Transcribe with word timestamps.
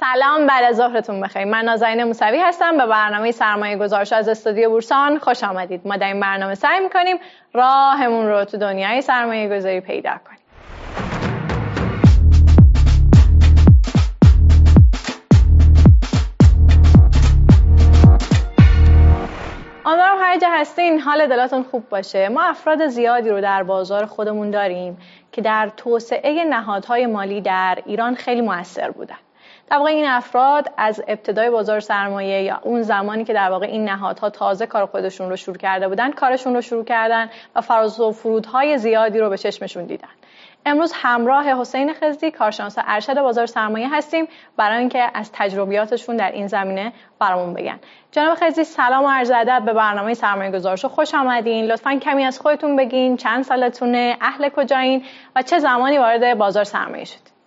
سلام 0.00 0.46
بعد 0.46 0.64
از 0.64 0.76
ظهرتون 0.76 1.20
بخیر. 1.20 1.44
من 1.44 1.64
نازنین 1.64 2.04
موسوی 2.04 2.38
هستم 2.38 2.78
به 2.78 2.86
برنامه 2.86 3.32
سرمایه 3.32 3.76
گذارش 3.76 4.12
از 4.12 4.28
استودیو 4.28 4.70
بورسان 4.70 5.18
خوش 5.18 5.44
آمدید. 5.44 5.80
ما 5.84 5.96
در 5.96 6.06
این 6.06 6.20
برنامه 6.20 6.54
سعی 6.54 6.80
می‌کنیم 6.80 7.16
راهمون 7.54 8.28
رو 8.28 8.44
تو 8.44 8.56
دنیای 8.56 9.00
سرمایه 9.00 9.56
گذاری 9.56 9.80
پیدا 9.80 10.10
کنیم. 10.10 10.38
امیدوارم 19.86 20.18
هر 20.20 20.38
جا 20.38 20.48
هستین 20.50 21.00
حال 21.00 21.26
دلاتون 21.26 21.62
خوب 21.62 21.88
باشه. 21.88 22.28
ما 22.28 22.42
افراد 22.42 22.86
زیادی 22.86 23.30
رو 23.30 23.40
در 23.40 23.62
بازار 23.62 24.06
خودمون 24.06 24.50
داریم 24.50 24.98
که 25.32 25.42
در 25.42 25.70
توسعه 25.76 26.44
نهادهای 26.44 27.06
مالی 27.06 27.40
در 27.40 27.78
ایران 27.86 28.14
خیلی 28.14 28.40
موثر 28.40 28.90
بودن. 28.90 29.16
در 29.70 29.76
واقع 29.76 29.90
این 29.90 30.06
افراد 30.06 30.72
از 30.76 31.02
ابتدای 31.08 31.50
بازار 31.50 31.80
سرمایه 31.80 32.42
یا 32.42 32.60
اون 32.62 32.82
زمانی 32.82 33.24
که 33.24 33.32
در 33.32 33.50
واقع 33.50 33.66
این 33.66 33.84
نهادها 33.84 34.30
تازه 34.30 34.66
کار 34.66 34.86
خودشون 34.86 35.30
رو 35.30 35.36
شروع 35.36 35.56
کرده 35.56 35.88
بودن 35.88 36.12
کارشون 36.12 36.54
رو 36.54 36.60
شروع 36.60 36.84
کردن 36.84 37.30
و 37.56 37.60
فراز 37.60 38.00
و 38.00 38.12
فرودهای 38.12 38.78
زیادی 38.78 39.18
رو 39.18 39.30
به 39.30 39.38
چشمشون 39.38 39.86
دیدن. 39.86 40.08
امروز 40.66 40.92
همراه 40.94 41.60
حسین 41.60 41.92
خزدی 41.94 42.30
کارشناس 42.30 42.78
ارشد 42.78 43.20
بازار 43.20 43.46
سرمایه 43.46 43.94
هستیم 43.94 44.28
برای 44.56 44.78
اینکه 44.78 45.10
از 45.14 45.30
تجربیاتشون 45.32 46.16
در 46.16 46.32
این 46.32 46.46
زمینه 46.46 46.92
برامون 47.18 47.54
بگن. 47.54 47.80
جناب 48.12 48.38
خزدی 48.40 48.64
سلام 48.64 49.04
و 49.04 49.10
عرض 49.10 49.30
ادب 49.30 49.62
به 49.64 49.72
برنامه 49.72 50.14
سرمایه 50.14 50.50
گذارش 50.50 50.84
خوش 50.84 51.14
آمدین. 51.14 51.64
لطفا 51.64 51.98
کمی 52.02 52.24
از 52.24 52.40
خودتون 52.40 52.76
بگین. 52.76 53.16
چند 53.16 53.44
سالتونه؟ 53.44 54.16
اهل 54.20 54.48
کجایین؟ 54.48 55.04
و 55.36 55.42
چه 55.42 55.58
زمانی 55.58 55.98
وارد 55.98 56.38
بازار 56.38 56.64
سرمایه 56.64 57.04
شدید 57.04 57.39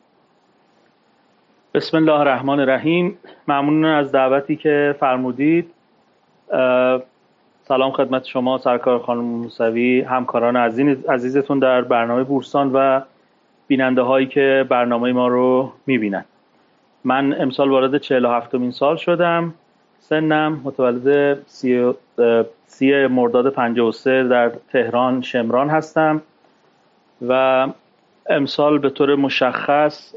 بسم 1.76 1.98
الله 1.98 2.20
الرحمن 2.20 2.59
الرحیم. 2.59 3.18
ممنون 3.48 3.86
از 3.86 4.12
دعوتی 4.12 4.55
که 4.55 4.95
فرمودید. 5.00 5.72
سلام 7.68 7.91
خدمت 7.91 8.26
شما 8.26 8.57
سرکار 8.57 8.99
خانم 8.99 9.21
موسوی 9.21 10.01
همکاران 10.01 10.55
عزیزتون 11.10 11.60
در 11.60 11.82
برنامه 11.82 12.24
بورسان 12.24 12.71
و 12.74 13.01
بیننده 13.68 14.01
هایی 14.01 14.27
که 14.27 14.66
برنامه 14.70 15.13
ما 15.13 15.27
رو 15.27 15.71
می‌بینن 15.85 16.26
من 17.04 17.41
امسال 17.41 17.70
وارد 17.70 17.98
47 17.98 18.55
مین 18.55 18.71
سال 18.71 18.96
شدم. 18.96 19.54
سنم 19.99 20.62
متولد 20.63 21.38
سی, 21.48 21.94
سی 22.66 23.07
مرداد 23.07 23.49
53 23.49 24.24
در 24.24 24.51
تهران 24.71 25.21
شمران 25.21 25.70
هستم 25.70 26.21
و 27.27 27.68
امسال 28.29 28.77
به 28.77 28.90
طور 28.90 29.16
مشخص 29.16 30.16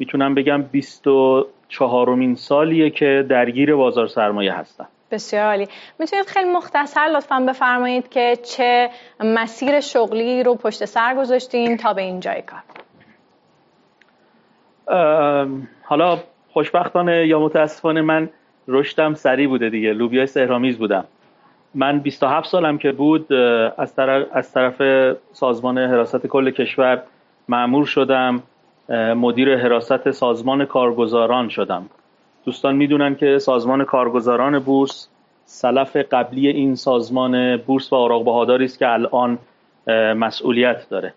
می‌تونم 0.00 0.34
بگم 0.34 0.62
24 0.62 2.14
مین 2.14 2.34
سالیه 2.34 2.90
که 2.90 3.26
درگیر 3.28 3.74
بازار 3.74 4.06
سرمایه 4.06 4.52
هستم. 4.52 4.88
بسیار 5.10 5.46
عالی. 5.46 5.68
می‌تونید 5.98 6.26
خیلی 6.26 6.52
مختصر 6.52 7.00
لطفا 7.00 7.40
بفرمایید 7.48 8.08
که 8.08 8.36
چه 8.42 8.90
مسیر 9.20 9.80
شغلی 9.80 10.42
رو 10.42 10.54
پشت 10.54 10.84
سر 10.84 11.14
گذاشتین 11.14 11.76
تا 11.76 11.92
به 11.94 12.02
این 12.02 12.20
جای 12.20 12.42
کار 12.42 12.60
حالا 15.82 16.18
خوشبختانه 16.52 17.26
یا 17.26 17.40
متاسفانه 17.40 18.00
من 18.00 18.30
رشدم 18.68 19.14
سریع 19.14 19.48
بوده 19.48 19.70
دیگه. 19.70 19.92
لوبیای 19.92 20.26
سهرامیز 20.26 20.78
بودم. 20.78 21.04
من 21.74 21.98
27 21.98 22.48
سالم 22.48 22.78
که 22.78 22.92
بود 22.92 23.32
از 23.78 23.94
طرف, 23.94 24.26
از 24.32 24.52
طرف 24.52 24.82
سازمان 25.32 25.78
حراست 25.78 26.26
کل 26.26 26.50
کشور 26.50 27.02
معمور 27.48 27.86
شدم. 27.86 28.42
مدیر 28.90 29.56
حراست 29.56 30.10
سازمان 30.10 30.64
کارگزاران 30.64 31.48
شدم. 31.48 31.86
دوستان 32.44 32.76
می‌دونن 32.76 33.14
که 33.14 33.38
سازمان 33.38 33.84
کارگزاران 33.84 34.58
بورس 34.58 35.08
سلف 35.44 35.96
قبلی 35.96 36.48
این 36.48 36.74
سازمان 36.74 37.56
بورس 37.56 37.92
و 37.92 37.96
اوراق 37.96 38.24
بهاداری 38.24 38.64
است 38.64 38.78
که 38.78 38.88
الان 38.88 39.38
مسئولیت 40.16 40.88
داره. 40.88 41.14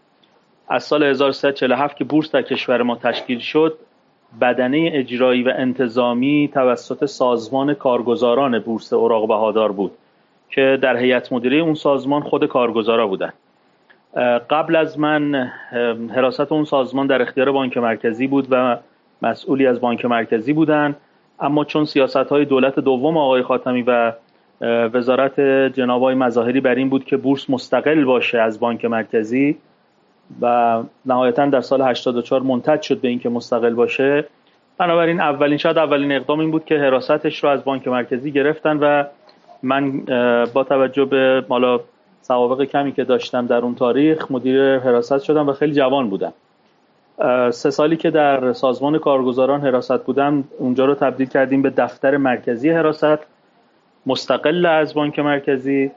از 0.67 0.83
سال 0.83 1.03
1347 1.03 1.97
که 1.97 2.03
بورس 2.03 2.31
در 2.31 2.41
کشور 2.41 2.81
ما 2.81 2.95
تشکیل 2.95 3.39
شد 3.39 3.77
بدنه 4.41 4.89
اجرایی 4.93 5.43
و 5.43 5.53
انتظامی 5.57 6.49
توسط 6.53 7.05
سازمان 7.05 7.73
کارگزاران 7.73 8.59
بورس 8.59 8.93
اوراق 8.93 9.27
بهادار 9.27 9.71
بود 9.71 9.91
که 10.49 10.77
در 10.81 10.97
هیئت 10.97 11.33
مدیره 11.33 11.57
اون 11.57 11.73
سازمان 11.73 12.21
خود 12.21 12.45
کارگزارا 12.45 13.07
بودن. 13.07 13.33
قبل 14.49 14.75
از 14.75 14.99
من 14.99 15.51
حراست 16.15 16.51
اون 16.51 16.65
سازمان 16.65 17.07
در 17.07 17.21
اختیار 17.21 17.51
بانک 17.51 17.77
مرکزی 17.77 18.27
بود 18.27 18.47
و 18.51 18.77
مسئولی 19.21 19.67
از 19.67 19.81
بانک 19.81 20.05
مرکزی 20.05 20.53
بودن. 20.53 20.95
اما 21.39 21.65
چون 21.65 21.85
سیاست 21.85 22.15
های 22.15 22.45
دولت 22.45 22.79
دوم 22.79 23.17
آقای 23.17 23.41
خاتمی 23.41 23.81
و 23.81 24.13
وزارت 24.61 25.39
جناب 25.73 26.01
های 26.03 26.15
مظاهری 26.15 26.61
بر 26.61 26.75
این 26.75 26.89
بود 26.89 27.05
که 27.05 27.17
بورس 27.17 27.49
مستقل 27.49 28.03
باشه 28.03 28.39
از 28.39 28.59
بانک 28.59 28.85
مرکزی 28.85 29.57
و 30.41 30.77
نهایتا 31.05 31.45
در 31.45 31.61
سال 31.61 31.81
84 31.81 32.41
منتج 32.41 32.81
شد 32.81 33.01
به 33.01 33.07
اینکه 33.07 33.29
مستقل 33.29 33.73
باشه 33.73 34.25
بنابراین 34.77 35.21
اولین 35.21 35.57
شاید 35.57 35.77
اولین 35.77 36.11
اقدام 36.11 36.39
این 36.39 36.51
بود 36.51 36.65
که 36.65 36.75
حراستش 36.75 37.43
رو 37.43 37.49
از 37.49 37.63
بانک 37.63 37.87
مرکزی 37.87 38.31
گرفتن 38.31 38.77
و 38.77 39.03
من 39.63 39.99
با 40.53 40.63
توجه 40.63 41.05
به 41.05 41.45
مالا 41.49 41.79
سوابق 42.23 42.63
کمی 42.63 42.91
که 42.91 43.03
داشتم 43.03 43.47
در 43.47 43.57
اون 43.57 43.75
تاریخ 43.75 44.31
مدیر 44.31 44.79
حراست 44.79 45.23
شدم 45.23 45.49
و 45.49 45.53
خیلی 45.53 45.73
جوان 45.73 46.09
بودم. 46.09 46.33
سه 47.51 47.69
سالی 47.69 47.97
که 47.97 48.09
در 48.09 48.53
سازمان 48.53 48.99
کارگزاران 48.99 49.61
حراست 49.61 50.03
بودم 50.03 50.43
اونجا 50.59 50.85
رو 50.85 50.95
تبدیل 50.95 51.27
کردیم 51.27 51.61
به 51.61 51.69
دفتر 51.69 52.17
مرکزی 52.17 52.69
حراست 52.69 53.19
مستقل 54.05 54.65
از 54.65 54.93
بانک 54.93 55.19
مرکزی 55.19 55.91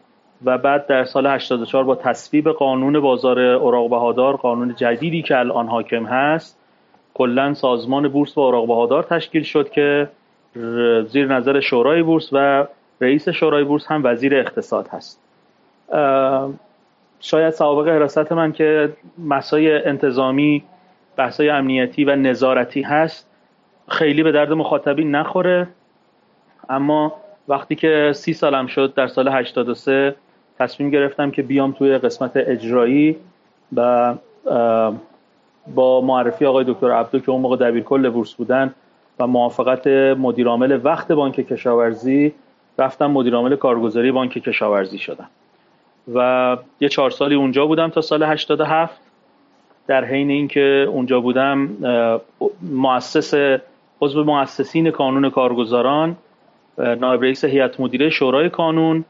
و 0.44 0.58
بعد 0.58 0.86
در 0.86 1.04
سال 1.04 1.26
84 1.26 1.84
با 1.84 1.94
تصویب 1.94 2.48
قانون 2.48 3.00
بازار 3.00 3.40
اوراق 3.40 3.90
بهادار 3.90 4.36
قانون 4.36 4.74
جدیدی 4.74 5.22
که 5.22 5.38
الان 5.38 5.66
حاکم 5.66 6.04
هست 6.06 6.58
کلا 7.14 7.54
سازمان 7.54 8.08
بورس 8.08 8.38
و 8.38 8.40
اوراق 8.40 8.66
بهادار 8.66 9.02
تشکیل 9.02 9.42
شد 9.42 9.70
که 9.70 10.08
زیر 11.06 11.26
نظر 11.26 11.60
شورای 11.60 12.02
بورس 12.02 12.28
و 12.32 12.66
رئیس 13.00 13.28
شورای 13.28 13.64
بورس 13.64 13.86
هم 13.86 14.00
وزیر 14.04 14.34
اقتصاد 14.34 14.88
هست. 14.88 15.25
شاید 17.20 17.50
سوابق 17.50 17.88
حراست 17.88 18.32
من 18.32 18.52
که 18.52 18.92
مسای 19.18 19.84
انتظامی 19.84 20.64
بحثای 21.16 21.48
امنیتی 21.48 22.04
و 22.04 22.16
نظارتی 22.16 22.82
هست 22.82 23.28
خیلی 23.88 24.22
به 24.22 24.32
درد 24.32 24.52
مخاطبین 24.52 25.14
نخوره. 25.14 25.68
اما 26.68 27.14
وقتی 27.48 27.74
که 27.74 28.12
سی 28.14 28.32
سالم 28.32 28.66
شد 28.66 28.94
در 28.94 29.06
سال 29.06 29.28
83 29.28 30.14
تصمیم 30.58 30.90
گرفتم 30.90 31.30
که 31.30 31.42
بیام 31.42 31.72
توی 31.72 31.98
قسمت 31.98 32.32
اجرایی 32.34 33.16
و 33.76 34.14
با 35.74 36.00
معرفی 36.00 36.46
آقای 36.46 36.64
دکتر 36.68 36.90
عبدو 36.90 37.18
که 37.18 37.30
اون 37.30 37.40
موقع 37.40 37.56
دبیر 37.56 37.82
کل 37.82 38.10
بورس 38.10 38.34
بودن 38.34 38.74
و 39.18 39.26
موافقت 39.26 39.86
مدیرعامل 40.18 40.80
وقت 40.84 41.12
بانک 41.12 41.34
کشاورزی 41.34 42.34
رفتم 42.78 43.06
مدیرعامل 43.06 43.56
کارگزاری 43.56 44.12
بانک 44.12 44.32
کشاورزی 44.32 44.98
شدم. 44.98 45.28
و 46.14 46.56
یه 46.80 46.88
چهار 46.88 47.10
سالی 47.10 47.34
اونجا 47.34 47.66
بودم 47.66 47.88
تا 47.88 48.00
سال 48.00 48.22
87 48.22 49.00
در 49.86 50.04
حین 50.04 50.30
اینکه 50.30 50.86
اونجا 50.90 51.20
بودم 51.20 51.68
مؤسس 52.62 53.58
عضو 54.00 54.24
مؤسسین 54.24 54.90
کانون 54.90 55.30
کارگزاران 55.30 56.16
نایب 56.78 57.22
رئیس 57.22 57.44
هیئت 57.44 57.80
مدیره 57.80 58.10
شورای 58.10 58.50
کانون 58.50 59.04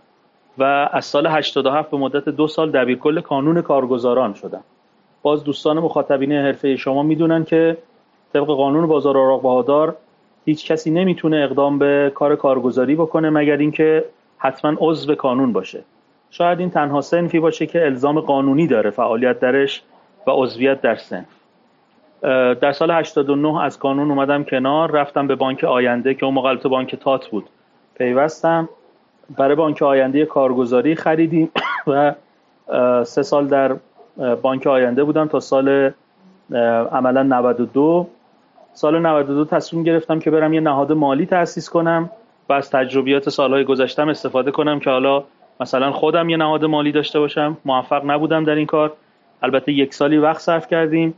و 0.58 0.88
از 0.92 1.04
سال 1.04 1.26
87 1.26 1.90
به 1.90 1.96
مدت 1.96 2.28
دو 2.28 2.46
سال 2.46 2.70
دبیرکل 2.70 3.20
کانون 3.20 3.62
کارگزاران 3.62 4.34
شدم. 4.34 4.64
باز 5.22 5.44
دوستان 5.44 5.78
مخاطبین 5.78 6.32
حرفه 6.32 6.76
شما 6.76 7.02
می‌دونن 7.02 7.44
که 7.44 7.76
طبق 8.32 8.46
قانون 8.46 8.86
بازار 8.86 9.18
اوراق 9.18 9.42
بهادار 9.42 9.96
هیچ 10.44 10.72
کسی 10.72 10.90
نمی‌تونه 10.90 11.36
اقدام 11.36 11.78
به 11.78 12.12
کار 12.14 12.36
کارگزاری 12.36 12.94
بکنه 12.94 13.30
مگر 13.30 13.56
اینکه 13.56 14.04
حتما 14.38 14.72
عضو 14.78 15.14
کانون 15.14 15.52
باشه. 15.52 15.84
شاید 16.36 16.60
این 16.60 16.70
تنها 16.70 17.00
سنفی 17.00 17.40
باشه 17.40 17.66
که 17.66 17.84
الزام 17.84 18.20
قانونی 18.20 18.66
داره 18.66 18.90
فعالیت 18.90 19.40
درش 19.40 19.82
و 20.26 20.30
عضویت 20.30 20.80
در 20.80 20.96
سنف. 20.96 21.26
در 22.60 22.72
سال 22.72 22.90
89 22.90 23.62
از 23.62 23.78
کانون 23.78 24.10
اومدم 24.10 24.44
کنار 24.44 24.90
رفتم 24.90 25.26
به 25.26 25.34
بانک 25.34 25.64
آینده 25.64 26.14
که 26.14 26.24
اون 26.24 26.34
موقع 26.34 26.56
بانک 26.56 26.94
تات 26.96 27.26
بود. 27.26 27.48
پیوستم 27.98 28.68
برای 29.36 29.54
بانک 29.54 29.82
آینده 29.82 30.24
کارگزاری 30.24 30.94
خریدیم 30.94 31.50
و 31.86 32.14
سه 33.04 33.22
سال 33.22 33.46
در 33.46 33.76
بانک 34.42 34.66
آینده 34.66 35.04
بودم 35.04 35.28
تا 35.28 35.40
سال 35.40 35.90
عملا 36.92 37.22
92 37.22 38.08
سال 38.72 39.06
92 39.06 39.44
تصمیم 39.44 39.82
گرفتم 39.82 40.18
که 40.18 40.30
برم 40.30 40.52
یه 40.52 40.60
نهاد 40.60 40.92
مالی 40.92 41.26
تأسیس 41.26 41.70
کنم 41.70 42.10
و 42.48 42.52
از 42.52 42.70
تجربیات 42.70 43.28
سالهای 43.28 43.64
گذشتم 43.64 44.08
استفاده 44.08 44.50
کنم 44.50 44.80
که 44.80 44.90
حالا 44.90 45.24
مثلا 45.60 45.92
خودم 45.92 46.28
یه 46.28 46.36
نهاد 46.36 46.64
مالی 46.64 46.92
داشته 46.92 47.18
باشم 47.18 47.56
موفق 47.64 48.02
نبودم 48.10 48.44
در 48.44 48.54
این 48.54 48.66
کار. 48.66 48.92
البته 49.42 49.72
یک 49.72 49.94
سالی 49.94 50.18
وقت 50.18 50.40
صرف 50.40 50.66
کردیم. 50.68 51.14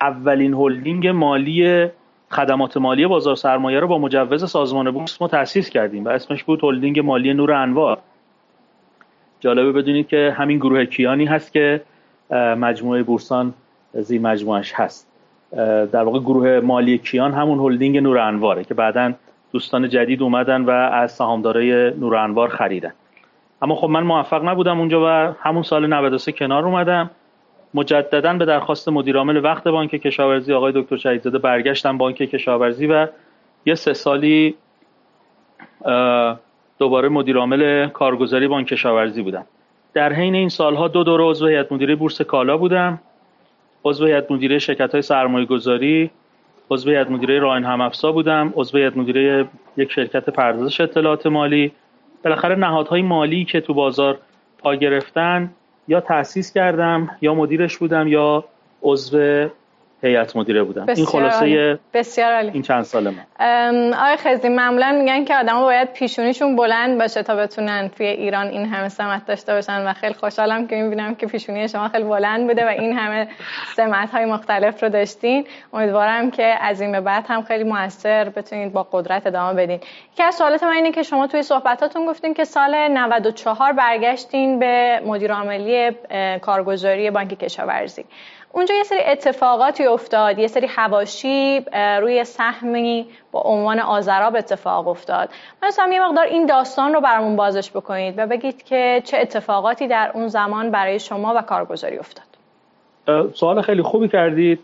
اولین 0.00 0.54
هلدینگ 0.54 1.08
مالی 1.08 1.86
خدمات 2.30 2.76
مالی 2.76 3.06
بازار 3.06 3.36
سرمایه 3.36 3.80
رو 3.80 3.88
با 3.88 3.98
مجوز 3.98 4.50
سازمان 4.50 4.90
بورس 4.90 5.22
ما 5.22 5.28
تأسیس 5.28 5.70
کردیم 5.70 6.04
و 6.04 6.08
اسمش 6.08 6.44
بود 6.44 6.64
هلدینگ 6.64 7.00
مالی 7.00 7.34
نور 7.34 7.52
انوار. 7.52 7.98
جالبه 9.40 9.72
بدونید 9.72 10.08
که 10.08 10.34
همین 10.36 10.58
گروه 10.58 10.84
کیانی 10.84 11.24
هست 11.24 11.52
که 11.52 11.80
مجموعه 12.30 13.02
بورسان 13.02 13.54
زیر 13.94 14.20
مجموعش 14.20 14.72
هست. 14.74 15.08
در 15.92 16.02
واقع 16.02 16.18
گروه 16.18 16.60
مالی 16.60 16.98
کیان 16.98 17.32
همون 17.32 17.58
هلدینگ 17.58 17.98
نور 17.98 18.18
انواره 18.18 18.64
که 18.64 18.74
بعدا 18.74 19.12
دوستان 19.52 19.88
جدید 19.88 20.22
اومدن 20.22 20.64
و 20.64 20.70
از 20.70 21.12
سهامدارای 21.12 21.90
نور 21.90 22.16
انوار 22.16 22.48
خریدن. 22.48 22.92
اما 23.62 23.74
خب 23.74 23.88
من 23.88 24.02
موفق 24.02 24.44
نبودم 24.44 24.78
اونجا 24.78 25.00
و 25.04 25.34
همون 25.40 25.62
سال 25.62 25.86
93 25.86 26.32
کنار 26.32 26.64
اومدم. 26.64 27.10
مجددا 27.74 28.32
به 28.32 28.44
درخواست 28.44 28.88
مدیرعامل 28.88 29.44
وقت 29.44 29.64
بانک 29.64 29.90
کشاورزی 29.90 30.52
آقای 30.52 30.72
دکتر 30.76 30.96
شهیدزاده 30.96 31.38
برگشتم 31.38 31.98
بانک 31.98 32.16
کشاورزی 32.16 32.86
و 32.86 33.08
یه 33.66 33.74
سه 33.74 33.92
سالی 33.92 34.54
دوباره 36.78 37.08
مدیرعامل 37.08 37.88
کارگزاری 37.88 38.48
بانک 38.48 38.66
کشاورزی 38.66 39.22
بودم. 39.22 39.46
در 39.94 40.12
حین 40.12 40.34
این 40.34 40.48
سالها 40.48 40.88
دو 40.88 41.04
دوره 41.04 41.24
عضو 41.24 41.46
هیئت 41.46 41.72
مدیره 41.72 41.96
بورس 41.96 42.22
کالا 42.22 42.56
بودم. 42.56 43.00
عضو 43.84 44.06
هیئت 44.06 44.30
مدیره 44.30 44.58
شرکت 44.58 44.92
های 44.92 45.02
سرمایه 45.02 45.46
گذاری 45.46 46.10
عضو 46.70 46.90
هیئت 46.90 47.10
مدیره 47.10 47.38
راین 47.38 47.64
همافزا 47.64 48.12
بودم 48.12 48.52
عضو 48.56 48.78
هیئت 48.78 48.96
مدیره 48.96 49.48
یک 49.76 49.92
شرکت 49.92 50.30
پردازش 50.30 50.80
اطلاعات 50.80 51.26
مالی 51.26 51.72
بالاخره 52.24 52.54
نهادهای 52.54 53.02
مالی 53.02 53.44
که 53.44 53.60
تو 53.60 53.74
بازار 53.74 54.18
پا 54.58 54.74
گرفتن 54.74 55.50
یا 55.88 56.00
تأسیس 56.00 56.52
کردم 56.52 57.10
یا 57.20 57.34
مدیرش 57.34 57.76
بودم 57.78 58.08
یا 58.08 58.44
عضو 58.82 59.48
هیئت 60.02 60.36
مدیره 60.36 60.62
بودم 60.62 60.86
این 60.96 61.06
خلاصه 61.06 61.78
بسیار 61.94 62.32
عالی. 62.32 62.50
این 62.52 62.62
چند 62.62 62.82
سال 62.82 63.10
من 63.10 63.94
آقای 63.94 64.16
خزی 64.16 64.48
معمولا 64.48 64.92
میگن 64.92 65.24
که 65.24 65.36
آدما 65.36 65.62
باید 65.62 65.92
پیشونیشون 65.92 66.56
بلند 66.56 66.98
باشه 66.98 67.22
تا 67.22 67.36
بتونن 67.36 67.90
توی 67.96 68.06
ایران 68.06 68.46
این 68.46 68.66
همه 68.66 68.88
سمت 68.88 69.26
داشته 69.26 69.54
باشن 69.54 69.86
و 69.86 69.92
خیلی 69.92 70.14
خوشحالم 70.14 70.66
که 70.66 70.76
می‌بینم 70.76 71.14
که 71.14 71.26
پیشونی 71.26 71.68
شما 71.68 71.88
خیلی 71.88 72.04
بلند 72.04 72.46
بوده 72.46 72.64
و 72.64 72.68
این 72.68 72.98
همه 72.98 73.28
سمت 73.76 74.10
های 74.10 74.24
مختلف 74.24 74.82
رو 74.82 74.88
داشتین. 74.88 75.46
امیدوارم 75.72 76.30
که 76.30 76.54
از 76.60 76.80
این 76.80 76.92
به 76.92 77.00
بعد 77.00 77.24
هم 77.28 77.42
خیلی 77.42 77.64
موثر 77.64 78.28
بتونید 78.28 78.72
با 78.72 78.88
قدرت 78.92 79.26
ادامه 79.26 79.62
بدین. 79.62 79.80
یکی 80.12 80.22
از 80.22 80.34
سوالات 80.34 80.62
من 80.62 80.72
اینه 80.72 80.92
که 80.92 81.02
شما 81.02 81.26
توی 81.26 81.42
صحبتاتون 81.42 82.06
گفتین 82.06 82.34
که 82.34 82.44
سال 82.44 82.88
94 82.88 83.72
برگشتین 83.72 84.58
به 84.58 85.00
مدیر 85.06 85.32
عاملی 85.32 85.90
کارگزاری 86.40 87.10
بانک 87.10 87.38
کشاورزی. 87.38 88.04
اونجا 88.52 88.74
یه 88.74 88.82
سری 88.82 88.98
اتفاقاتی 89.06 89.86
افتاد 89.86 90.38
یه 90.38 90.46
سری 90.46 90.66
حواشی 90.66 91.64
روی 92.00 92.24
سهمی 92.24 93.06
با 93.32 93.40
عنوان 93.40 93.80
آزراب 93.80 94.36
اتفاق 94.36 94.88
افتاد. 94.88 95.28
من 95.62 95.68
دوستم 95.68 95.92
یه 95.92 96.08
مقدار 96.08 96.24
این 96.24 96.46
داستان 96.46 96.94
رو 96.94 97.00
برامون 97.00 97.36
بازش 97.36 97.70
بکنید 97.70 98.14
و 98.18 98.26
بگید 98.26 98.62
که 98.62 99.02
چه 99.04 99.18
اتفاقاتی 99.18 99.88
در 99.88 100.10
اون 100.14 100.28
زمان 100.28 100.70
برای 100.70 100.98
شما 100.98 101.34
و 101.36 101.42
کارگزاری 101.42 101.98
افتاد. 101.98 102.26
سوال 103.34 103.62
خیلی 103.62 103.82
خوبی 103.82 104.08
کردید. 104.08 104.60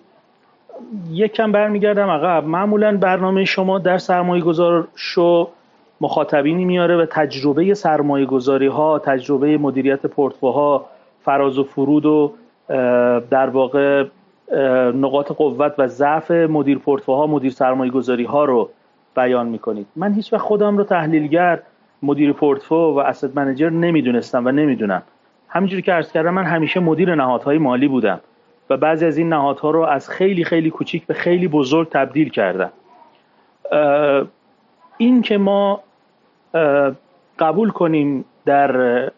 یک 1.10 1.32
کم 1.32 1.52
برمیگردم 1.52 2.10
عقب. 2.10 2.44
معمولا 2.44 2.96
برنامه 2.96 3.44
شما 3.44 3.78
در 3.78 3.98
سرمایه 3.98 4.42
گذار 4.42 4.88
شو 4.96 5.48
مخاطبینی 6.00 6.64
میاره 6.64 6.96
و 6.96 7.06
تجربه 7.10 7.74
سرمایه 7.74 8.26
گذاری 8.26 8.66
ها 8.66 8.98
تجربه 8.98 9.58
مدیریت 9.58 10.06
پورتفوها 10.06 10.86
فراز 11.24 11.58
و 11.58 11.64
فرود 11.64 12.06
و 12.06 12.32
در 13.30 13.50
واقع 13.50 14.04
نقاط 14.94 15.32
قوت 15.32 15.74
و 15.78 15.86
ضعف 15.86 16.30
مدیر 16.30 16.78
پورتفوها 16.78 17.26
مدیر 17.26 17.50
سرمایه 17.50 17.90
گذاری 17.90 18.24
ها 18.24 18.44
رو 18.44 18.70
بیان 19.16 19.48
می‌کنید. 19.48 19.86
من 19.96 20.12
هیچ 20.12 20.32
وقت 20.32 20.42
خودم 20.42 20.78
رو 20.78 20.84
تحلیلگر 20.84 21.62
مدیر 22.02 22.32
پورتفو 22.32 22.94
و 22.94 22.98
اسید 22.98 23.30
منیجر 23.34 23.70
نمی‌دونستم 23.70 24.46
و 24.46 24.50
نمی‌دونم. 24.50 25.02
همینجوری 25.48 25.82
که 25.82 25.92
عرض 25.92 26.12
کردم 26.12 26.34
من 26.34 26.44
همیشه 26.44 26.80
مدیر 26.80 27.14
نهادهای 27.14 27.58
مالی 27.58 27.88
بودم 27.88 28.20
و 28.70 28.76
بعضی 28.76 29.06
از 29.06 29.18
این 29.18 29.28
نهادها 29.28 29.70
رو 29.70 29.80
از 29.80 30.10
خیلی 30.10 30.44
خیلی 30.44 30.70
کوچیک 30.70 31.06
به 31.06 31.14
خیلی 31.14 31.48
بزرگ 31.48 31.88
تبدیل 31.88 32.28
کردم. 32.28 32.70
این 34.96 35.22
که 35.22 35.38
ما 35.38 35.80
قبول 37.38 37.70
کنیم 37.70 38.24
در 38.44 39.10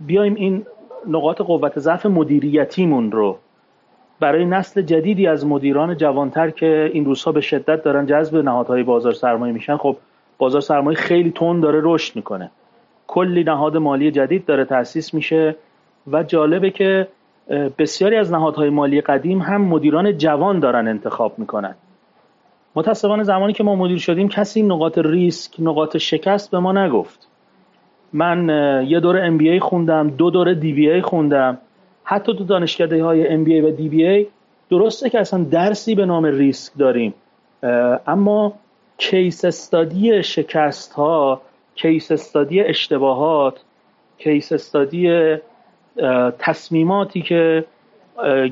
بیایم 0.00 0.34
این 0.34 0.66
نقاط 1.08 1.40
قوت 1.40 1.78
ضعف 1.78 2.06
مدیریتیمون 2.06 3.12
رو 3.12 3.38
برای 4.20 4.44
نسل 4.44 4.82
جدیدی 4.82 5.26
از 5.26 5.46
مدیران 5.46 5.96
جوانتر 5.96 6.50
که 6.50 6.90
این 6.92 7.04
روزها 7.04 7.32
به 7.32 7.40
شدت 7.40 7.82
دارن 7.82 8.06
جذب 8.06 8.36
نهادهای 8.36 8.82
بازار 8.82 9.12
سرمایه 9.12 9.52
میشن 9.52 9.76
خب 9.76 9.96
بازار 10.38 10.60
سرمایه 10.60 10.98
خیلی 10.98 11.30
تون 11.30 11.60
داره 11.60 11.80
رشد 11.82 12.16
می‌کنه. 12.16 12.50
کلی 13.06 13.44
نهاد 13.44 13.76
مالی 13.76 14.10
جدید 14.10 14.44
داره 14.44 14.64
تأسیس 14.64 15.14
میشه 15.14 15.56
و 16.12 16.22
جالبه 16.22 16.70
که 16.70 17.08
بسیاری 17.78 18.16
از 18.16 18.32
نهادهای 18.32 18.70
مالی 18.70 19.00
قدیم 19.00 19.38
هم 19.38 19.62
مدیران 19.62 20.18
جوان 20.18 20.60
دارن 20.60 20.88
انتخاب 20.88 21.38
می‌کنن. 21.38 21.74
متاسفانه 22.74 23.22
زمانی 23.22 23.52
که 23.52 23.64
ما 23.64 23.74
مدیر 23.74 23.98
شدیم 23.98 24.28
کسی 24.28 24.62
نقاط 24.62 24.98
ریسک 24.98 25.54
نقاط 25.58 25.96
شکست 25.96 26.50
به 26.50 26.58
ما 26.58 26.72
نگفت. 26.72 27.28
من 28.12 28.48
یه 28.88 29.00
دوره 29.00 29.22
MBA 29.22 29.60
خوندم 29.60 30.10
دو 30.10 30.30
دوره 30.30 30.54
DBA 30.54 31.02
خوندم. 31.02 31.58
حتی 32.04 32.34
تو 32.34 32.44
دانشکده 32.44 33.04
های 33.04 33.28
MBA 33.28 33.60
و 33.60 33.70
DBA 33.70 34.26
درسته 34.70 35.10
که 35.10 35.20
اصلا 35.20 35.44
درسی 35.44 35.94
به 35.94 36.06
نام 36.06 36.24
ریسک 36.24 36.72
داریم. 36.78 37.14
اما 38.06 38.52
case 38.98 39.44
study 39.44 40.22
شکست 40.22 40.92
ها 40.92 41.40
case 41.74 42.12
study 42.12 42.60
اشتباهات 42.60 43.60
case 44.18 44.52
study 44.52 45.36
تصمیماتی 46.38 47.22
که 47.22 47.64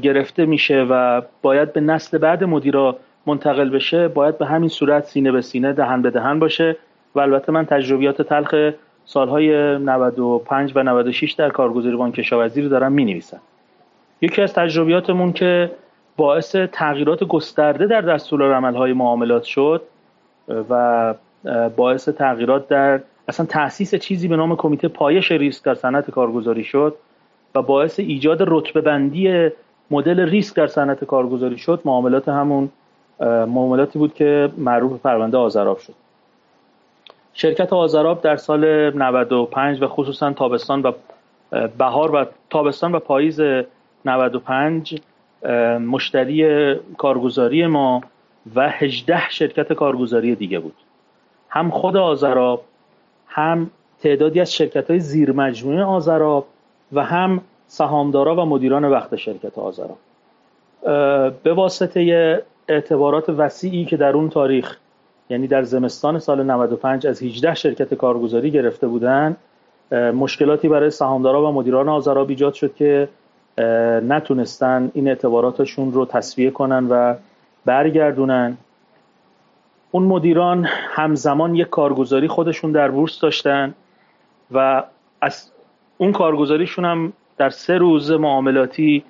گرفته 0.03 0.47
میشه 0.47 0.87
و 0.91 1.23
باید 1.43 1.73
به 1.73 1.81
نسل 1.81 2.19
بعد 2.19 2.45
مدیرا 2.45 2.97
منتقل 3.27 3.71
بشه 3.71 4.09
باید 4.09 4.39
به 4.39 4.47
همین 4.47 4.69
صورت 4.69 5.05
سینه 5.05 5.33
به 5.33 5.41
سینه 5.41 5.73
دهن 5.73 6.03
به 6.03 6.11
دهن 6.11 6.39
باشه. 6.39 6.77
و 7.15 7.21
البته 7.21 7.53
من 7.53 7.65
تجربیات 7.65 8.23
تلخ 8.23 8.55
سالهای 9.07 9.79
95 9.79 10.73
و 10.75 10.83
96 10.83 11.33
در 11.33 11.49
کارگزاری 11.49 11.97
بانک 11.97 12.15
کشاورزی 12.15 12.63
رو 12.63 12.69
دارم 12.69 12.93
می 12.93 13.23
یکی 14.21 14.43
از 14.43 14.53
تجربیاتمون 14.53 15.33
که 15.33 15.71
باعث 16.17 16.57
تغییرات 16.57 17.25
گسترده 17.25 17.87
در 17.87 18.01
دستور 18.01 18.55
عملهای 18.55 18.93
معاملات 18.93 19.43
شد 19.43 19.83
و 20.71 21.15
باعث 21.77 22.09
تغییرات 22.09 22.69
در 22.69 23.01
اصلا 23.29 23.47
تاسیس 23.47 23.95
چیزی 23.95 24.29
به 24.29 24.37
نام 24.37 24.57
کمیته 24.57 24.89
پایش 24.89 25.33
ریسک 25.33 25.65
در 25.65 25.75
صنعت 25.75 26.11
کارگزاری 26.11 26.65
شد 26.65 26.97
و 27.55 27.63
باعث 27.63 28.01
ایجاد 28.01 28.39
رتبه 28.41 28.81
بندی 28.81 29.51
مدل 29.91 30.21
ریسک 30.21 30.57
در 30.57 30.67
صنعت 30.67 31.05
کارگزاری 31.05 31.59
شد. 31.59 31.81
معاملات 31.85 32.29
همون 32.29 32.71
معاملاتی 33.21 33.99
بود 33.99 34.15
که 34.15 34.51
معروف 34.59 35.01
پرونده 35.01 35.37
آزراب 35.37 35.79
شد. 35.79 35.95
شرکت 37.35 37.73
آزراب 37.73 38.21
در 38.21 38.37
سال 38.37 38.91
95 38.99 39.83
و 39.83 39.87
خصوصا 39.87 40.33
تابستان 40.33 40.83
و 40.83 40.93
بهار 41.79 42.15
و 42.15 42.25
تابستان 42.51 42.93
و 42.93 42.99
پاییز 42.99 43.41
95 44.05 45.01
مشتری 45.81 46.75
کارگزاری 46.99 47.67
ما 47.67 48.01
و 48.55 48.69
18 48.69 49.31
شرکت 49.31 49.73
کارگزاری 49.73 50.35
دیگه 50.35 50.59
بود. 50.59 50.75
هم 51.49 51.71
خود 51.71 51.97
آزراب 51.97 52.65
هم 53.29 53.71
تعدادی 54.03 54.41
از 54.41 54.53
شرکت 54.55 54.91
های 54.91 55.01
زیر 55.01 55.33
مجموعه 55.33 55.85
آزراب 55.85 56.47
و 56.93 57.05
هم 57.05 57.41
سهامدارا 57.67 58.37
و 58.37 58.41
مدیران 58.41 58.85
وقت 58.85 59.17
شرکت 59.17 59.59
آزراب. 59.59 59.99
به 61.43 61.55
واسطه 61.55 62.43
اعتبارات 62.69 63.29
وسیعی 63.29 63.85
که 63.85 63.97
در 63.97 64.13
اون 64.13 64.29
تاریخ 64.29 64.79
یعنی 65.31 65.47
در 65.47 65.63
زمستان 65.63 66.19
سال 66.19 66.43
95 66.43 67.07
از 67.07 67.23
18 67.23 67.55
شرکت 67.55 67.95
کارگزاری 67.95 68.51
گرفته 68.51 68.87
بودن 68.87 69.37
مشکلاتی 69.93 70.69
برای 70.69 70.91
سهامدارا 70.91 71.51
و 71.51 71.53
مدیران 71.53 71.89
آزاراب 71.89 72.29
ایجاد 72.29 72.55
شد 72.55 72.75
که 72.75 73.09
نتونستن 74.09 74.91
این 74.95 75.09
اعتباراتشون 75.09 75.93
رو 75.93 76.07
تصویه 76.07 76.51
کنن 76.51 76.89
و 76.89 77.15
برگردونن. 77.65 78.57
اون 79.91 80.03
مدیران 80.03 80.65
همزمان 80.69 81.55
یک 81.55 81.69
کارگزاری 81.69 82.29
خودشون 82.29 82.73
در 82.73 82.91
بورس 82.91 83.21
داشتن 83.21 83.75
و 84.51 84.83
از 85.21 85.51
اون 85.99 86.13
کارگزاریشون 86.13 86.85
هم 86.85 87.13
در 87.37 87.51
سه 87.51 87.79
روز 87.79 88.11
معاملاتی 88.11 89.05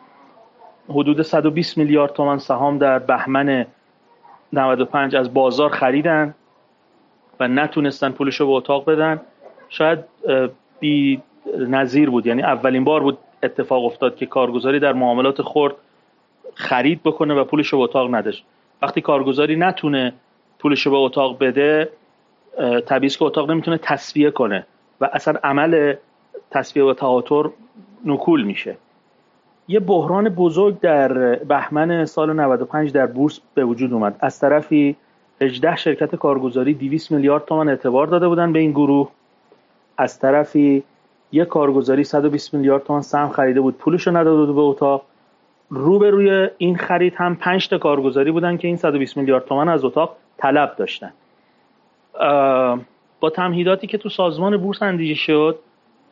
حدود 0.88 1.23
120 1.23 1.78
میلیارد 1.78 2.12
تومان 2.12 2.38
سهام 2.38 2.78
در 2.78 2.99
بهمن 2.99 3.66
95 4.58 5.16
از 5.16 5.34
بازار 5.34 5.70
خریدن 5.70 6.34
و 7.40 7.49
نتونستن 7.49 8.11
پولش 8.11 8.40
رو 8.40 8.46
به 8.46 8.52
اتاق 8.52 8.90
بدن. 8.90 9.20
شاید 9.68 9.99
بی 10.80 11.23
نظیر 11.58 12.11
بود. 12.11 12.26
یعنی 12.26 12.42
اولین 12.42 12.84
بار 12.84 13.02
بود 13.02 13.18
اتفاق 13.42 13.84
افتاد 13.84 14.16
که 14.16 14.26
کارگزاری 14.26 14.80
در 14.80 14.92
معاملات 14.92 15.42
خرد 15.42 15.75
خرید 16.54 17.02
بکنه 17.02 17.34
و 17.34 17.44
پولش 17.44 17.68
رو 17.68 17.78
به 17.78 17.84
اتاق 17.84 18.14
نداشت. 18.14 18.44
وقتی 18.82 19.00
کارگزاری 19.00 19.56
نتونه 19.56 20.12
پولش 20.58 20.88
به 20.88 20.96
اتاق 20.96 21.38
بده 21.38 21.88
طبیعی 22.87 23.11
که 23.11 23.25
اتاق 23.25 23.50
نمی‌تونه 23.50 23.78
تصفیه 23.78 24.30
کنه 24.30 24.66
و 25.00 25.11
اصلا 25.12 25.34
عمل 25.44 25.94
تصفیه 26.50 26.84
و 26.84 26.94
تهاتر 26.94 27.50
نکول 28.04 28.42
میشه. 28.42 28.76
یه 29.68 29.80
بحران 29.80 30.28
بزرگ 30.28 30.80
در 30.80 31.35
بهمن 31.35 32.04
سال 32.04 32.33
95 32.33 32.92
در 32.92 33.06
بورس 33.06 33.40
به 33.54 33.64
وجود 33.64 33.92
اومد. 33.92 34.16
از 34.21 34.40
طرفی 34.40 34.97
18 35.40 35.76
شرکت 35.76 36.16
کارگزاری 36.16 36.75
200 36.75 37.12
میلیارد 37.12 37.44
تومان 37.44 37.68
اعتبار 37.68 38.06
داده 38.06 38.28
بودن 38.28 38.52
به 38.52 38.59
این 38.59 38.71
گروه. 38.71 39.11
از 39.97 40.18
طرفی 40.18 40.83
یک 41.33 41.49
کارگزاری 41.49 42.04
120 42.04 42.54
میلیارد 42.54 42.85
تومان 42.85 43.02
سهم 43.02 43.28
خریده 43.28 43.61
بود 43.61 43.78
پولش 43.78 44.06
رو 44.06 44.16
نداده 44.16 44.47
بود 44.47 44.54
به 44.54 44.61
اتاق. 44.61 45.02
روبروی 45.71 46.49
این 46.59 46.76
خرید 46.76 47.14
هم 47.16 47.37
5 47.37 47.68
تا 47.68 47.78
کارگزاری 47.78 48.30
بودن 48.30 48.56
که 48.56 48.68
این 48.68 48.76
120 48.76 49.16
میلیارد 49.16 49.44
تومان 49.44 49.68
از 49.68 49.85
اتاق 49.85 50.16
طلب 50.37 50.76
داشتن. 50.76 51.12
با 53.21 53.30
تمهیداتی 53.35 53.87
که 53.87 53.99
تو 53.99 54.09
سازمان 54.09 54.56
بورس 54.56 54.83
اندیشه 54.83 55.14
شد 55.14 55.59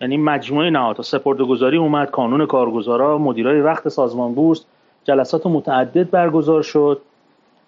یعنی 0.02 0.16
مجموعه 0.16 0.70
نهادها 0.70 1.02
سپردهگذاری 1.02 1.76
اومد 1.76 2.10
کانون 2.10 2.46
کارگزارا 2.46 3.18
مدیرای 3.18 3.60
وقت 3.60 3.88
سازمان 3.88 4.34
بورس 4.34 4.64
جلسات 5.04 5.46
متعدد 5.46 6.10
برگزار 6.10 6.62
شد. 6.62 7.00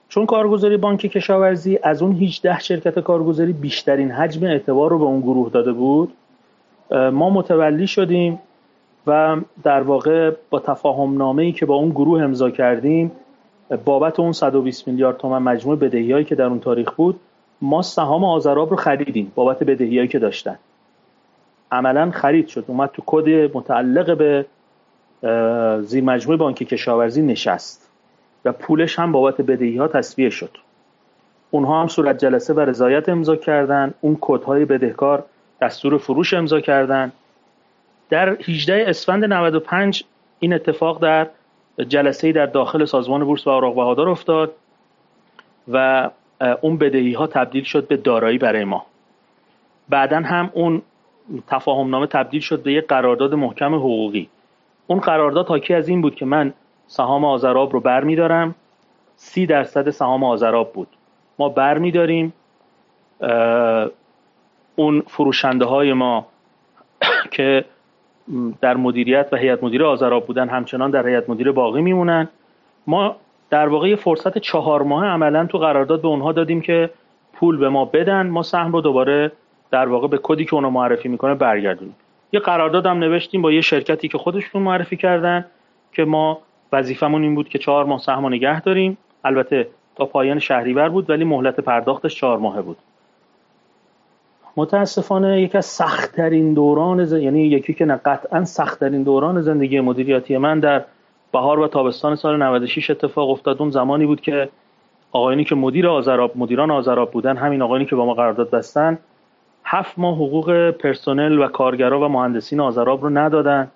چون 0.08 0.26
کارگزاری 0.26 0.76
بانک 0.76 1.00
کشاورزی 1.00 1.78
از 1.82 2.02
اون 2.02 2.12
18 2.12 2.58
شرکت 2.58 2.98
کارگزاری 2.98 3.52
بیشترین 3.52 4.10
حجم 4.10 4.44
اعتبار 4.44 4.90
رو 4.90 4.98
به 4.98 5.04
اون 5.04 5.20
گروه 5.20 5.50
داده 5.50 5.72
بود 5.72 6.12
ما 6.90 7.30
متولی 7.30 7.86
شدیم 7.86 8.38
و 9.06 9.36
در 9.62 9.80
واقع 9.80 10.30
با 10.50 10.60
تفاهم 10.60 11.16
نامه 11.16 11.42
ای 11.42 11.52
که 11.52 11.66
با 11.66 11.74
اون 11.74 11.90
گروه 11.90 12.22
امضا 12.22 12.50
کردیم 12.50 13.12
بابت 13.84 14.20
اون 14.20 14.32
120 14.32 14.88
میلیارد 14.88 15.16
تومن 15.16 15.38
مجموع 15.38 15.76
بدهی 15.76 16.12
هایی 16.12 16.24
که 16.24 16.34
در 16.34 16.44
اون 16.44 16.60
تاریخ 16.60 16.92
بود 16.92 17.20
ما 17.62 17.82
سهام 17.82 18.24
آزراب 18.24 18.70
رو 18.70 18.76
خریدیم 18.76 19.32
بابت 19.34 19.62
بدهی 19.62 19.96
هایی 19.96 20.08
که 20.08 20.18
داشتن. 20.18 20.58
عملا 21.72 22.10
خرید 22.10 22.48
شد. 22.48 22.64
اومد 22.66 22.90
تو 22.90 23.02
کد 23.06 23.56
متعلق 23.56 24.16
به 24.16 24.46
زیر 25.82 26.04
مجموعه 26.04 26.38
بانک 26.38 26.56
کشاورزی 26.56 27.22
نشست 27.22 27.90
و 28.44 28.52
پولش 28.52 28.98
هم 28.98 29.12
بابت 29.12 29.40
بدهی 29.40 29.76
ها 29.76 29.88
تصویه 29.88 30.30
شد. 30.30 30.58
اونها 31.50 31.80
هم 31.80 31.88
صورت 31.88 32.18
جلسه 32.18 32.54
و 32.54 32.60
رضایت 32.60 33.08
امضا 33.08 33.36
کردن. 33.36 33.94
اون 34.00 34.18
کدهای 34.20 34.64
بدهکار 34.64 35.24
دستور 35.60 35.98
فروش 35.98 36.34
امضا 36.34 36.60
کردن. 36.60 37.12
در 38.10 38.28
18 38.28 38.84
اسفند 38.88 39.24
95 39.24 40.04
این 40.40 40.52
اتفاق 40.52 41.02
در 41.02 41.28
جلسه 41.88 42.32
در 42.32 42.46
داخل 42.46 42.84
سازمان 42.84 43.24
بورس 43.24 43.46
و 43.46 43.50
اوراق 43.50 43.74
بهادار 43.74 44.08
افتاد 44.08 44.54
و 45.68 46.10
اون 46.60 46.76
بدهی 46.76 47.12
ها 47.12 47.26
تبدیل 47.26 47.64
شد 47.64 47.88
به 47.88 47.96
دارایی 47.96 48.38
برای 48.38 48.64
ما. 48.64 48.86
بعدا 49.88 50.20
هم 50.20 50.50
اون 50.54 50.82
تفاهم 51.46 51.90
نامه 51.90 52.06
تبدیل 52.06 52.40
شد 52.40 52.62
به 52.62 52.72
یک 52.72 52.86
قرارداد 52.86 53.34
محکم 53.34 53.74
حقوقی. 53.74 54.28
اون 54.86 55.00
قرارداد 55.00 55.46
حاکی 55.46 55.74
از 55.74 55.88
این 55.88 56.02
بود 56.02 56.14
که 56.14 56.24
من 56.24 56.52
سهام 56.86 57.24
آزراب 57.24 57.72
رو 57.72 57.80
بر 57.80 58.04
میدارم 58.04 58.54
سی 59.16 59.46
درصد 59.46 59.90
سهام 59.90 60.24
آزراب 60.24 60.72
بود. 60.72 60.88
ما 61.38 61.48
بر 61.48 61.78
میداریم 61.78 62.32
اون 64.76 65.02
فروشنده 65.06 65.64
های 65.64 65.92
ما 65.92 66.26
که 67.30 67.64
در 68.60 68.76
مدیریت 68.76 69.28
و 69.32 69.36
هیئت 69.36 69.64
مدیره 69.64 69.84
آزراب 69.84 70.26
بودن 70.26 70.48
همچنان 70.48 70.90
در 70.90 71.06
هیئت 71.08 71.30
مدیره 71.30 71.52
باقی 71.52 71.82
میمونن 71.82 72.28
ما 72.86 73.16
در 73.50 73.68
واقع 73.68 73.94
فرصت 73.94 74.38
چهار 74.38 74.82
ماه 74.82 75.06
عملا 75.06 75.46
تو 75.46 75.58
قرارداد 75.58 76.02
به 76.02 76.08
اونها 76.08 76.32
دادیم 76.32 76.60
که 76.60 76.90
پول 77.32 77.56
به 77.56 77.68
ما 77.68 77.84
بدن. 77.84 78.26
ما 78.26 78.42
سهم 78.42 78.72
رو 78.72 78.80
دوباره 78.80 79.32
در 79.74 79.88
واقع 79.88 80.08
به 80.08 80.18
کدی 80.22 80.44
که 80.44 80.54
اونو 80.54 80.70
معرفی 80.70 81.08
می‌کنه 81.08 81.34
برگردونیم 81.34 81.96
یه 82.32 82.40
قرارداد 82.40 82.86
هم 82.86 82.98
نوشتیم 82.98 83.42
با 83.42 83.52
یه 83.52 83.60
شرکتی 83.60 84.08
که 84.08 84.18
خودشون 84.18 84.62
معرفی 84.62 84.96
کردن 84.96 85.44
که 85.92 86.04
ما 86.04 86.38
وظیفمون 86.72 87.22
این 87.22 87.34
بود 87.34 87.48
که 87.48 87.58
چهار 87.58 87.84
ماه 87.84 87.98
سهم 87.98 88.26
نگه 88.26 88.60
داریم. 88.60 88.98
البته 89.24 89.68
تا 89.96 90.04
پایان 90.04 90.38
شهریور 90.38 90.88
بود 90.88 91.10
ولی 91.10 91.24
مهلت 91.24 91.60
پرداختش 91.60 92.14
چهار 92.14 92.38
ماهه 92.38 92.62
بود. 92.62 92.76
متاسفانه 94.56 95.40
یکی 95.40 95.58
از 95.58 95.66
سختترین 95.66 96.54
دوران 96.54 97.04
ز... 97.04 97.12
یعنی 97.12 97.42
یکی 97.46 97.74
که 97.74 97.84
نه 97.84 97.96
قطعا 97.96 98.44
سختترین 98.44 99.02
دوران 99.02 99.42
زندگی 99.42 99.80
مدیریتی 99.80 100.36
من 100.36 100.60
در 100.60 100.84
بهار 101.32 101.60
و 101.60 101.68
تابستان 101.68 102.16
سال 102.16 102.42
96 102.42 102.90
اتفاق 102.90 103.30
افتاد. 103.30 103.60
اون 103.60 103.70
زمانی 103.70 104.06
بود 104.06 104.20
که 104.20 104.48
آقایانی 105.12 105.44
که 105.44 105.54
مدیر 105.54 105.88
آذراب 105.88 106.32
مدیران 106.36 106.70
آذراب 106.70 107.10
بودن 107.10 107.36
همین 107.36 107.62
آقایانی 107.62 107.86
که 107.86 107.96
با 107.96 108.06
ما 108.06 108.14
قرارداد 108.14 108.50
بستن 108.50 108.98
هفت 109.64 109.98
ماه 109.98 110.14
حقوق 110.14 110.70
پرسنل 110.70 111.38
و 111.38 111.48
کارگرا 111.48 112.00
و 112.00 112.08
مهندسین 112.08 112.60
آذراب 112.60 113.02
رو 113.02 113.10
ندادن. 113.10 113.70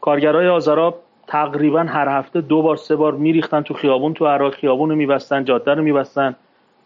کارگرای 0.00 0.48
آذراب 0.48 0.98
تقریبا 1.26 1.80
هر 1.80 2.08
هفته 2.08 2.40
دو 2.40 2.62
بار 2.62 2.76
سه 2.76 2.96
بار 2.96 3.14
میریختن 3.14 3.60
تو 3.60 3.74
خیابون 3.74 4.14
تو 4.14 4.26
عراق 4.26 4.54
خیابون 4.54 4.90
رو 4.90 4.96
میبستن 4.96 5.44
جاده 5.44 5.74
رو 5.74 5.82
میبستن. 5.82 6.36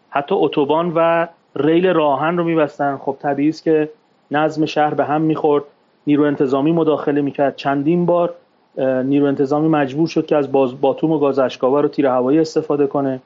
حتی 0.09 0.35
اتوبان 0.35 0.91
و 0.95 1.27
ریل 1.55 1.87
راهن 1.87 2.37
رو 2.37 2.43
میبستن. 2.43 2.97
خب 2.97 3.17
طبیعی 3.21 3.49
است 3.49 3.63
که 3.63 3.89
نظم 4.31 4.65
شهر 4.65 4.93
به 4.93 5.05
هم 5.05 5.21
می‌خورد. 5.21 5.63
نیرو 6.07 6.23
انتظامی 6.23 6.71
مداخله 6.71 7.21
می‌کرد. 7.21 7.55
چندین 7.55 8.05
بار 8.05 8.33
نیرو 8.77 9.25
انتظامی 9.25 9.67
مجبور 9.67 10.07
شد 10.07 10.25
که 10.25 10.35
از 10.35 10.51
باز 10.51 10.81
باتوم 10.81 11.11
و 11.11 11.19
گاز 11.19 11.39
اشکاور 11.39 11.85
و 11.85 11.87
تیر 11.87 12.07
هوایی 12.07 12.39
استفاده 12.39 12.87
کنه. 12.87 13.21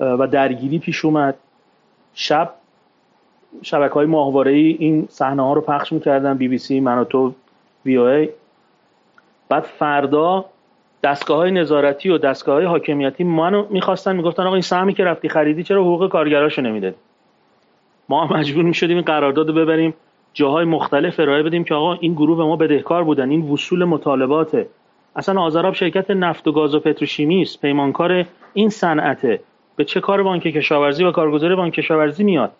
و 0.00 0.26
درگیری 0.26 0.78
پیش 0.78 1.04
اومد. 1.04 1.34
شب 2.14 2.54
شبکه 3.62 3.94
های 3.94 4.06
ماهواره 4.06 4.52
ای 4.52 4.76
این 4.78 5.06
صحنه 5.10 5.42
ها 5.42 5.52
رو 5.52 5.60
پخش 5.60 5.92
می‌کردن 5.92 6.36
بی 6.36 6.48
بی 6.48 6.58
سی 6.58 6.80
من 6.80 6.98
و 6.98 7.04
تو 7.04 7.34
وی 7.86 7.96
او 7.96 8.06
ای. 8.06 8.28
بعد 9.48 9.62
فردا 9.62 10.44
دستگاه 11.02 11.36
های 11.36 11.50
نظارتی 11.50 12.08
و 12.08 12.18
دستگاه 12.18 12.54
های 12.54 12.64
حاکمیتی 12.64 13.24
منو 13.24 13.66
می‌خواستن 13.70 14.16
می‌گفتن 14.16 14.42
آقا 14.42 14.54
این 14.54 14.62
سهمی 14.62 14.94
که 14.94 15.04
رفتی 15.04 15.28
خریدی 15.28 15.62
چرا 15.62 15.82
حقوق 15.82 16.08
کارگراشو 16.08 16.62
نمی‌دادی 16.62 16.96
ما 18.08 18.26
مجبور 18.26 18.64
می‌شدیم 18.64 18.96
این 18.96 19.04
قرارداد 19.04 19.54
ببریم 19.54 19.94
جاهای 20.32 20.64
مختلف 20.64 21.20
ارائه 21.20 21.42
بدیم 21.42 21.64
که 21.64 21.74
آقا 21.74 21.94
این 21.94 22.12
گروه 22.12 22.36
به 22.36 22.44
ما 22.44 22.56
بدهکار 22.56 23.04
بودن 23.04 23.30
این 23.30 23.50
وصول 23.50 23.84
مطالباته. 23.84 24.66
اصلا 25.16 25.40
آذراب 25.40 25.74
شرکت 25.74 26.10
نفت 26.10 26.48
و 26.48 26.52
گاز 26.52 26.74
و 26.74 26.80
پتروشیمی 26.80 27.42
است 27.42 27.60
پیمانکار 27.60 28.24
این 28.54 28.68
صنعته. 28.68 29.40
به 29.76 29.84
چه 29.84 30.00
کار 30.00 30.22
بانک 30.22 30.42
کشاورزی 30.42 31.04
و 31.04 31.10
کارگزاری 31.10 31.54
بانک 31.54 31.72
کشاورزی 31.72 32.24
میاد؟ 32.24 32.52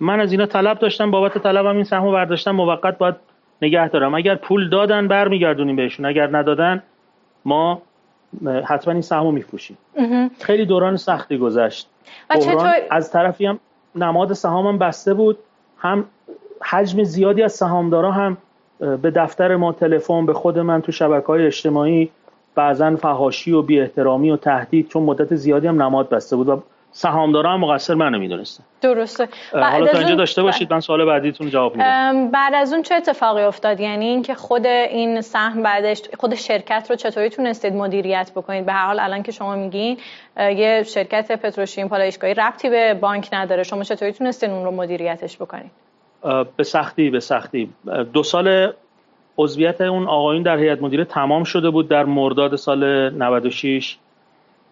من 0.00 0.20
از 0.20 0.32
اینا 0.32 0.46
طلب 0.46 0.78
داشتم 0.78 1.10
بابت 1.10 1.38
طلبم 1.38 1.74
این 1.74 1.84
سهمو 1.84 2.12
برداشتم 2.12 2.50
موقت 2.50 2.98
باید 2.98 3.14
نگه 3.62 3.88
دارم. 3.88 4.14
اگر 4.14 4.34
پول 4.34 4.68
دادن 4.68 5.08
برمیگردونیم 5.08 5.76
بهشون. 5.76 6.06
اگر 6.06 6.36
ندادن 6.36 6.82
ما 7.44 7.82
حتما 8.64 8.92
این 8.92 9.02
سهمو 9.02 9.32
میفروشیم. 9.32 9.78
خیلی 10.40 10.66
دوران 10.66 10.96
سختی 10.96 11.38
گذشت. 11.38 11.88
از 12.90 13.12
طرفی 13.12 13.46
هم 13.46 13.58
نماد 13.94 14.32
سهامم 14.32 14.78
بسته 14.78 15.14
بود. 15.14 15.38
هم 15.78 16.04
حجم 16.62 17.02
زیادی 17.02 17.42
از 17.42 17.52
سهامدارا 17.52 18.12
هم 18.12 18.36
به 18.78 19.10
دفتر 19.10 19.56
ما 19.56 19.72
تلفن 19.72 20.26
به 20.26 20.32
خود 20.32 20.58
من 20.58 20.82
تو 20.82 20.92
شبکه 20.92 21.26
های 21.26 21.46
اجتماعی 21.46 22.10
بعضا 22.54 22.96
فهاشی 22.96 23.52
و 23.52 23.62
بی 23.62 23.80
احترامی 23.80 24.30
و 24.30 24.36
تهدید 24.36 24.88
چون 24.88 25.02
مدت 25.02 25.34
زیادی 25.34 25.66
هم 25.66 25.82
نماد 25.82 26.08
بسته 26.08 26.36
بود 26.36 26.48
و 26.48 26.62
سهامدارا 26.90 27.52
هم 27.52 27.60
مقصر 27.60 27.94
منو 27.94 28.18
می‌دونستن. 28.18 28.64
درسته. 28.80 29.28
حالا 29.52 29.86
تا 29.86 29.98
اینجا 29.98 30.14
داشته 30.14 30.42
باشید 30.42 30.72
من 30.72 30.80
سوال 30.80 31.04
بعدیتون 31.04 31.50
جواب 31.50 31.76
میدم. 31.76 32.30
بعد 32.30 32.54
از 32.54 32.72
اون 32.72 32.82
چه 32.82 32.94
اتفاقی 32.94 33.42
افتاد؟ 33.42 33.80
یعنی 33.80 34.06
اینکه 34.06 34.34
خود 34.34 34.66
این 34.66 35.20
سهم 35.20 35.62
بعدش 35.62 36.02
خود 36.18 36.34
شرکت 36.34 36.86
رو 36.90 36.96
چطوری 36.96 37.28
تونستید 37.28 37.72
مدیریت 37.72 38.32
بکنید؟ 38.36 38.66
به 38.66 38.72
هر 38.72 38.86
حال 38.86 39.00
الان 39.00 39.22
که 39.22 39.32
شما 39.32 39.56
میگین 39.56 39.98
یه 40.38 40.82
شرکت 40.82 41.32
پتروشیم 41.32 41.88
پالایشگاهی 41.88 42.34
ربطی 42.34 42.70
به 42.70 42.94
بانک 42.94 43.28
نداره. 43.32 43.62
شما 43.62 43.82
چطوری 43.82 44.12
تونستید 44.12 44.50
اون 44.50 44.64
رو 44.64 44.70
مدیریتش 44.70 45.36
بکنید؟ 45.36 45.70
به 46.56 46.62
سختی 46.62 47.10
به 47.10 47.20
سختی. 47.20 47.70
دو 48.12 48.22
سال 48.22 48.72
عضویت 49.38 49.80
اون 49.80 50.08
آقایون 50.08 50.42
در 50.42 50.58
هیئت 50.58 50.82
مدیره 50.82 51.04
تمام 51.04 51.44
شده 51.44 51.70
بود 51.70 51.88
در 51.88 52.04
مرداد 52.04 52.56
سال 52.56 53.10
96 53.10 53.96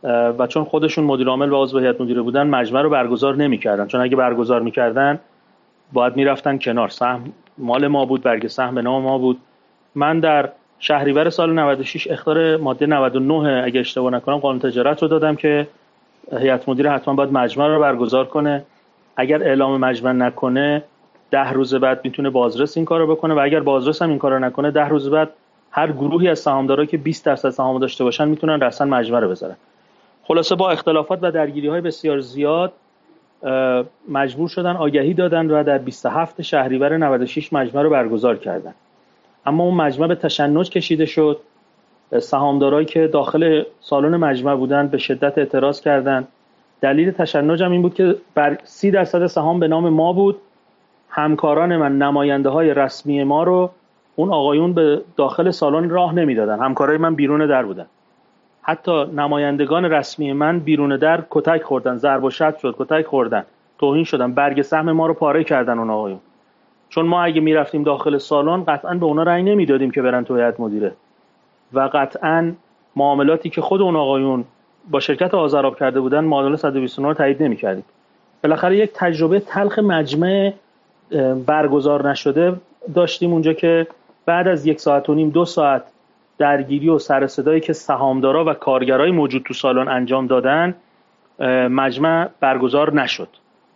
و 0.03 0.47
چون 0.47 0.65
خودشون 0.65 1.05
مدیر 1.05 1.29
عامل 1.29 1.53
و 1.53 1.63
عضو 1.63 1.79
هیئت 1.79 2.01
مدیره 2.01 2.23
بودن 2.23 2.47
مجمع 2.47 2.83
رو 2.83 2.91
برگزار 2.91 3.37
نمی‌کردن. 3.37 3.87
چون 3.87 4.01
اگه 4.01 4.17
برگزار 4.17 4.61
می‌کردن 4.61 5.21
باید 5.93 6.17
می‌رفتن 6.17 6.59
کنار. 6.59 6.89
سهم 6.89 7.33
مال 7.59 7.87
ما 7.87 8.05
بود 8.05 8.23
برگ 8.23 8.47
سهم 8.47 8.75
به 8.75 8.83
نام 8.83 9.03
ما 9.03 9.19
بود. 9.19 9.39
من 9.95 10.21
در 10.21 10.49
شهریور 10.79 11.31
سال 11.31 11.53
96 11.53 12.09
اختار 12.11 12.57
ماده 12.57 12.87
99 12.87 13.63
اگه 13.65 13.81
اشتباه 13.81 14.13
نکنم 14.13 14.37
قانون 14.37 14.59
تجارت 14.59 15.03
رو 15.03 15.09
دادم 15.09 15.37
که 15.37 15.69
هیئت 16.39 16.69
مدیره 16.69 16.91
حتما 16.91 17.15
باید 17.15 17.33
مجمع 17.33 17.67
رو 17.67 17.81
برگزار 17.81 18.25
کنه. 18.25 18.65
اگر 19.17 19.43
اعلام 19.43 19.81
مجمع 19.81 20.13
نکنه 20.13 20.85
ده 21.31 21.53
روز 21.53 21.75
بعد 21.75 22.01
می‌تونه 22.05 22.31
بازرس 22.31 22.77
این 22.77 22.87
کارو 22.87 23.07
بکنه 23.07 23.35
و 23.35 23.39
اگر 23.39 23.61
بازرس 23.61 24.03
هم 24.03 24.09
این 24.09 24.19
کارو 24.19 24.39
نکنه 24.39 24.71
ده 24.71 24.89
روز 24.89 25.11
بعد 25.11 25.31
هر 25.71 25.93
گروهی 25.93 26.29
از 26.29 26.39
سهامدارا 26.39 26.85
که 26.85 26.97
20 26.97 27.27
درصد 27.27 27.51
سهام 27.51 27.79
داشته 27.79 28.05
باشن 28.05 28.29
می‌تونن 28.29 28.61
رسن 28.61 28.89
مجمع 28.89 29.21
رو 29.21 29.29
بذارن. 29.29 29.57
خلاصه 30.27 30.55
با 30.55 30.71
اختلافات 30.71 31.19
و 31.23 31.31
درگیری 31.31 31.69
های 31.69 31.81
بسیار 31.81 32.21
زیاد 32.21 32.73
مجبور 34.09 34.49
شدن 34.49 34.77
آگهی 34.77 35.15
دادن 35.15 35.51
و 35.51 35.65
در 35.65 35.79
27 35.79 36.43
شهریور 36.43 36.97
96 36.97 37.53
مجمع 37.53 37.83
رو 37.83 37.91
برگزار 37.91 38.37
کردن. 38.37 38.75
اما 39.47 39.65
اون 39.65 39.75
مجمع 39.75 40.07
به 40.07 40.15
تشنج 40.15 40.71
کشیده 40.71 41.07
شد. 41.07 41.41
سهامدارایی 42.19 42.87
که 42.87 43.07
داخل 43.07 43.63
سالن 43.81 44.17
مجمع 44.17 44.55
بودن 44.55 44.89
به 44.89 44.99
شدت 44.99 45.39
اعتراض 45.39 45.81
کردند 45.81 46.29
دلیل 46.81 47.11
تشنج 47.11 47.63
هم 47.63 47.73
این 47.73 47.83
بود 47.83 47.95
که 47.95 48.17
بر 48.35 48.59
سی 48.65 48.91
درصد 48.91 49.27
سهام 49.27 49.61
به 49.61 49.69
نام 49.69 49.89
ما 49.89 50.13
بود. 50.13 50.37
همکاران 51.09 51.77
من 51.77 51.99
نماینده 51.99 52.49
های 52.49 52.75
رسمی 52.75 53.25
ما 53.25 53.43
رو 53.43 53.71
اون 54.17 54.31
آقایون 54.31 54.73
به 54.73 55.03
داخل 55.17 55.51
سالن 55.51 55.91
راه 55.91 56.15
نمی‌دادن. 56.15 56.59
همکارای 56.59 56.99
من 56.99 57.15
بیرون 57.15 57.47
در 57.47 57.63
بودن. 57.63 57.87
حتی 58.69 59.05
نمایندگان 59.05 59.85
رسمی 59.85 60.33
من 60.33 60.59
بیرون 60.59 60.97
در 60.97 61.23
کتک 61.31 61.63
خوردن 61.63 61.97
ضرب 61.97 62.25
و 62.25 62.31
شد 62.31 62.57
شد 62.57 62.75
کتک 62.79 63.07
خوردن 63.07 63.45
توهین 63.79 64.05
شدن 64.05 64.33
برگ 64.33 64.63
سهم 64.63 64.93
ما 64.93 65.07
رو 65.07 65.15
پاره 65.15 65.45
کردن 65.45 65.79
اون 65.79 65.91
آقایون. 65.91 66.21
چون 66.89 67.07
ما 67.07 67.23
اگه 67.23 67.41
می‌رفتیم 67.41 67.83
داخل 67.83 68.19
سالن 68.19 68.65
قطعا 68.65 68.95
به 68.95 69.07
اونا 69.07 69.23
رأی 69.23 69.43
نمی‌دادیم 69.43 69.91
که 69.91 70.03
برن 70.03 70.25
تو 70.25 70.37
هیئت 70.37 70.61
مدیره. 70.61 70.93
و 71.73 71.91
قطعا 71.93 72.53
معاملاتی 72.97 73.51
که 73.51 73.61
خود 73.61 73.83
اون 73.83 73.97
آقایون 73.97 74.45
با 74.91 75.01
شرکت 75.01 75.35
آزراب 75.35 75.79
کرده 75.79 76.01
بودن 76.01 76.25
معادله 76.25 76.57
129 76.57 77.09
رو 77.09 77.15
تایید 77.15 77.43
نمی‌کردیم. 77.43 77.85
بالاخره 78.43 78.77
یک 78.77 78.91
تجربه 78.95 79.41
تلخ 79.41 79.79
مجمع 79.79 80.53
برگزار 81.47 82.11
نشده 82.11 82.53
داشتیم 82.95 83.33
اونجا 83.33 83.53
که 83.53 83.87
بعد 84.27 84.49
از 84.49 84.67
یک 84.67 84.81
ساعت 84.81 85.09
و 85.09 85.15
نیم 85.15 85.31
دو 85.31 85.45
ساعت 85.45 85.83
درگیری 86.39 86.89
و 86.89 86.99
سر 86.99 87.27
صدایی 87.27 87.61
که 87.61 87.73
سهامدارا 87.73 88.45
و 88.45 88.53
کارگرای 88.53 89.11
موجود 89.11 89.43
تو 89.43 89.55
سالن 89.55 89.89
انجام 89.89 90.27
دادن 90.27 90.75
مجمع 91.71 92.29
برگزار 92.41 92.95
نشد. 92.95 93.29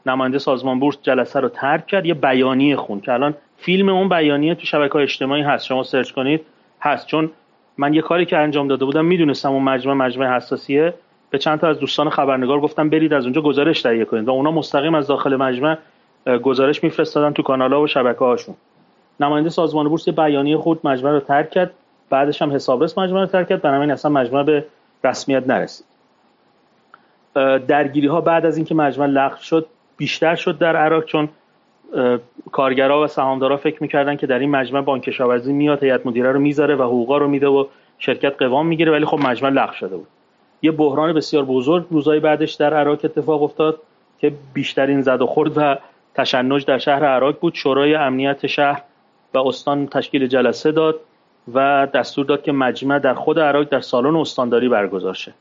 نماینده 0.07 0.39
سازمان 0.39 0.81
بورس 0.81 0.99
جلسه 1.03 1.41
رو 1.41 1.49
ترک 1.49 1.87
کرد 1.87 2.07
یه 2.07 2.15
بیانیه 2.15 2.77
خون 2.77 3.01
که 3.01 3.13
الان 3.13 3.35
فیلم 3.57 3.89
اون 3.89 4.09
بیانیه 4.09 4.55
تو 4.55 4.65
شبکه 4.65 4.97
اجتماعی 4.97 5.43
هست. 5.43 5.67
شما 5.67 5.83
سرچ 5.83 6.11
کنید 6.11 6.41
هست. 6.81 7.07
چون 7.07 7.31
من 7.79 7.95
یه 7.95 8.03
کاری 8.03 8.27
که 8.27 8.39
انجام 8.39 8.69
داده 8.69 8.85
بودم 8.85 9.05
می‌دونستم 9.05 9.53
اون 9.53 9.63
مجمع 9.63 9.93
مجمع 9.93 10.37
حساسیه. 10.37 10.95
به 11.31 11.39
چند 11.39 11.61
تا 11.61 11.69
از 11.69 11.79
دوستان 11.79 12.11
خبرنگار 12.11 12.61
گفتم 12.61 12.91
برید 12.91 13.13
از 13.13 13.25
اونجا 13.25 13.41
گزارش 13.41 13.83
تهیه 13.83 14.05
کنید. 14.05 14.29
و 14.29 14.31
اونا 14.31 14.51
مستقیم 14.51 14.95
از 14.95 15.07
داخل 15.07 15.37
مجمع 15.37 15.77
گزارش 16.43 16.85
میفرستادن 16.85 17.33
تو 17.33 17.43
کانال‌ها 17.43 17.83
و 17.83 17.87
شبکه 17.87 18.19
هاشون 18.19 18.55
نماینده 19.21 19.51
سازمان 19.51 19.89
بورس 19.89 20.09
یه 20.09 20.15
بیانیه 20.15 20.57
خود 20.57 20.81
مجمع 20.85 21.11
رو 21.11 21.21
ترک 21.21 21.51
کرد. 21.51 21.71
بعدش 22.11 22.43
هم 22.43 22.53
حسابرس 22.53 22.99
مجمع 22.99 23.21
رو 23.21 23.27
ترک 23.27 23.49
کرد. 23.49 23.63
بنابراین 23.63 23.91
اصلا 23.91 24.11
مجمع 24.11 24.43
به 24.43 24.65
رسمیت 25.05 25.47
نرسید. 25.47 25.87
درگیری 27.69 28.07
ها 28.07 28.21
بعد 28.21 28.47
از 28.47 28.57
اینکه 28.57 28.75
مجمع 28.75 29.07
لغو 29.07 29.37
شد 29.37 29.67
بیشتر 29.97 30.35
شد 30.35 30.59
در 30.59 30.77
عراق 30.77 31.05
چون 31.05 31.29
کارگرها 32.53 33.03
و 33.03 33.07
سهامدارا 33.07 33.57
فکر 33.57 33.83
می‌کردن 33.83 34.17
که 34.17 34.27
در 34.27 34.39
این 34.39 34.51
مجمع 34.51 34.81
بانک 34.81 35.03
کشاورزی 35.03 35.53
میاد 35.53 35.83
هیئت 35.83 36.07
مدیره 36.07 36.33
رو 36.33 36.41
می‌ذاره 36.41 36.77
و 36.77 36.83
حقوقا 36.83 37.19
رو 37.19 37.29
میده 37.29 37.47
و 37.47 37.67
شرکت 37.99 38.43
قوام 38.43 38.67
می‌گیره. 38.67 38.93
ولی 38.93 39.05
خب 39.05 39.19
مجمع 39.19 39.51
لغو 39.51 39.73
شده 39.73 39.97
بود. 39.97 40.07
یه 40.63 40.71
بحران 40.71 41.13
بسیار 41.13 41.45
بزرگ 41.45 41.87
روزهای 41.91 42.21
بعدش 42.21 42.53
در 42.53 42.75
عراق 42.75 42.99
اتفاق 43.05 43.43
افتاد 43.43 43.81
که 44.19 44.33
بیشترین 44.55 45.03
زد 45.03 45.23
و 45.23 45.27
خورد 45.27 45.53
و 45.57 45.77
تشنج 46.15 46.65
در 46.65 46.79
شهر 46.79 47.05
عراق 47.05 47.39
بود. 47.41 47.55
شورای 47.55 47.95
امنیت 47.95 48.47
شهر 48.47 48.83
و 49.35 49.39
استان 49.39 49.87
تشکیل 49.87 50.27
جلسه 50.27 50.73
داد. 50.73 51.01
و 51.55 51.89
دستور 51.95 52.27
داد 52.27 52.43
که 52.43 52.53
مجمع 52.53 52.99
در 52.99 53.15
خود 53.15 53.39
عراق 53.39 53.69
در 53.69 53.81
سالن 53.81 54.17
استانداری 54.17 54.69
برگزار 54.69 55.15
شه. 55.15 55.33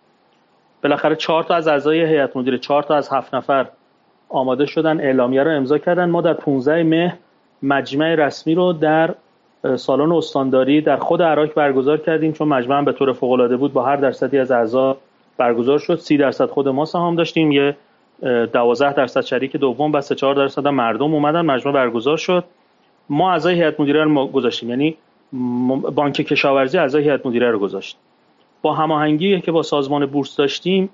بالاخره 0.84 1.16
چهار 1.16 1.44
تا 1.44 1.56
از 1.56 1.68
اعضای 1.68 2.06
هیئت 2.06 2.38
مدیره 2.38 2.58
چهار 2.58 2.84
تا 2.84 2.96
از 2.96 3.10
هفت 3.10 3.36
نفر 3.36 3.66
آماده 4.30 4.66
شدن 4.66 5.00
اعلامیه 5.00 5.44
رو 5.44 5.52
امضا 5.52 5.78
کردن. 5.78 6.10
ما 6.10 6.22
در 6.22 6.34
15 6.34 6.84
مه 6.84 7.18
مجمع 7.64 8.16
رسمی 8.16 8.56
رو 8.56 8.74
در 8.74 9.16
سالن 9.76 10.12
استانداری 10.12 10.82
در 10.82 10.98
خود 10.98 11.22
عراق 11.22 11.54
برگزار 11.54 11.98
کردیم 11.98 12.32
چون 12.32 12.48
مجمع 12.48 12.82
به 12.82 12.92
طور 12.92 13.14
فوق 13.14 13.32
العاده 13.32 13.58
بود 13.58 13.74
با 13.74 13.84
هر 13.84 13.96
درصدی 13.96 14.40
از 14.40 14.52
اعضا 14.52 14.98
برگزار 15.38 15.80
شد. 15.80 15.96
30 15.96 16.18
درصد 16.18 16.50
خود 16.50 16.68
ما 16.68 16.86
سهام 16.86 17.16
داشتیم 17.16 17.52
یه 17.52 17.76
12 18.22 18.94
درصد 18.94 19.22
شریک 19.22 19.56
دوم 19.56 19.92
و 19.92 20.02
3 20.02 20.16
4 20.16 20.36
درصد 20.36 20.68
مردم 20.68 21.14
اومدن. 21.14 21.42
مجمع 21.42 21.74
برگزار 21.74 22.18
شد. 22.18 22.44
ما 23.10 23.32
اعضای 23.32 23.56
هیئت 23.56 23.80
مدیره 23.80 24.04
رو 24.04 24.28
گذاشتیم. 24.28 24.70
یعنی 24.70 24.98
بانک 25.96 26.14
کشاورزی 26.14 26.78
اعضای 26.78 27.04
هیئت 27.04 27.26
مدیره 27.26 27.52
رو 27.52 27.60
گذاشت. 27.60 27.98
با 28.62 28.74
هماهنگی 28.74 29.42
که 29.42 29.52
با 29.52 29.64
سازمان 29.64 30.06
بورس 30.06 30.36
داشتیم 30.36 30.90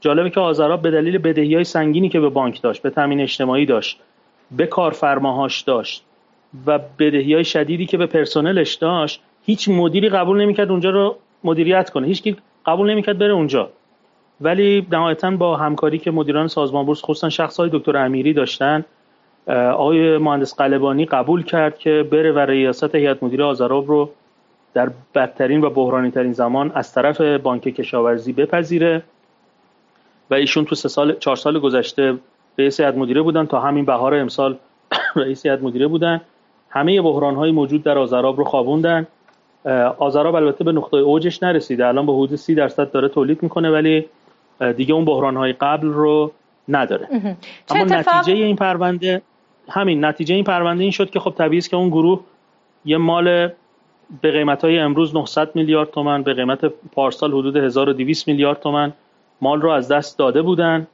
جالبه 0.00 0.30
که 0.30 0.40
آذراب 0.40 0.82
به 0.82 0.90
دلیل 0.90 1.18
بدهی 1.18 1.54
های 1.54 1.64
سنگینی 1.64 2.08
که 2.08 2.20
به 2.20 2.28
بانک 2.28 2.62
داشت 2.62 2.82
به 2.82 2.90
تامین 2.90 3.20
اجتماعی 3.20 3.66
داشت 3.66 4.00
به 4.50 4.66
کارفرماهاش 4.66 5.62
داشت 5.62 6.04
و 6.66 6.78
بدهی 6.98 7.34
های 7.34 7.44
شدیدی 7.44 7.86
که 7.86 7.96
به 7.96 8.06
پرسنلش 8.06 8.74
داشت 8.74 9.22
هیچ 9.46 9.68
مدیری 9.68 10.08
قبول 10.08 10.40
نمی‌کرد 10.40 10.70
اونجا 10.70 10.90
رو 10.90 11.16
مدیریت 11.44 11.90
کنه. 11.90 12.06
هیچ 12.06 12.36
قبول 12.66 12.90
نمی‌کرد 12.90 13.18
بره 13.18 13.32
اونجا. 13.32 13.70
ولی 14.40 14.86
نهایتا 14.92 15.30
با 15.30 15.56
همکاری 15.56 15.98
که 15.98 16.10
مدیران 16.10 16.48
سازمان 16.48 16.86
بورس 16.86 17.02
خصوصا 17.02 17.28
شخص 17.28 17.56
های 17.56 17.70
دکتر 17.72 17.96
امیری 17.96 18.32
داشتن 18.32 18.84
آقای 19.54 20.18
مهندس 20.18 20.54
قلبانی 20.54 21.04
قبول 21.04 21.44
کرد 21.44 21.78
که 21.78 22.08
بره 22.10 22.32
و 22.32 22.38
ریاست 22.38 22.94
هیئت 22.94 23.22
مدیره 23.22 23.44
آذراب 23.44 23.88
رو 23.88 24.10
در 24.74 24.90
بدترین 25.14 25.60
و 25.60 25.70
بحرانی 25.70 26.10
ترین 26.10 26.32
زمان 26.32 26.72
از 26.74 26.92
طرف 26.92 27.20
بانک 27.20 27.62
کشاورزی 27.62 28.32
بپذیره 28.32 29.02
و 30.30 30.34
ایشون 30.34 30.64
تو 30.64 30.74
سه 30.74 30.88
سال 30.88 31.16
چهار 31.18 31.36
سال 31.36 31.58
گذشته 31.58 32.18
رئیس 32.58 32.80
هیئت 32.80 32.94
مدیره 32.94 33.22
بودن 33.22 33.46
تا 33.46 33.60
همین 33.60 33.84
بهار 33.84 34.14
امسال 34.14 34.56
رئیس 35.16 35.46
هیئت 35.46 35.62
مدیره 35.62 35.86
بودن. 35.86 36.20
همه 36.70 37.02
بحران 37.02 37.34
های 37.34 37.50
موجود 37.50 37.82
در 37.82 37.98
آذراب 37.98 38.38
رو 38.38 38.44
خوابوندن. 38.44 39.06
آذراب 39.98 40.34
البته 40.34 40.64
به 40.64 40.72
نقطه 40.72 40.96
اوجش 40.96 41.42
نرسیده. 41.42 41.86
الان 41.86 42.06
به 42.06 42.12
حدود 42.12 42.36
30 42.36 42.54
درصد 42.54 42.90
داره 42.90 43.08
تولید 43.08 43.42
می‌کنه 43.42 43.70
ولی 43.70 44.06
دیگه 44.76 44.94
اون 44.94 45.04
بحران 45.04 45.36
های 45.36 45.52
قبل 45.52 45.86
رو 45.86 46.32
نداره. 46.68 47.36
اما 47.70 47.84
نتیجه 47.84 48.32
این 48.32 48.56
پرونده 48.56 49.22
همین 49.68 50.04
نتیجه 50.04 50.34
این 50.34 50.44
پرونده 50.44 50.82
این 50.82 50.90
شد 50.90 51.10
که 51.10 51.20
خب 51.20 51.34
طبیعی 51.38 51.62
که 51.62 51.76
اون 51.76 51.88
گروه 51.88 52.20
یه 52.84 52.96
مال 52.96 53.48
به 54.20 54.30
قیمت 54.30 54.64
های 54.64 54.78
امروز 54.78 55.14
900 55.14 55.56
میلیارد 55.56 55.90
تومن 55.90 56.22
به 56.22 56.34
قیمت 56.34 56.64
پارسال 56.92 57.32
حدود 57.32 57.56
1200 57.56 58.28
میلیارد 58.28 58.60
تومن 58.60 58.92
مال 59.40 59.60
رو 59.60 59.70
از 59.70 59.88
دست 59.88 60.18
داده 60.18 60.42
بودن 60.42 60.86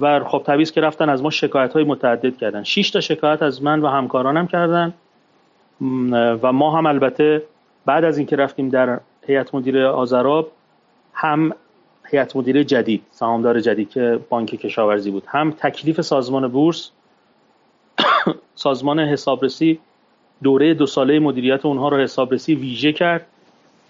و 0.00 0.24
خب 0.24 0.42
طبیعی 0.46 0.64
که 0.64 0.80
رفتن 0.80 1.08
از 1.08 1.22
ما 1.22 1.30
شکایت 1.30 1.72
های 1.72 1.84
متعدد 1.84 2.36
کردن. 2.36 2.62
6 2.62 2.90
تا 2.90 3.00
شکایت 3.00 3.42
از 3.42 3.62
من 3.62 3.80
و 3.80 3.86
همکارانم 3.86 4.46
کردن 4.46 4.94
و 6.42 6.52
ما 6.52 6.76
هم 6.76 6.86
البته 6.86 7.42
بعد 7.86 8.04
از 8.04 8.18
اینکه 8.18 8.36
رفتیم 8.36 8.68
در 8.68 9.00
هیئت 9.26 9.54
مدیره 9.54 9.86
آزراب 9.86 10.52
هم 11.14 11.52
هیئت 12.10 12.36
مدیره 12.36 12.64
جدید 12.64 13.02
سهامدار 13.10 13.60
جدید 13.60 13.90
که 13.90 14.20
بانک 14.28 14.48
کشاورزی 14.48 15.10
بود 15.10 15.24
هم 15.26 15.50
تکلیف 15.50 16.00
سازمان 16.00 16.48
بورس 16.48 16.90
سازمان 18.54 19.00
حسابرسی 19.00 19.78
دوره 20.42 20.74
دو 20.74 20.86
ساله 20.86 21.18
مدیریت 21.18 21.66
اونها 21.66 21.88
رو 21.88 21.96
حسابرسی 21.96 22.54
ویژه 22.54 22.92
کرد. 22.92 23.26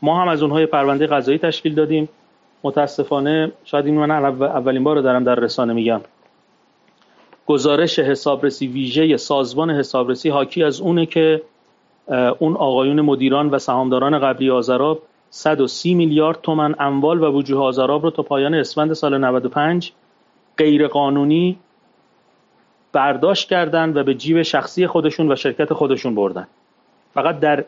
ما 0.03 0.23
هم 0.23 0.29
از 0.29 0.43
اونها 0.43 0.67
پرونده 0.67 1.07
قضایی 1.07 1.39
تشکیل 1.39 1.75
دادیم. 1.75 2.09
متاسفانه 2.63 3.53
شاید 3.65 3.87
این 3.87 3.95
من 3.95 4.11
اولین 4.11 4.85
بار 4.85 5.01
دارم 5.01 5.25
در 5.25 5.35
رسانه 5.35 5.73
میگم. 5.73 6.01
گزارش 7.47 7.99
حسابرسی 7.99 8.67
ویژه 8.67 9.17
سازمان 9.17 9.71
حسابرسی 9.71 10.29
حاکی 10.29 10.65
از 10.65 10.81
اونه 10.81 11.07
که 11.07 11.43
اون 12.39 12.57
آقایون 12.57 13.01
مدیران 13.01 13.51
و 13.51 13.59
سهامداران 13.59 14.19
قبلی 14.19 14.51
آزراب 14.51 15.03
130 15.31 15.95
میلیارد 15.95 16.41
تومن 16.43 16.75
اموال 16.79 17.23
و 17.23 17.33
وجوه 17.33 17.63
آزراب 17.63 18.03
رو 18.03 18.11
تا 18.11 18.23
پایان 18.23 18.55
اسفند 18.55 18.93
سال 18.93 19.19
95 19.19 19.93
غیر 20.59 20.87
قانونی 20.87 21.59
برداشت 22.93 23.49
کردن 23.49 23.93
و 23.97 24.03
به 24.03 24.15
جیب 24.15 24.43
شخصی 24.43 24.87
خودشون 24.87 25.33
و 25.33 25.37
شرکت 25.37 25.73
خودشون 25.73 26.15
بردن. 26.15 26.47
فقط 27.15 27.41
در 27.41 27.65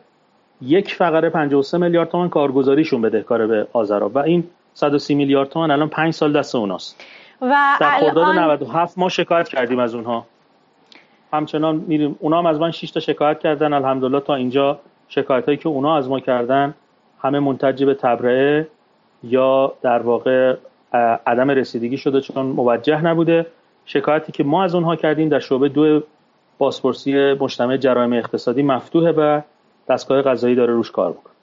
یک 0.61 0.95
فقره 0.95 1.29
53 1.29 1.77
میلیارد 1.77 2.09
تومان 2.09 2.29
کارگزاریشون 2.29 3.01
بدهکاره 3.01 3.47
به 3.47 3.67
آذراب 3.73 4.15
و 4.15 4.19
این 4.19 4.43
130 4.73 5.15
میلیارد 5.15 5.49
تومان 5.49 5.71
الان 5.71 5.89
5 5.89 6.13
سال 6.13 6.33
دست 6.33 6.55
اوناست. 6.55 7.03
و 7.41 7.77
در 7.79 7.99
خرداد 7.99 8.35
97 8.35 8.97
ما 8.97 9.09
شکایت 9.09 9.47
کردیم 9.47 9.79
از 9.79 9.95
اونها. 9.95 10.25
همچنان 11.33 11.75
میریم 11.87 12.15
اونا 12.19 12.37
هم 12.37 12.45
از 12.45 12.59
من 12.59 12.71
6 12.71 12.91
تا 12.91 12.99
شکایت 12.99 13.39
کردن. 13.39 13.73
الحمدلله 13.73 14.19
تا 14.19 14.35
اینجا 14.35 14.79
شکایت 15.07 15.45
هایی 15.45 15.57
که 15.57 15.69
اونا 15.69 15.97
از 15.97 16.09
ما 16.09 16.19
کردن 16.19 16.73
همه 17.21 17.39
منتج 17.39 17.83
به 17.83 17.93
تبرئه 17.93 18.67
یا 19.23 19.73
در 19.81 19.99
واقع 19.99 20.55
عدم 21.27 21.49
رسیدگی 21.49 21.97
شده 21.97 22.21
چون 22.21 22.45
موجه 22.45 23.01
نبوده. 23.01 23.45
شکایتی 23.85 24.31
که 24.31 24.43
ما 24.43 24.63
از 24.63 24.75
اونها 24.75 24.95
کردیم 24.95 25.29
در 25.29 25.39
شعبه 25.39 25.69
دو 25.69 26.03
بازپرسی 26.57 27.33
مجتمع 27.33 27.77
جرایم 27.77 28.13
اقتصادی 28.13 28.63
مفتوحه 28.63 29.11
و 29.11 29.41
دستگاه 29.89 30.21
قضایی 30.21 30.55
داره 30.55 30.73
روش 30.73 30.91
کار 30.91 31.09
می‌کنه 31.09 31.33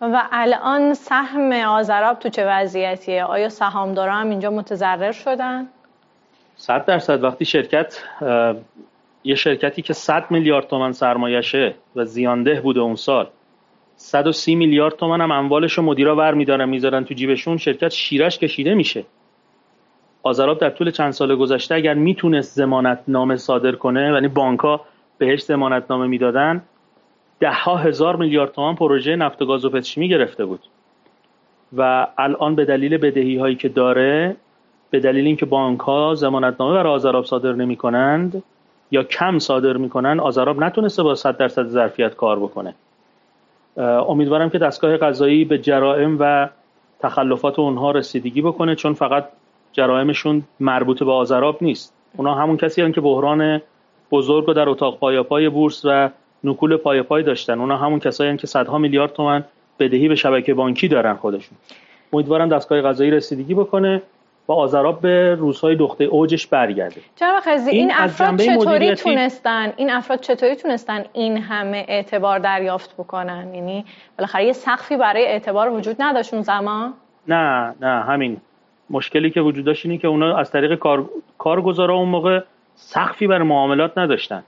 و 0.00 0.22
الان 0.32 0.94
سهم 0.94 1.52
آزراب 1.52 2.18
تو 2.18 2.28
چه 2.28 2.46
وضعیتیه؟ 2.46 3.24
آیا 3.24 3.48
سهامدارا 3.48 4.14
هم 4.14 4.30
اینجا 4.30 4.50
متضرر 4.50 5.12
شدن؟ 5.12 5.66
صد 6.56 6.84
درصد 6.84 7.24
وقتی 7.24 7.44
شرکت 7.44 8.02
یه 9.24 9.34
شرکتی 9.34 9.82
که 9.82 9.92
100 9.92 10.30
میلیارد 10.30 10.66
تومن 10.66 10.92
سرمایشه 10.92 11.74
و 11.96 12.04
زیانده 12.04 12.60
بوده 12.60 12.80
اون 12.80 12.94
سال 12.94 13.26
130 13.96 14.54
میلیارد 14.54 14.96
تومن 14.96 15.20
هم 15.20 15.30
اموالش 15.32 15.72
رو 15.72 15.82
مدیرا 15.82 16.16
ور 16.16 16.34
میدارن 16.34 16.68
می‌ذارن 16.68 17.04
تو 17.04 17.14
جیبشون 17.14 17.56
شرکت 17.56 17.88
شیرش 17.88 18.38
کشیده 18.38 18.74
میشه 18.74 19.04
آزراب 20.26 20.58
در 20.58 20.70
طول 20.70 20.90
چند 20.90 21.10
سال 21.10 21.36
گذشته 21.36 21.74
اگر 21.74 21.94
می‌تونست 21.94 22.56
زمانت 22.56 22.98
نامه 23.08 23.36
صادر 23.36 23.72
کنه 23.72 24.12
یعنی 24.14 24.28
بانکها 24.28 24.80
بهش 25.18 25.42
زمانت 25.42 25.84
نامه 25.90 26.06
می‌دادن 26.06 26.62
ده 27.40 27.52
ها 27.52 27.76
هزار 27.76 28.16
میلیارد 28.16 28.52
تومان 28.52 28.74
پروژه 28.74 29.16
نفت 29.16 29.42
و 29.42 29.46
گاز 29.46 29.64
و 29.64 29.68
پتروشیمی 29.68 30.08
گرفته 30.08 30.44
بود. 30.44 30.60
و 31.76 32.06
الان 32.18 32.54
به 32.54 32.64
دلیل 32.64 32.96
بدهی 32.96 33.36
هایی 33.36 33.56
که 33.56 33.68
داره 33.68 34.36
به 34.90 35.00
دلیل 35.00 35.26
اینکه 35.26 35.46
بانک 35.46 35.80
ها 35.80 36.14
زمانت 36.14 36.56
نامه 36.60 36.74
برای 36.74 36.92
آزراب 36.92 37.24
صادر 37.24 37.52
نمی 37.52 37.76
کنند 37.76 38.42
یا 38.90 39.02
کم 39.02 39.38
صادر 39.38 39.76
می‌کنن 39.76 40.20
آزراب 40.20 40.64
نتونسته 40.64 41.02
با 41.02 41.14
100 41.14 41.36
درصد 41.36 41.66
ظرفیت 41.66 42.14
کار 42.14 42.38
بکنه. 42.38 42.74
امیدوارم 44.08 44.50
که 44.50 44.58
دستگاه 44.58 44.96
قضایی 44.96 45.44
به 45.44 45.58
جرائم 45.58 46.16
و 46.20 46.48
تخلفات 47.00 47.58
اونها 47.58 47.90
رسیدگی 47.90 48.42
بکنه 48.42 48.74
چون 48.74 48.94
فقط 48.94 49.24
جرائمشون 49.76 50.42
مربوط 50.60 51.02
به 51.02 51.12
آزراب 51.12 51.58
نیست. 51.60 51.94
اونا 52.16 52.34
همون 52.34 52.56
کسی 52.56 52.82
هم 52.82 52.92
که 52.92 53.00
بحران 53.00 53.62
بزرگ 54.10 54.46
رو 54.46 54.54
در 54.54 54.68
اتاق 54.68 54.98
پای 54.98 55.22
پای 55.22 55.48
بورس 55.48 55.82
و 55.84 56.10
نکول 56.44 56.76
پای 56.76 57.02
پای 57.02 57.22
داشتن. 57.22 57.60
اونا 57.60 57.76
همون 57.76 58.00
کسایی 58.00 58.36
که 58.36 58.46
صدها 58.46 58.78
میلیارد 58.78 59.12
تومن 59.12 59.44
بدهی 59.78 60.08
به 60.08 60.14
شبکه 60.14 60.54
بانکی 60.54 60.88
دارن 60.88 61.14
خودشون. 61.14 61.58
امیدوارم 62.12 62.48
دستگاه 62.48 62.82
قضایی 62.82 63.10
رسیدگی 63.10 63.54
بکنه 63.54 64.02
و 64.48 64.52
آزراب 64.52 65.00
به 65.00 65.34
روزهای 65.34 65.76
دخته 65.76 66.04
اوجش 66.04 66.46
برگرده. 66.46 67.00
جناب 67.16 67.40
خزی 67.40 67.70
این, 67.70 67.80
این 67.80 67.92
افراد 67.94 68.40
چطوری 68.40 68.94
تونستن؟ 68.94 69.72
این 69.76 69.90
افراد 69.90 70.20
چطوری 70.20 70.56
تونستن 70.56 71.04
این 71.12 71.36
همه 71.36 71.84
اعتبار 71.88 72.38
دریافت 72.38 72.94
بکنن؟ 72.94 73.54
یعنی 73.54 73.84
بالاخره 74.18 74.44
یه 74.44 74.52
سقفی 74.52 74.96
برای 74.96 75.26
اعتبار 75.26 75.70
وجود 75.70 75.96
نداشت 75.98 76.34
اون 76.34 76.42
زمان؟ 76.42 76.94
نه 77.28 77.74
نه 77.80 78.02
همین. 78.02 78.40
مشکلی 78.90 79.30
که 79.30 79.40
وجود 79.40 79.64
داشت 79.64 79.86
اینه 79.86 79.98
که 79.98 80.08
اونا 80.08 80.36
از 80.36 80.50
طریق 80.50 80.74
کار 80.74 81.10
کارگزارا 81.38 81.94
اون 81.94 82.08
موقع 82.08 82.40
سقفی 82.74 83.26
برای 83.26 83.48
معاملات 83.48 83.98
نداشتن 83.98 84.44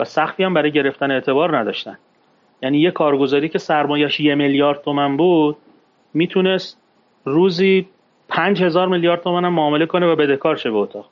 و 0.00 0.04
سقفی 0.04 0.44
هم 0.44 0.54
برای 0.54 0.72
گرفتن 0.72 1.10
اعتبار 1.10 1.58
نداشتن. 1.58 1.98
یعنی 2.62 2.78
یه 2.78 2.90
کارگزاری 2.90 3.48
که 3.48 3.58
سرمایش 3.58 4.20
یه 4.20 4.34
میلیارد 4.34 4.82
تومن 4.82 5.16
بود 5.16 5.56
می‌تونست 6.14 6.78
روزی 7.24 7.88
پنج 8.28 8.62
هزار 8.62 8.88
میلیارد 8.88 9.22
تومن 9.22 9.44
هم 9.44 9.52
معامله 9.52 9.86
کنه 9.86 10.06
و 10.06 10.16
بدهکار 10.16 10.56
شه 10.56 10.70
به 10.70 10.76
اتاق. 10.76 11.08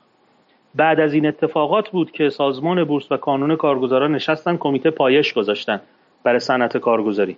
بعد 0.75 0.99
از 0.99 1.13
این 1.13 1.25
اتفاقات 1.25 1.89
بود 1.89 2.11
که 2.11 2.29
سازمان 2.29 2.83
بورس 2.83 3.11
و 3.11 3.17
کانون 3.17 3.55
کارگزاران 3.55 4.15
نشستن 4.15 4.57
کمیته 4.57 4.89
پایش 4.89 5.33
گذاشتن 5.33 5.81
برای 6.23 6.39
صنعت 6.39 6.77
کارگزاری 6.77 7.37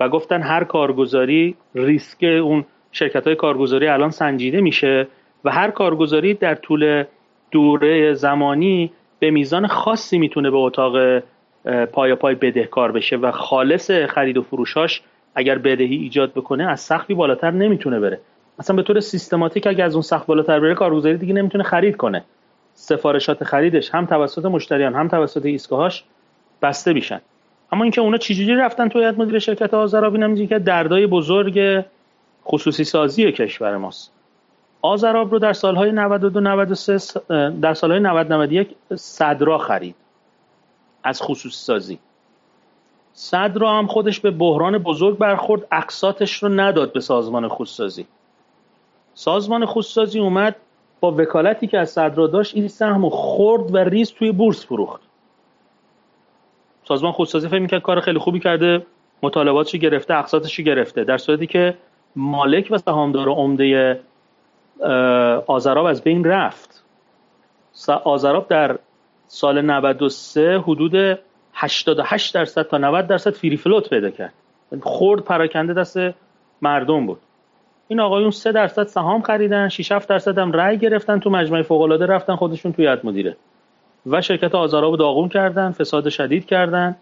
و 0.00 0.08
گفتن 0.08 0.42
هر 0.42 0.64
کارگزاری 0.64 1.56
ریسک 1.74 2.22
اون 2.22 2.64
شرکت 2.92 3.26
های 3.26 3.36
کارگزاری 3.36 3.88
الان 3.88 4.10
سنجیده 4.10 4.60
میشه 4.60 5.06
و 5.44 5.50
هر 5.50 5.70
کارگزاری 5.70 6.34
در 6.34 6.54
طول 6.54 7.04
دوره 7.50 8.14
زمانی 8.14 8.92
به 9.18 9.30
میزان 9.30 9.66
خاصی 9.66 10.18
می‌تونه 10.18 10.50
به 10.50 10.56
اتاق 10.56 11.22
پای 11.92 12.14
پای 12.14 12.34
بدهکار 12.34 12.92
بشه 12.92 13.16
و 13.16 13.30
خالص 13.30 13.90
خرید 13.90 14.36
و 14.36 14.42
فروشاش 14.42 15.02
اگر 15.34 15.58
بدهی 15.58 15.96
ایجاد 15.96 16.32
بکنه 16.32 16.70
از 16.70 16.80
سخفی 16.80 17.14
بالاتر 17.14 17.50
نمی‌تونه 17.50 18.00
بره. 18.00 18.20
مثلا 18.58 18.76
به 18.76 18.82
طور 18.82 19.00
سیستماتیک 19.00 19.66
اگه 19.66 19.84
از 19.84 19.94
اون 19.94 20.02
سخت 20.02 20.26
بالاتر 20.26 20.60
بره 20.60 20.74
کارگزاری 20.74 21.16
دیگه 21.16 21.34
نمی‌تونه 21.34 21.64
خرید 21.64 21.96
کنه. 21.96 22.24
سفارشات 22.74 23.44
خریدش 23.44 23.90
هم 23.90 24.06
توسط 24.06 24.44
مشتریان 24.44 24.94
هم 24.94 25.08
توسط 25.08 25.46
ایستگاهاش 25.46 26.04
بسته 26.62 26.92
میشن. 26.92 27.20
اما 27.72 27.82
اینکه 27.82 28.00
اونا 28.00 28.16
چجوری 28.16 28.54
رفتن 28.54 28.88
تو 28.88 28.98
هیئت 28.98 29.18
مدیر 29.18 29.38
شرکت 29.38 29.74
آذرابی 29.74 30.18
نمی‌دونی 30.18 30.46
که 30.46 30.58
دردای 30.58 31.06
بزرگ 31.06 31.84
خصوصی 32.50 32.84
سازی 32.84 33.32
کشور 33.32 33.76
ماست. 33.76 34.12
آذراب 34.82 35.32
رو 35.32 35.38
در 35.38 35.52
سالهای 35.52 35.92
92 35.92 36.40
93 36.40 36.98
در 37.60 37.74
سالهای 37.74 38.00
90 38.00 38.32
91 38.32 38.76
صدرا 38.96 39.58
خرید. 39.58 39.94
از 41.02 41.22
خصوصی 41.22 41.56
سازی 41.56 41.98
صدرا 43.12 43.78
هم 43.78 43.86
خودش 43.86 44.20
به 44.20 44.30
بحران 44.30 44.78
بزرگ 44.78 45.18
برخورد 45.18 45.66
اقساطش 45.72 46.42
رو 46.42 46.48
نداد 46.48 46.92
به 46.92 47.00
سازمان 47.00 47.48
خصوصی 47.48 48.06
سازمان 49.14 49.66
خصوصی 49.66 50.18
اومد 50.18 50.56
با 51.00 51.12
وکالتی 51.12 51.66
که 51.66 51.78
از 51.78 51.90
صدرا 51.90 52.26
داشت 52.26 52.56
این 52.56 52.68
سهم 52.68 53.08
خورد 53.08 53.74
و 53.74 53.78
ریز 53.78 54.12
توی 54.12 54.32
بورس 54.32 54.66
فروخت. 54.66 55.00
سازمان 56.88 57.12
خودسازی 57.12 57.48
فکر 57.48 57.58
می‌کرد 57.58 57.82
کار 57.82 58.00
خیلی 58.00 58.18
خوبی 58.18 58.40
کرده 58.40 58.86
مطالباتش 59.22 59.72
گرفته 59.76 60.14
اقساطش 60.14 60.60
گرفته 60.60 61.04
در 61.04 61.18
صورتی 61.18 61.46
که 61.46 61.74
مالک 62.16 62.68
و 62.70 62.78
سهامدار 62.78 63.28
عمده 63.28 64.00
آزراب 65.46 65.86
از 65.86 66.02
بین 66.02 66.24
رفت. 66.24 66.84
آزراب 68.04 68.48
در 68.48 68.78
سال 69.26 69.60
93 69.60 70.58
حدود 70.58 71.18
88 71.54 72.34
درصد 72.34 72.62
تا 72.62 72.78
90 72.78 73.06
درصد 73.06 73.30
فری 73.30 73.56
فلوت 73.56 73.90
پیدا 73.90 74.10
کرد. 74.10 74.32
خورد 74.82 75.24
پراکنده 75.24 75.74
دست 75.74 75.98
مردم 76.62 77.06
بود. 77.06 77.20
این 77.88 78.00
آقایون 78.00 78.30
3 78.30 78.52
درصد 78.52 78.86
سهام 78.86 79.22
خریدن 79.22 79.68
6 79.68 79.92
7 79.92 80.08
درصد 80.08 80.38
هم 80.38 80.52
رأی 80.52 80.78
گرفتن 80.78 81.20
تو 81.20 81.30
مجمع 81.30 81.62
فوق 81.62 81.80
العاده 81.80 82.06
رفتن 82.06 82.36
خودشون 82.36 82.72
توی 82.72 82.84
یاد 82.84 83.06
مدیره. 83.06 83.36
و 84.06 84.20
شرکت 84.20 84.54
آزارا 84.54 84.96
داغون 84.96 85.28
کردن 85.28 85.72
فساد 85.72 86.08
شدید 86.08 86.46
کردن. 86.46 86.96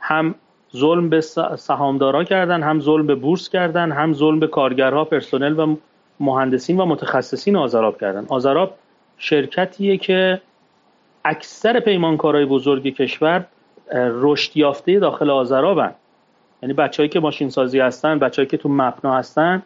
هم 0.00 0.34
ظلم 0.76 1.08
به 1.08 1.20
سهامدارا 1.58 2.24
کردن 2.24 2.62
هم 2.62 2.80
ظلم 2.80 3.06
به 3.06 3.14
بورس 3.14 3.48
کردن 3.48 3.92
هم 3.92 4.12
ظلم 4.12 4.40
به 4.40 4.46
کارگرها 4.46 5.04
پرسنل 5.04 5.58
و 5.58 5.76
مهندسین 6.20 6.80
و 6.80 6.84
متخصصین 6.86 7.56
آزاراب 7.56 8.00
کردن. 8.00 8.26
آزاراب 8.28 8.74
شرکتیه 9.18 9.96
که 9.96 10.40
اکثر 11.24 11.80
پیمانکارای 11.80 12.44
بزرگ 12.44 12.94
کشور 12.94 13.46
رشد 13.94 14.56
یافته 14.56 14.98
داخل 14.98 15.30
آزرابن 15.30 15.94
یعنی 16.62 16.72
بچههایی 16.72 17.08
که 17.08 17.20
ماشین 17.20 17.50
سازی 17.50 17.80
هستن 17.80 18.18
بچههایی 18.18 18.50
که 18.50 18.56
تو 18.56 18.68
مپنا 18.68 19.14
هستن 19.14 19.62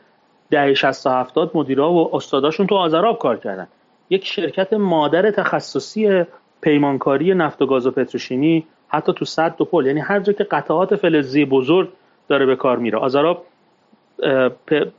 ده 0.50 0.74
60 0.74 1.06
70 1.06 1.50
مدیرا 1.54 1.92
و 1.92 2.16
استاداشون 2.16 2.66
تو 2.66 2.74
آزراب 2.74 3.18
کار 3.18 3.36
کردن. 3.36 3.68
یک 4.10 4.26
شرکت 4.26 4.72
مادر 4.72 5.30
تخصصی 5.30 6.24
پیمانکاری 6.60 7.34
نفت 7.34 7.62
و 7.62 7.66
گاز 7.66 7.86
و 7.86 7.90
پتروشیمی 7.90 8.66
حتی 8.92 9.12
تو 9.12 9.24
صد 9.24 9.60
و 9.60 9.64
پل. 9.64 9.86
یعنی 9.86 10.00
هر 10.00 10.20
جا 10.20 10.32
که 10.32 10.44
قطعات 10.44 10.96
فلزی 10.96 11.44
بزرگ 11.44 11.88
داره 12.28 12.46
به 12.46 12.56
کار 12.56 12.76
میره. 12.76 12.98
آزراب 12.98 13.46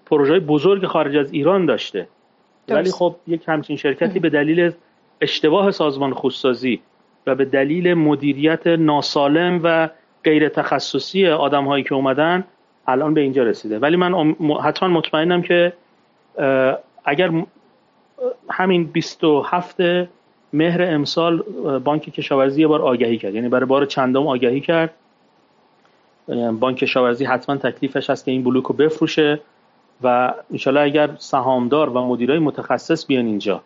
پروژه 0.06 0.40
بزرگ 0.40 0.86
خارج 0.86 1.18
از 1.18 1.34
ایران 1.34 1.66
داشته. 1.66 2.08
ولی 2.70 2.92
خب 2.92 3.16
یک 3.28 3.44
همچین 3.48 3.76
شرکتی 3.76 4.20
به 4.20 4.30
دلیل 4.30 4.72
اشتباه 5.22 5.72
سازمان 5.72 6.14
خودسازی 6.14 6.82
و 7.28 7.36
به 7.36 7.46
دلیل 7.46 7.94
مدیریت 7.94 8.68
ناسالم 8.68 9.60
و 9.64 9.90
غیر 10.24 10.50
تخصصی 10.50 11.28
آدم 11.28 11.66
هایی 11.66 11.84
که 11.84 11.96
اومدن 11.96 12.44
الان 12.88 13.14
به 13.14 13.22
اینجا 13.22 13.44
رسیده. 13.44 13.80
ولی 13.80 13.96
من 13.96 14.36
حتما 14.64 14.90
مطمئنم 14.90 15.42
که 15.42 15.74
اگر 17.06 17.32
همین 18.50 18.84
27 18.84 19.78
مهر 20.54 20.82
امسال 20.82 21.44
بانک 21.84 22.02
کشاورزی 22.02 22.62
یه 22.62 22.68
بار 22.68 22.82
آگهی 22.82 23.18
کرد. 23.18 23.36
یعنی 23.36 23.50
برای 23.50 23.66
بار 23.66 23.86
چندم 23.86 24.28
آگهی 24.28 24.62
کرد. 24.62 24.94
بانک 26.60 26.78
کشاورزی 26.78 27.26
حتما 27.26 27.56
تکلیفش 27.56 28.10
هست 28.10 28.26
که 28.26 28.32
این 28.32 28.44
بلوک 28.44 28.64
رو 28.64 28.76
بفروشه 28.76 29.40
و 30.04 30.34
انشالله 30.52 30.82
اگر 30.82 31.10
سهامدار 31.18 31.90
و 31.90 32.02
مدیرای 32.02 32.40
متخصص 32.40 33.06
بیان 33.08 33.26
اینجا 33.26 33.62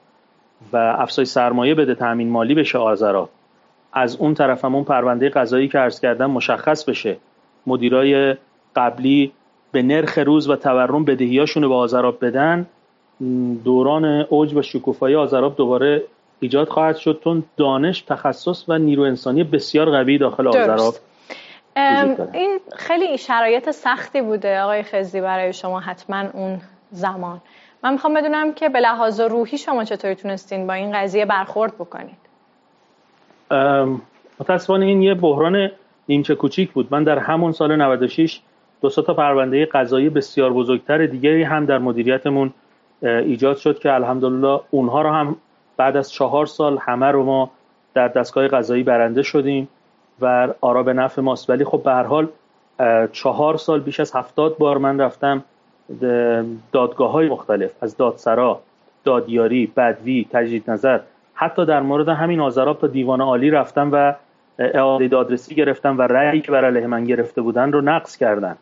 و 0.73 0.77
افزایش 0.77 1.27
سرمایه 1.27 1.75
بده 1.75 1.95
تامین 1.95 2.29
مالی 2.29 2.55
بشه 2.55 2.77
آذرا 2.77 3.29
از 3.93 4.15
اون 4.15 4.33
طرف 4.33 4.65
هم 4.65 4.75
اون 4.75 4.83
پرونده 4.83 5.29
قضایی 5.29 5.67
که 5.67 5.77
عرض 5.77 5.99
کردم 5.99 6.31
مشخص 6.31 6.83
بشه. 6.83 7.17
مدیرای 7.67 8.35
قبلی 8.75 9.31
به 9.71 9.81
نرخ 9.81 10.17
روز 10.17 10.49
و 10.49 10.55
تورم 10.55 11.05
بدهیاشون 11.05 11.63
رو 11.63 11.69
به 11.69 11.75
آذراب 11.75 12.25
بدن. 12.25 12.67
دوران 13.63 14.05
اوج 14.05 14.53
و 14.53 14.61
شکوفایی 14.61 15.15
آذراب 15.15 15.55
دوباره 15.55 16.03
ایجاد 16.39 16.67
خواهد 16.69 16.95
شد 16.95 17.21
چون 17.23 17.43
دانش 17.57 18.01
تخصص 18.01 18.65
و 18.67 18.77
نیرو 18.77 19.03
انسانی 19.03 19.43
بسیار 19.43 19.89
قوی 19.91 20.17
داخل 20.17 20.47
آذراب 20.47 20.93
این 22.33 22.59
خیلی 22.77 23.17
شرایط 23.17 23.71
سختی 23.71 24.21
بوده 24.21 24.61
آقای 24.61 24.83
خزی 24.83 25.21
برای 25.21 25.53
شما 25.53 25.79
حتما 25.79 26.23
اون 26.33 26.61
زمان. 26.91 27.41
من 27.83 27.93
می‌خوام 27.93 28.13
بدونم 28.13 28.53
که 28.53 28.69
به 28.69 28.79
لحاظ 28.79 29.19
روحی 29.19 29.57
شما 29.57 29.83
چطوری 29.83 30.15
تونستین 30.15 30.67
با 30.67 30.73
این 30.73 30.91
قضیه 30.91 31.25
برخورد 31.25 31.75
بکنید 31.75 32.17
متاسفانه 34.39 34.85
این 34.85 35.01
یه 35.01 35.13
بحران 35.13 35.71
نیمچه 36.09 36.35
کوچیک 36.35 36.71
بود. 36.71 36.87
من 36.91 37.03
در 37.03 37.19
همون 37.19 37.51
سال 37.51 37.75
96 37.75 38.39
دو 38.81 38.89
تا 38.89 39.13
پرونده 39.13 39.65
قضایی 39.65 40.09
بسیار 40.09 40.53
بزرگتر 40.53 41.05
دیگری 41.05 41.43
هم 41.43 41.65
در 41.65 41.77
مدیریتمون 41.77 42.53
ایجاد 43.01 43.57
شد 43.57 43.79
که 43.79 43.93
الحمدلله 43.93 44.59
اونها 44.71 45.01
رو 45.01 45.09
هم 45.09 45.35
بعد 45.77 45.97
از 45.97 46.11
چهار 46.11 46.45
سال 46.45 46.77
همه 46.81 47.05
رو 47.05 47.23
ما 47.23 47.51
در 47.93 48.07
دستگاه 48.07 48.47
قضایی 48.47 48.83
برنده 48.83 49.23
شدیم 49.23 49.67
و 50.21 50.47
آرا 50.61 50.83
به 50.83 50.93
نفع 50.93 51.21
ماست. 51.21 51.49
ولی 51.49 51.63
خب 51.63 51.83
به 51.83 51.91
هر 51.91 52.03
حال 52.03 52.27
چهار 53.11 53.57
سال 53.57 53.79
بیش 53.79 53.99
از 53.99 54.15
هفتاد 54.15 54.57
بار 54.57 54.77
من 54.77 55.01
رفتم 55.01 55.43
دادگاه 56.71 57.11
های 57.11 57.29
مختلف 57.29 57.71
از 57.81 57.97
دادسرا 57.97 58.59
دادیاری 59.03 59.71
بدوی 59.77 60.27
تجدید 60.31 60.71
نظر 60.71 60.99
حتی 61.33 61.65
در 61.65 61.81
مورد 61.81 62.09
همین 62.09 62.39
آزراب 62.39 62.79
تا 62.79 62.87
دیوان 62.87 63.21
عالی 63.21 63.49
رفتم 63.49 63.89
و 63.91 64.13
اعاده 64.59 65.07
دادرسی 65.07 65.55
گرفتم 65.55 65.97
و 65.97 66.01
رأیی 66.01 66.41
که 66.41 66.51
برای 66.51 66.71
علیه 66.71 66.87
من 66.87 67.03
گرفته 67.03 67.41
بودن 67.41 67.71
رو 67.71 67.81
نقض 67.81 68.17
کردن. 68.17 68.55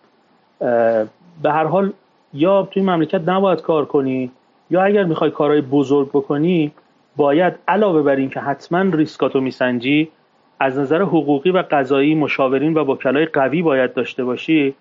به 1.42 1.52
هر 1.52 1.64
حال 1.64 1.94
یا 2.34 2.68
توی 2.72 2.84
مملکت 2.84 3.30
نباید 3.30 3.62
کار 3.62 3.86
کنی 3.86 4.32
یا 4.70 4.84
اگر 4.84 5.04
می‌خوای 5.04 5.32
کارهای 5.32 5.62
بزرگ 5.62 6.10
بکنی 6.10 6.72
باید 7.16 7.54
علاوه 7.68 8.02
بر 8.02 8.16
این 8.16 8.30
که 8.30 8.40
حتما 8.40 8.82
ریسکاتو 8.82 9.42
میسنجی 9.42 10.12
از 10.60 10.80
نظر 10.80 11.02
حقوقی 11.02 11.52
و 11.52 11.64
قضایی 11.72 12.16
مشاورین 12.16 12.74
و 12.74 12.80
وکلای 12.80 13.26
قوی 13.26 13.62
باید 13.62 13.94
داشته 13.94 14.24
باشی 14.24 14.76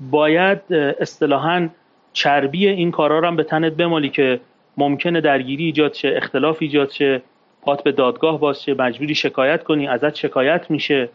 باید 0.00 0.72
اصطلاحا 0.74 1.68
چربی 2.12 2.68
این 2.68 2.90
کارا 2.90 3.18
رو 3.18 3.26
هم 3.26 3.36
به 3.36 3.42
تنت 3.42 3.72
بمالی 3.72 4.08
که 4.08 4.40
ممکنه 4.76 5.20
درگیری 5.20 5.64
ایجاد 5.64 5.92
شه 5.92 6.12
اختلاف 6.16 6.58
ایجاد 6.60 6.90
شه 6.90 7.22
پات 7.62 7.82
به 7.82 7.92
دادگاه 7.92 8.40
باز 8.40 8.62
شه 8.62 8.74
مجبوری 8.74 9.14
شکایت 9.14 9.64
کنی 9.64 9.88
ازت 9.88 10.14
شکایت 10.14 10.70
میشه. 10.70 11.08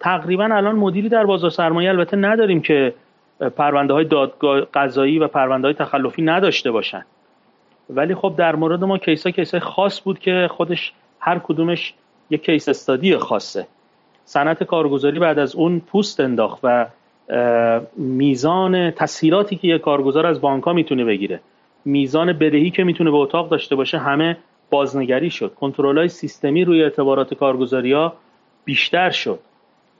تقریبا 0.00 0.44
الان 0.44 0.76
مدیری 0.76 1.08
در 1.08 1.24
بازار 1.24 1.50
سرمایه 1.50 1.88
البته 1.88 2.16
نداریم 2.16 2.60
که 2.60 2.94
پرونده 3.56 3.94
های 3.94 4.04
دادگاه 4.04 4.60
قضایی 4.60 5.18
و 5.18 5.28
پرونده 5.28 5.68
های 5.68 5.74
تخلفی 5.74 6.22
نداشته 6.22 6.70
باشن. 6.70 7.04
ولی 7.94 8.14
خب 8.14 8.34
در 8.38 8.56
مورد 8.56 8.84
ما 8.84 8.98
کیسا 8.98 9.30
کیسای 9.30 9.60
خاص 9.60 10.02
بود 10.02 10.18
که 10.18 10.48
خودش 10.50 10.92
هر 11.20 11.38
کدومش 11.38 11.94
یک 12.30 12.44
کیس 12.44 12.68
استادی 12.68 13.16
خاصه. 13.16 13.66
صنعت 14.24 14.62
کارگزاری 14.62 15.18
بعد 15.18 15.38
از 15.38 15.54
اون 15.54 15.80
پوست 15.80 16.20
انداخت 16.20 16.60
و 16.62 16.86
میزان 17.96 18.90
تسهیلاتی 18.90 19.56
که 19.56 19.68
یک 19.68 19.80
کارگزار 19.80 20.26
از 20.26 20.40
بانک 20.40 20.64
ها 20.64 20.72
می‌تونه 20.72 21.04
بگیره 21.04 21.40
میزان 21.84 22.32
بدهی 22.32 22.70
که 22.70 22.84
می‌تونه 22.84 23.10
به 23.10 23.16
اتاق 23.16 23.48
داشته 23.48 23.76
باشه 23.76 23.98
همه 23.98 24.36
بازنگری 24.70 25.30
شد. 25.30 25.54
کنترل 25.54 25.98
های 25.98 26.08
سیستمی 26.08 26.64
روی 26.64 26.82
اعتبارات 26.82 27.34
کارگزاری 27.34 27.92
ها 27.92 28.12
بیشتر 28.64 29.10
شد 29.10 29.38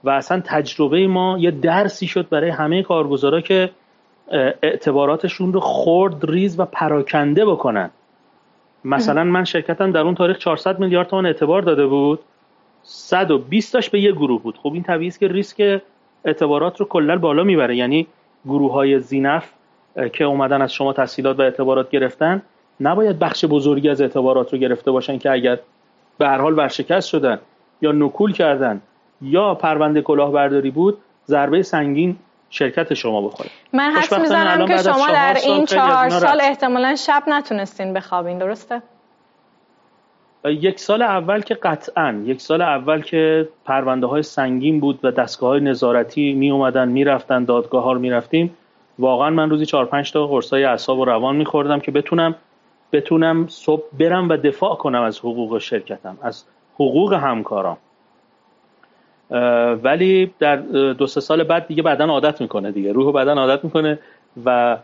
و 0.03 0.09
اصلا 0.09 0.41
تجربه 0.45 1.07
ما 1.07 1.37
یه 1.39 1.51
درسی 1.51 2.07
شد 2.07 2.29
برای 2.29 2.49
همه 2.49 2.83
کارگزارا 2.83 3.41
که 3.41 3.69
اعتباراتشون 4.63 5.53
رو 5.53 5.59
خورد 5.59 6.25
ریز 6.25 6.59
و 6.59 6.65
پراکنده 6.65 7.45
بکنن. 7.45 7.89
مثلا 8.85 9.23
من 9.23 9.43
شرکتم 9.43 9.91
در 9.91 10.01
اون 10.01 10.15
تاریخ 10.15 10.37
400 10.37 10.79
میلیارد 10.79 11.07
تومان 11.07 11.25
اعتبار 11.25 11.61
داده 11.61 11.87
بود. 11.87 12.19
120 12.83 13.73
تاش 13.73 13.89
به 13.89 13.99
یه 13.99 14.11
گروه 14.11 14.41
بود. 14.41 14.57
خب 14.57 14.73
این 14.73 14.83
طبیعی 14.83 15.11
که 15.11 15.27
ریسک 15.27 15.81
اعتبارات 16.25 16.79
رو 16.79 16.85
کلا 16.85 17.17
بالا 17.17 17.43
می‌بره. 17.43 17.75
یعنی 17.75 18.07
گروه 18.45 18.73
های 18.73 18.99
زینف 18.99 19.51
که 20.13 20.23
اومدن 20.23 20.61
از 20.61 20.73
شما 20.73 20.93
تحصیلات 20.93 21.39
و 21.39 21.41
اعتبارات 21.41 21.89
گرفتن 21.89 22.41
نباید 22.79 23.19
بخش 23.19 23.45
بزرگی 23.45 23.89
از 23.89 24.01
اعتبارات 24.01 24.53
رو 24.53 24.59
گرفته 24.59 24.91
باشن 24.91 25.17
که 25.17 25.31
اگر 25.31 25.59
به 26.17 26.27
هر 26.27 26.37
حال 26.37 26.57
ورشکست 26.57 27.07
شدن 27.07 27.39
یا 27.81 27.91
نکول 27.91 28.33
کردن 28.33 28.81
یا 29.21 29.55
پرونده 29.55 30.01
کلاهبرداری 30.01 30.71
بود 30.71 30.97
ضربه 31.27 31.63
سنگین 31.63 32.17
شرکت 32.51 32.93
شما 32.93 33.21
بخوره 33.21 33.49
من 33.73 33.91
حس 33.91 34.13
می‌زنم 34.13 34.67
که 34.67 34.77
شما 34.77 35.07
در 35.07 35.37
این 35.45 35.65
چهار 35.65 36.09
سال 36.09 36.41
احتمالا 36.41 36.95
شب 36.95 37.23
نتونستین 37.27 37.93
بخوابین 37.93 38.37
درسته؟ 38.37 38.81
یک 40.45 40.79
سال 40.79 41.01
اول 41.01 41.41
که 41.41 41.53
قطعا 41.53 42.23
یک 42.25 42.41
سال 42.41 42.61
اول 42.61 43.01
که 43.01 43.49
پرونده 43.65 44.07
های 44.07 44.23
سنگین 44.23 44.79
بود 44.79 44.99
و 45.03 45.11
دستگاه 45.11 45.49
های 45.49 45.59
نظارتی 45.59 46.33
می 46.33 46.51
اومدن 46.51 46.89
می 46.89 47.03
رفتن 47.03 47.43
دادگاه 47.43 47.83
ها 47.83 47.91
رو 47.91 47.99
می 47.99 48.09
رفتیم 48.09 48.57
واقعا 48.99 49.29
من 49.29 49.49
روزی 49.49 49.65
چهار 49.65 49.85
پنج 49.85 50.11
تا 50.11 50.27
قرصای 50.27 50.63
اعصاب 50.63 50.99
و 50.99 51.05
روان 51.05 51.35
می 51.35 51.45
خوردم 51.45 51.79
که 51.79 51.91
بتونم 51.91 52.35
بتونم 52.91 53.47
صبح 53.47 53.83
برم 53.99 54.29
و 54.29 54.37
دفاع 54.37 54.75
کنم 54.75 55.01
از 55.01 55.19
حقوق 55.19 55.57
شرکتم 55.57 56.17
از 56.21 56.45
حقوق 56.75 57.13
همکارام. 57.13 57.77
ولی 59.83 60.31
در 60.39 60.55
دو 60.93 61.07
سه 61.07 61.21
سال 61.21 61.43
بعد 61.43 61.67
دیگه 61.67 61.83
بدن 61.83 62.09
عادت 62.09 62.41
می‌کنه 62.41 62.71
دیگه. 62.71 62.91
روح 62.91 63.13
بدن 63.13 63.37
عادت 63.37 63.63
می‌کنه 63.63 63.99
و 64.45 64.77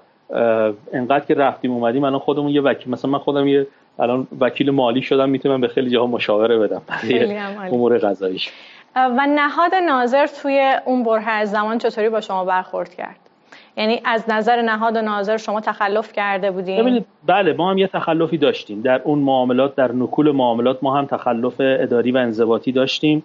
انقدر 0.93 1.25
که 1.25 1.33
رفتیم 1.33 1.71
اومدیم 1.71 2.03
الان 2.03 2.19
خودمون 2.19 2.49
یه 2.49 2.61
وکیل 2.61 2.91
مثلا 2.91 3.11
من 3.11 3.19
خودم 3.19 3.47
یه 3.47 3.67
الان 3.99 4.27
وکیل 4.39 4.71
مالی 4.71 5.01
شدم 5.01 5.29
می‌تونم 5.29 5.61
به 5.61 5.67
خیلی 5.67 5.89
جاها 5.89 6.07
مشاوره 6.07 6.57
بدم 6.57 6.81
برای 6.87 7.37
امور 7.71 7.97
قضاییش 7.97 8.51
و 8.95 9.27
نهاد 9.29 9.75
ناظر 9.75 10.27
توی 10.41 10.73
اون 10.85 11.03
بره 11.03 11.29
از 11.29 11.51
زمان 11.51 11.77
چطوری 11.77 12.09
با 12.09 12.21
شما 12.21 12.45
برخورد 12.45 12.95
کرد؟ 12.95 13.19
یعنی 13.77 14.01
از 14.05 14.29
نظر 14.29 14.61
نهاد 14.61 14.97
ناظر 14.97 15.37
شما 15.37 15.61
تخلف 15.61 16.13
کرده 16.13 16.51
بودیم 16.51 16.81
ببینید 16.81 17.05
بله 17.25 17.53
ما 17.53 17.71
هم 17.71 17.77
یه 17.77 17.87
تخلفی 17.87 18.37
داشتیم. 18.37 18.81
در 18.81 19.01
اون 19.03 19.19
معاملات 19.19 19.75
در 19.75 19.91
نکول 19.91 20.31
معاملات 20.31 20.77
ما 20.81 20.97
هم 20.97 21.05
تخلف 21.05 21.55
اداری 21.59 22.11
و 22.11 22.17
انضباطی 22.17 22.71
داشتیم. 22.71 23.23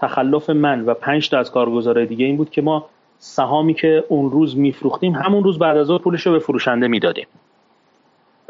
تخلف 0.00 0.50
من 0.50 0.84
و 0.84 0.94
پنج 0.94 1.30
تا 1.30 1.38
از 1.38 1.50
کارگزارای 1.50 2.06
دیگه 2.06 2.26
این 2.26 2.36
بود 2.36 2.50
که 2.50 2.62
ما 2.62 2.86
سهامی 3.18 3.74
که 3.74 4.04
اون 4.08 4.30
روز 4.30 4.56
میفروختیم 4.56 5.12
همون 5.12 5.44
روز 5.44 5.58
بعد 5.58 5.76
از 5.76 5.90
اون 5.90 5.98
پولش 5.98 6.26
رو 6.26 6.32
به 6.32 6.38
فروشنده 6.38 6.88
می‌دادیم. 6.88 7.26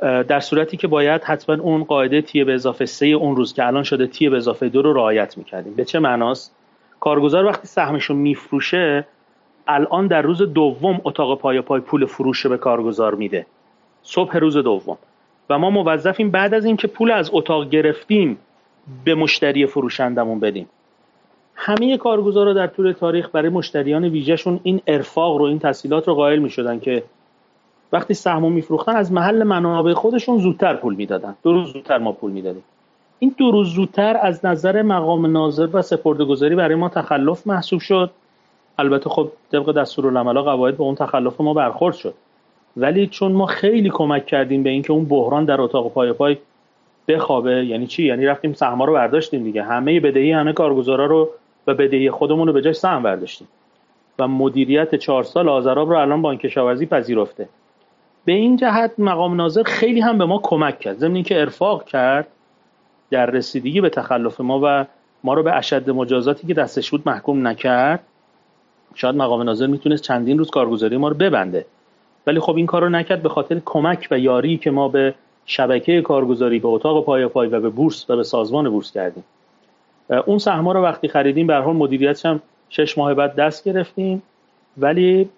در 0.01 0.41
صورتی 0.41 0.77
که 0.77 0.89
باید 0.89 1.23
حتما 1.25 1.57
اون 1.63 1.85
قاعده 1.85 2.23
تی 2.23 2.45
به 2.45 2.55
اضافه 2.55 2.87
سه 2.87 3.07
اون 3.07 3.37
روز 3.37 3.55
که 3.55 3.67
الان 3.67 3.83
شده 3.83 4.07
تی 4.07 4.29
به 4.29 4.37
اضافه 4.37 4.69
دو 4.69 4.83
رو 4.83 4.93
رعایت 4.93 5.39
می‌کردیم. 5.39 5.75
به 5.75 5.85
چه 5.85 5.99
معناست؟ 5.99 6.55
کارگزار 7.01 7.45
وقتی 7.45 7.67
سهمش 7.67 8.05
رو 8.05 8.15
میفروشه 8.15 9.07
الان 9.67 10.07
در 10.07 10.23
روز 10.23 10.43
دوم 10.43 11.01
اتاق 11.05 11.39
پای 11.39 11.61
پای 11.61 11.81
پول 11.81 12.07
فروش 12.07 12.47
به 12.47 12.57
کارگزار 12.57 13.15
میده. 13.15 13.47
صبح 14.03 14.37
روز 14.37 14.57
دوم. 14.57 14.99
و 15.51 15.59
ما 15.59 15.71
موظفیم 15.71 16.31
بعد 16.31 16.55
از 16.55 16.65
اینکه 16.65 16.89
پول 16.89 17.11
از 17.11 17.31
اتاق 17.33 17.69
گرفتیم 17.69 18.39
به 19.05 19.15
مشتری 19.15 19.67
فروشندمون 19.67 20.41
بدیم. 20.41 20.69
همه 21.61 21.97
کارگزارا 21.97 22.53
در 22.53 22.67
طول 22.67 22.93
تاریخ 22.93 23.29
برای 23.33 23.49
مشتریان 23.49 24.05
ویژهشون 24.05 24.61
این 24.63 24.81
ارفاق 24.87 25.37
رو 25.37 25.45
این 25.45 25.59
تسهیلات 25.59 26.09
رو 26.09 26.15
قائل 26.15 26.39
می‌شدن 26.39 26.81
که 26.81 27.03
وقتی 27.93 28.15
سهمو 28.15 28.51
میفروختن 28.51 28.97
از 28.97 29.13
محل 29.13 29.43
منابع 29.43 29.93
خودشون 29.93 30.39
زودتر 30.39 30.75
پول 30.75 30.95
می‌دادن. 30.95 31.35
دو 31.43 31.53
روز 31.53 31.73
زودتر 31.73 31.99
ما 31.99 32.13
پول 32.13 32.31
می‌دادیم. 32.31 32.63
این 33.19 33.35
دو 33.39 33.51
روز 33.51 33.69
زودتر 33.69 34.17
از 34.23 34.47
نظر 34.47 34.83
مقام 34.83 35.27
ناظر 35.27 35.69
و 35.73 35.83
سپردهگذاری 35.83 36.55
برای 36.55 36.75
ما 36.75 36.89
تخلف 36.89 37.47
محسوب 37.47 37.81
شد. 37.81 38.11
البته 38.79 39.11
خب 39.11 39.29
طبق 39.53 39.73
دستورالعمل 39.73 40.41
قواعد 40.41 40.77
به 40.77 40.83
اون 40.83 40.95
تخلف 40.95 41.41
ما 41.41 41.55
برخورد 41.55 41.95
شد. 41.95 42.15
ولی 42.77 43.07
چون 43.07 43.33
ما 43.33 43.47
خیلی 43.47 43.91
کمک 43.91 44.27
کردیم 44.27 44.63
به 44.63 44.71
اینکه 44.71 44.93
اون 44.93 45.05
بحران 45.05 45.45
در 45.45 45.61
اتاق 45.61 45.93
پای 45.93 46.13
پای 46.13 46.37
بخوابه 47.09 47.67
یعنی 47.67 47.87
چی؟ 47.87 48.05
یعنی 48.05 48.27
رفتیم 48.27 48.53
سهما 48.53 48.85
رو 48.85 48.93
برداشتیم 48.93 49.45
دیگه. 49.45 49.63
همه 49.63 50.01
بدهی 50.01 50.33
همه 50.33 50.53
کارگزارا 50.53 51.07
رو 51.07 51.29
و 51.69 51.75
بدهی 51.75 52.11
خودمون 52.11 52.47
رو 52.47 52.53
به 52.53 52.63
جای 52.63 52.73
سهم 52.73 53.03
برداشتیم. 53.03 53.49
و 54.19 54.29
مدیریت 54.29 54.95
چهار 54.95 55.23
سال 55.23 55.49
آزراب 55.49 55.91
رو 55.91 55.97
الان 55.97 56.23
بانک 56.23 56.41
کشاورزی 56.41 56.87
پذیرفته. 56.87 57.49
به 58.25 58.33
این 58.33 58.57
جهت 58.57 58.93
مقام 58.99 59.37
ناظر 59.37 59.63
خیلی 59.63 60.01
هم 60.01 60.19
به 60.19 60.25
ما 60.25 60.41
کمک 60.43 60.79
کرد. 60.79 60.99
ضمن 60.99 61.15
اینکه 61.15 61.41
ارفاق 61.41 61.85
کرد 61.85 62.29
در 63.11 63.27
رسیدگی 63.27 63.81
به 63.81 63.89
تخلف 63.89 64.41
ما 64.41 64.61
و 64.63 64.85
ما 65.25 65.35
رو 65.35 65.43
به 65.43 65.57
اشد 65.57 65.91
مجازاتی 65.91 66.47
که 66.47 66.55
دستش 66.55 66.91
بود 66.91 67.03
محکوم 67.07 67.47
نکرد 67.47 68.01
شاید 68.95 69.17
مقام 69.17 69.43
ناظر 69.43 69.67
می‌تونست 69.67 70.03
چندین 70.03 70.39
روز 70.39 70.51
کارگزاری 70.51 70.97
ما 70.97 71.09
رو 71.09 71.15
ببنده. 71.15 71.67
ولی 72.27 72.41
خب 72.41 72.57
این 72.57 72.67
کار 72.67 72.83
رو 72.83 72.89
نکرد 72.89 73.23
به 73.23 73.29
خاطر 73.29 73.61
کمک 73.65 74.09
و 74.11 74.19
یاری 74.19 74.57
که 74.57 74.71
ما 74.71 74.89
به 74.89 75.15
شبکه 75.47 76.03
کارگزاری 76.03 76.59
به 76.59 76.69
اتاق 76.69 77.05
پای 77.05 77.27
پای 77.27 77.49
و 77.49 77.61
به 77.61 77.69
بورس 77.69 78.11
و 78.11 78.17
به 78.17 78.23
سازمان 78.23 78.71
بورس 78.71 78.93
کردیم. 78.93 79.25
اون 80.11 80.39
سهما 80.39 80.73
رو 80.73 80.83
وقتی 80.83 81.09
خریدیم 81.09 81.47
به 81.47 81.57
حال 81.57 81.77
مدیریتش 81.77 82.27
هم 82.27 82.43
شش 82.69 82.99
ماه 82.99 83.15
بعد 83.15 83.35
دست 83.35 83.65
گرفتیم. 83.65 84.23
ولی 84.79 85.29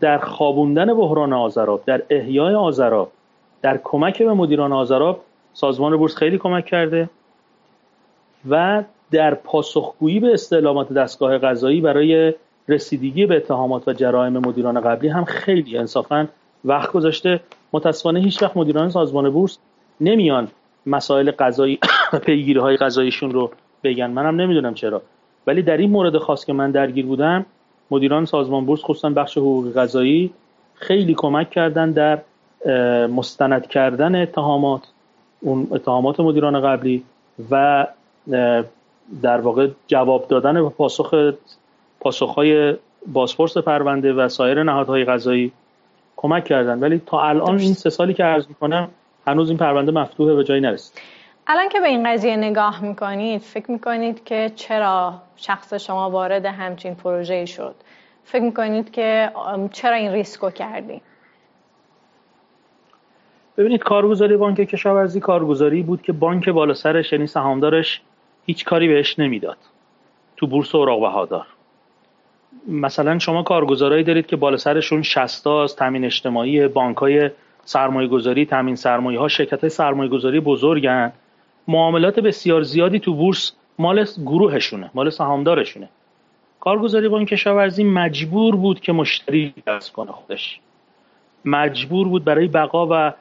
در 0.00 0.18
خوابوندن 0.18 0.94
بحران 0.94 1.32
آزراب 1.32 1.84
در 1.84 2.02
احیای 2.10 2.54
آزراب 2.54 3.12
در 3.62 3.80
کمک 3.84 4.22
به 4.22 4.32
مدیران 4.32 4.72
آزراب 4.72 5.24
سازمان 5.52 5.96
بورس 5.96 6.16
خیلی 6.16 6.38
کمک 6.38 6.66
کرده 6.66 7.10
و 8.50 8.82
در 9.10 9.34
پاسخگویی 9.34 10.20
به 10.20 10.32
استعلامات 10.32 10.92
دستگاه 10.92 11.38
قضایی 11.38 11.80
برای 11.80 12.34
رسیدگی 12.68 13.26
به 13.26 13.36
اتهامات 13.36 13.88
و 13.88 13.92
جرایم 13.92 14.38
مدیران 14.38 14.80
قبلی 14.80 15.08
هم 15.08 15.24
خیلی 15.24 15.78
انصافا 15.78 16.28
وقت 16.64 16.92
گذاشته. 16.92 17.40
متاسفانه 17.72 18.20
هیچ 18.20 18.42
وقت 18.42 18.56
مدیران 18.56 18.90
سازمان 18.90 19.30
بورس 19.30 19.58
نمیان 20.00 20.48
مسائل 20.86 21.30
قضایی 21.30 21.78
پیگیری 22.26 22.60
های 22.60 22.76
قضاییشون 22.76 23.30
رو 23.30 23.50
بگن. 23.84 24.10
منم 24.10 24.40
نمی‌دونم 24.40 24.74
چرا. 24.74 25.02
ولی 25.46 25.62
در 25.62 25.76
این 25.76 25.90
مورد 25.90 26.18
خاص 26.18 26.44
که 26.44 26.52
من 26.52 26.70
درگیر 26.70 27.06
بودم 27.06 27.46
مدیران 27.90 28.24
سازمان 28.24 28.64
بورس 28.66 28.80
خصوصا 28.82 29.10
بخش 29.10 29.38
حقوق 29.38 29.72
قضایی 29.72 30.30
خیلی 30.74 31.14
کمک 31.14 31.50
کردن 31.50 31.90
در 31.90 32.18
مستند 33.06 33.66
کردن 33.66 34.22
اتهامات 34.22 34.82
اون 35.40 35.68
اتهامات 35.70 36.20
مدیران 36.20 36.60
قبلی 36.60 37.04
و 37.50 37.86
در 39.22 39.40
واقع 39.40 39.68
جواب 39.86 40.28
دادن 40.28 40.62
به 40.62 40.68
پاسخ 40.68 41.32
پاسخهای 42.00 42.74
بازپرس 43.06 43.58
پرونده 43.58 44.12
و 44.12 44.28
سایر 44.28 44.62
نهادهای 44.62 45.04
قضایی 45.04 45.52
کمک 46.16 46.44
کردن. 46.44 46.78
ولی 46.78 47.02
تا 47.06 47.22
الان 47.22 47.58
این 47.58 47.74
سه 47.74 47.90
سالی 47.90 48.14
که 48.14 48.24
عرض 48.24 48.48
می‌کنم 48.48 48.88
هنوز 49.26 49.48
این 49.48 49.58
پرونده 49.58 49.92
مفتوحه 49.92 50.34
به 50.34 50.44
جایی 50.44 50.60
نرسید. 50.60 51.00
الان 51.50 51.68
که 51.68 51.80
به 51.80 51.88
این 51.88 52.12
قضیه 52.12 52.36
نگاه 52.36 52.84
می‌کنید 52.84 53.42
فکر 53.42 53.70
می‌کنید 53.70 54.24
که 54.24 54.52
چرا 54.56 55.14
شخص 55.36 55.74
شما 55.74 56.10
وارد 56.10 56.46
همچین 56.46 56.94
پروژه 56.94 57.46
شد؟ 57.46 57.74
فکر 58.24 58.42
می‌کنید 58.42 58.90
که 58.90 59.30
چرا 59.72 59.96
این 59.96 60.12
ریسکو 60.12 60.50
کردیم 60.50 61.00
ببینید 63.56 63.82
کارگزاری 63.82 64.36
بانک 64.36 64.56
کشاورزی 64.56 65.20
کارگزاری 65.20 65.82
بود 65.82 66.02
که 66.02 66.12
بانک 66.12 66.48
بالا 66.48 66.74
سرش 66.74 67.12
یعنی 67.12 67.26
سهامدارش 67.26 68.00
هیچ 68.46 68.64
کاری 68.64 68.88
بهش 68.88 69.18
نمی‌داد. 69.18 69.58
تو 70.36 70.46
بورس 70.46 70.74
اوراق 70.74 71.00
بهادار. 71.00 71.46
مثلا 72.68 73.18
شما 73.18 73.42
کارگزارایی 73.42 74.04
دارید 74.04 74.26
که 74.26 74.36
بالا 74.36 74.56
سرشون 74.56 75.02
شستاست 75.02 75.78
تامین 75.78 76.04
اجتماعی 76.04 76.68
بانک 76.68 76.96
های 76.96 77.30
سرمایه 77.64 78.08
گذاری 78.08 78.46
تامین 78.46 78.76
سرمایه 78.76 79.18
ها 79.18 79.28
شرکت 79.28 79.60
های 79.60 79.70
سرمایه 79.70 80.10
گذاری 80.10 80.40
بزرگن. 80.40 81.12
معاملات 81.68 82.20
بسیار 82.20 82.62
زیادی 82.62 82.98
تو 82.98 83.14
بورس 83.14 83.52
مال 83.78 84.06
گروهشونه 84.26 84.90
مال 84.94 85.10
سهامدارشونه. 85.10 85.88
کارگزاری 86.60 87.08
بانک 87.08 87.28
کشاورزی 87.28 87.84
مجبور 87.84 88.56
بود 88.56 88.80
که 88.80 88.92
مشتری 88.92 89.54
جذب 89.66 89.92
کنه 89.92 90.12
خودش. 90.12 90.60
مجبور 91.44 92.08
بود 92.08 92.24
برای 92.24 92.48
بقا 92.48 92.86
و 92.90 93.12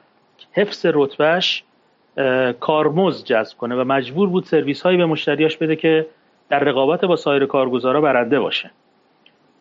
حفظ 0.52 0.86
رتبهش 0.94 1.64
کارمز 2.60 3.24
جذب 3.24 3.58
کنه 3.58 3.76
و 3.76 3.84
مجبور 3.84 4.30
بود 4.30 4.44
سرویس 4.44 4.82
هایی 4.82 4.98
به 4.98 5.06
مشتریاش 5.06 5.58
بده 5.58 5.76
که 5.76 6.08
در 6.50 6.60
رقابت 6.60 7.06
با 7.06 7.16
سایر 7.16 7.46
کارگزارا 7.46 8.02
برنده 8.02 8.40
باشه. 8.40 8.72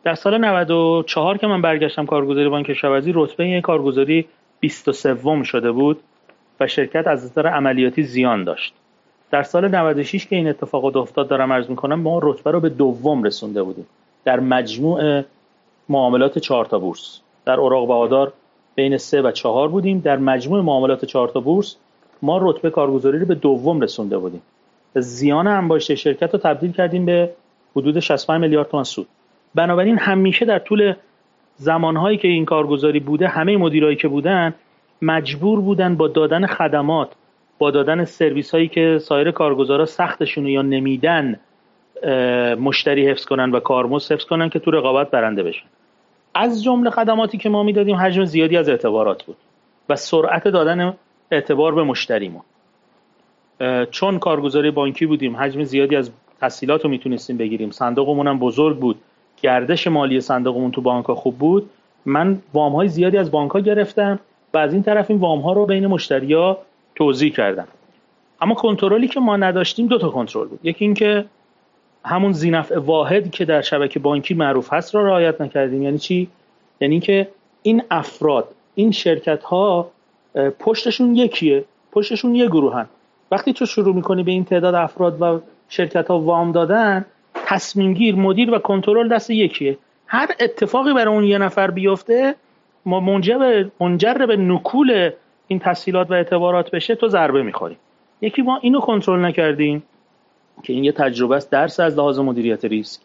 در 0.05 0.15
سال 0.15 0.39
94 0.39 1.39
که 1.39 1.47
من 1.47 1.63
برگشتم 1.63 2.07
کارگزاری 2.07 2.49
بانک 2.49 2.67
کشاورزی 2.67 3.13
رتبه 3.15 3.45
این 3.45 3.61
کارگزاری 3.61 4.29
23 4.61 5.45
شده 5.45 5.73
بود. 5.73 6.01
و 6.61 6.67
شرکت 6.67 7.07
از 7.07 7.25
نظر 7.25 7.47
عملیاتی 7.47 8.03
زیان 8.03 8.45
داشت. 8.45 8.75
در 9.31 9.43
سال 9.43 9.69
96 9.69 10.27
که 10.27 10.37
این 10.37 10.49
اتفاقات 10.49 10.97
افتاد 10.97 11.29
دارم 11.29 11.53
عرض 11.53 11.71
می‌کنم 11.71 12.01
ما 12.01 12.21
رتبه 12.23 12.51
رو 12.51 12.61
به 12.61 12.69
دوم 12.69 13.23
رسونده 13.23 13.63
بودیم. 13.63 13.87
در 14.25 14.41
مجموع 14.41 15.23
معاملات 15.89 16.39
چهار 16.39 16.65
تا 16.65 16.79
بورس. 16.79 17.21
در 17.45 17.61
اوراق 17.61 17.89
بهادار 17.89 18.33
بین 18.75 18.97
سه 18.97 19.23
و 19.23 19.31
چهار 19.31 19.69
بودیم. 19.69 20.01
در 20.01 20.17
مجموع 20.17 20.61
معاملات 20.61 21.05
چهار 21.05 21.29
تا 21.29 21.41
بورس 21.41 21.77
ما 22.23 22.39
رتبه 22.43 22.71
کارگزاری 22.71 23.19
رو 23.19 23.27
به 23.27 23.35
دوم 23.35 23.81
رسونده 23.81 24.19
بودیم. 24.19 24.43
زیان 24.95 25.47
انباشته 25.47 25.95
شرکت 25.95 26.33
رو 26.33 26.39
تبدیل 26.39 26.73
کردیم 26.73 27.07
به 27.07 27.31
حدود 27.77 28.01
65 28.01 28.41
میلیارد 28.41 28.69
تومان 28.69 28.85
سود. 28.85 29.07
بنابراین 29.55 29.99
همیشه 29.99 30.45
در 30.45 30.59
طول 30.59 30.95
زمانهایی 31.57 32.19
که 32.19 32.29
این 32.29 32.45
کارگزاری 32.45 33.01
بوده 33.01 33.29
همه 33.29 33.57
مدیرایی 33.57 33.97
که 33.97 34.09
بودن 34.09 34.55
مجبور 35.03 35.61
بودن 35.61 35.97
با 35.97 36.09
دادن 36.09 36.47
خدمات 36.47 37.13
با 37.59 37.71
دادن 37.71 38.05
سرویس 38.05 38.51
هایی 38.51 38.69
که 38.69 38.99
سایر 39.03 39.31
کارگزارا 39.31 39.87
سختشون 39.87 40.47
یا 40.47 40.63
نمیدن 40.63 41.41
مشتری 42.61 43.09
حفظ 43.09 43.25
کنن 43.25 43.51
و 43.51 43.61
کارمز 43.61 44.13
حفظ 44.13 44.25
کنن 44.25 44.49
که 44.49 44.59
تو 44.59 44.71
رقابت 44.71 45.11
برنده 45.11 45.43
بشن. 45.43 45.67
از 46.35 46.65
جمله 46.65 46.91
خدماتی 46.91 47.39
که 47.39 47.49
ما 47.49 47.63
می‌دادیم 47.63 47.97
حجم 47.97 48.25
زیادی 48.25 48.57
از 48.57 48.69
اعتبارات 48.69 49.23
بود 49.23 49.37
و 49.89 49.97
سرعت 49.97 50.49
دادن 50.49 50.95
اعتبار 51.31 51.75
به 51.75 51.83
مشتریمون 51.83 52.43
چون 53.91 54.19
کارگزاری 54.19 54.71
بانکی 54.71 55.07
بودیم 55.07 55.37
حجم 55.37 55.65
زیادی 55.65 55.97
از 55.97 56.11
تحصیلات 56.41 56.85
رو 56.85 56.91
می‌تونستیم 56.91 57.37
بگیریم. 57.37 57.71
صندوقمون 57.71 58.29
هم 58.29 58.39
بزرگ 58.39 58.79
بود. 58.79 58.97
گردش 59.43 59.87
مالی 59.87 60.21
صندوقمون 60.21 60.71
تو 60.71 60.81
بانک 60.81 61.07
خوب 61.07 61.39
بود. 61.39 61.71
من 62.07 62.39
وام 62.55 62.73
های 62.73 62.89
زیادی 62.89 63.17
از 63.17 63.31
بانک 63.31 63.51
ها 63.51 63.61
گرفتم. 63.61 64.19
و 64.57 64.59
از 64.59 64.73
این 64.73 64.83
طرف 64.83 65.11
این 65.11 65.19
وام 65.19 65.41
ها 65.41 65.53
رو 65.53 65.67
بین 65.67 65.87
مشتریا 65.87 66.59
توضیح 66.95 67.33
کردم 67.33 67.69
اما 68.41 68.55
کنترلی 68.55 69.09
که 69.09 69.21
ما 69.21 69.37
نداشتیم 69.37 69.87
دو 69.87 69.99
تا 69.99 70.09
کنترل 70.09 70.49
بود. 70.49 70.61
یکی 70.63 70.85
اینکه 70.85 71.25
همون 72.05 72.33
زینفع 72.33 72.79
واحد 72.79 73.31
که 73.31 73.45
در 73.45 73.63
شبکه 73.63 73.99
بانکی 73.99 74.35
معروف 74.35 74.73
هست 74.73 74.95
را 74.95 75.07
رعایت 75.07 75.41
نکردیم. 75.41 75.83
یعنی 75.83 75.99
چی؟ 75.99 76.29
یعنی 76.81 76.95
اینکه 76.95 77.29
این 77.63 77.83
افراد 77.91 78.49
این 78.75 78.91
شرکت 78.91 79.43
ها 79.43 79.91
پشتشون 80.59 81.17
یکیه. 81.17 81.65
پشتشون 81.93 82.35
یه 82.35 82.47
گروهن. 82.47 82.87
وقتی 83.31 83.53
تو 83.53 83.67
شروع 83.67 83.95
می‌کنی 83.95 84.23
به 84.23 84.31
این 84.31 84.45
تعداد 84.45 84.75
افراد 84.75 85.23
و 85.23 85.41
شرکت 85.69 86.09
ها 86.09 86.19
وام 86.19 86.53
دادن 86.53 87.05
تصمیم 87.35 87.95
گیر 87.95 88.15
مدیر 88.15 88.55
و 88.55 88.59
کنترل 88.59 89.09
دست 89.09 89.31
یکیه. 89.31 89.79
هر 90.07 90.29
اتفاقی 90.41 90.95
برای 90.95 91.15
اون 91.15 91.25
یه 91.25 91.39
نفر 91.39 91.71
بیفته 91.71 92.35
منجر 92.87 93.65
منجر 93.81 94.15
به 94.15 94.37
نکول 94.37 95.11
این 95.47 95.59
تسهیلات 95.59 96.11
و 96.11 96.15
اعتبارات 96.15 96.71
بشه 96.71 96.95
تو 96.95 97.09
ضربه 97.09 97.43
می‌خوری. 97.43 97.77
یکی 98.21 98.43
ما 98.43 98.59
اینو 98.63 98.81
کنترل 98.81 99.25
نکردیم 99.25 99.83
که 100.63 100.73
این 100.73 100.85
یه 100.85 100.93
تجربه 100.93 101.37
است 101.37 101.51
درس 101.51 101.81
از 101.81 101.99
لحاظ 101.99 102.19
مدیریت 102.19 102.65
ریسک. 102.65 103.01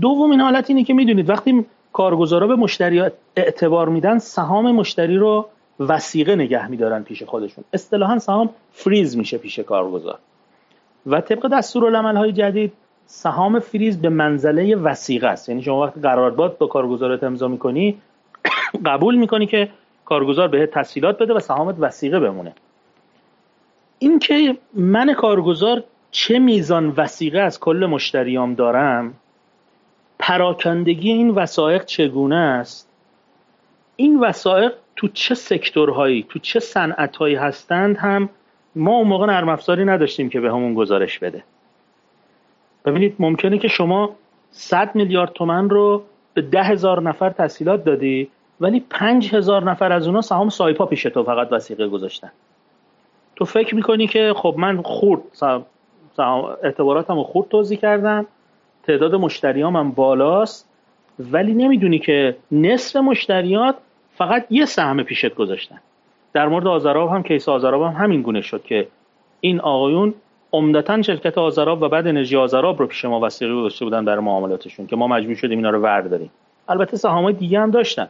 دومین 0.00 0.40
حالت 0.40 0.70
اینه 0.70 0.84
که 0.84 0.94
می‌دونید 0.94 1.30
وقتی 1.30 1.64
کارگزارا 1.92 2.46
به 2.46 2.56
مشتری 2.56 3.02
اعتبار 3.36 3.88
میدن 3.88 4.18
سهام 4.18 4.72
مشتری 4.72 5.16
رو 5.16 5.48
وسیقه 5.80 6.34
نگه 6.34 6.68
میدارن 6.68 7.02
پیش 7.02 7.22
خودشون. 7.22 7.64
اصطلاحا 7.72 8.18
سهام 8.18 8.50
فریز 8.72 9.16
میشه 9.16 9.38
پیش 9.38 9.58
کارگزار. 9.58 10.18
و 11.06 11.20
طبق 11.20 11.48
دستورالعمل 11.52 12.16
های 12.16 12.32
جدید 12.32 12.72
سهام 13.06 13.58
فریز 13.58 14.00
به 14.00 14.08
منزله 14.08 14.76
وسیقه 14.76 15.26
است. 15.26 15.48
یعنی 15.48 15.62
شما 15.62 15.80
وقتی 15.80 16.00
قرارداد 16.00 16.58
با 16.58 16.66
کارگزارت 16.66 17.24
امضا 17.24 17.48
می‌کنی 17.48 17.98
قبول 18.76 19.14
می‌کنی 19.14 19.46
که 19.46 19.68
کارگزار 20.04 20.48
بهت 20.48 20.70
تسهیلات 20.70 21.18
بده 21.18 21.34
و 21.34 21.40
سهامت 21.40 21.76
وسیقه 21.78 22.20
بمونه. 22.20 22.54
اینکه 23.98 24.56
من 24.74 25.12
کارگزار 25.12 25.84
چه 26.10 26.38
میزان 26.38 26.92
وسیقه 26.96 27.38
از 27.38 27.60
کل 27.60 27.86
مشتریام 27.90 28.54
دارم 28.54 29.14
پراکندگی 30.18 31.12
این 31.12 31.30
وسایق 31.30 31.84
چگونه 31.84 32.36
است؟ 32.36 32.88
این 33.96 34.20
وسایق 34.20 34.72
تو 34.96 35.08
چه 35.08 35.34
سکتورهایی 35.34 36.26
تو 36.28 36.38
چه 36.38 36.60
صنعتهایی 36.60 37.34
هستند 37.34 37.96
هم 37.96 38.28
ما 38.76 38.96
اون 38.96 39.08
موقع 39.08 39.26
نرم 39.26 39.48
افزاری 39.48 39.84
نداشتیم 39.84 40.28
که 40.28 40.40
به 40.40 40.48
همون 40.48 40.74
گزارش 40.74 41.18
بده. 41.18 41.44
ببینید 42.84 43.16
ممکنه 43.18 43.58
که 43.58 43.68
شما 43.68 44.16
100 44.50 44.94
میلیارد 44.94 45.32
تومن 45.32 45.70
رو 45.70 46.02
به 46.34 46.42
ده 46.42 46.62
هزار 46.62 47.02
نفر 47.02 47.30
تسهیلات 47.30 47.84
دادی 47.84 48.30
ولی 48.60 48.84
پنج 48.90 49.34
هزار 49.34 49.70
نفر 49.70 49.92
از 49.92 50.06
اونا 50.06 50.20
سهام 50.20 50.48
سایپا 50.48 50.86
پیش 50.86 51.02
تو 51.02 51.22
فقط 51.22 51.52
وسیقه 51.52 51.88
گذاشتن. 51.88 52.30
تو 53.36 53.44
فکر 53.44 53.74
می‌کنی 53.74 54.06
که 54.06 54.32
خب 54.36 54.54
من 54.58 54.82
خورد 54.82 55.20
اعتباراتم 56.62 57.14
رو 57.14 57.22
خورد 57.22 57.48
توضیح 57.48 57.78
کردم. 57.78 58.26
تعداد 58.82 59.14
مشتریام 59.14 59.76
هم 59.76 59.90
بالاست. 59.90 60.68
ولی 61.18 61.54
نمی‌دونی 61.54 61.98
که 61.98 62.36
نصف 62.52 62.96
مشتریات 62.96 63.74
فقط 64.16 64.46
یه 64.50 64.64
سهم 64.64 65.02
پیشت 65.02 65.34
گذاشتن. 65.34 65.78
در 66.32 66.48
مورد 66.48 66.66
آزراب 66.66 67.10
هم 67.10 67.22
کیس 67.22 67.48
آزراب 67.48 67.82
هم 67.82 68.04
همین 68.04 68.22
گونه 68.22 68.40
شد 68.40 68.62
که 68.62 68.88
این 69.40 69.60
آقایون 69.60 70.14
عمدتا 70.52 71.02
شرکت 71.02 71.38
آزراب 71.38 71.82
و 71.82 71.88
بعد 71.88 72.06
انرژی 72.06 72.36
آزراب 72.36 72.78
رو 72.78 72.86
پیش 72.86 73.04
ما 73.04 73.20
وسیقه 73.20 73.54
گذاشته 73.54 73.84
بودن 73.84 74.04
برای 74.04 74.24
معاملاتشون 74.24 74.86
که 74.86 74.96
ما 74.96 75.06
مجبور 75.06 75.34
شدیم 75.34 75.58
اینا 75.58 75.70
رو 75.70 75.80
ورداریم. 75.80 76.30
البته 76.68 76.96
سهامای 76.96 77.34
دیگه 77.34 77.60
هم 77.60 77.70
داشتن. 77.70 78.08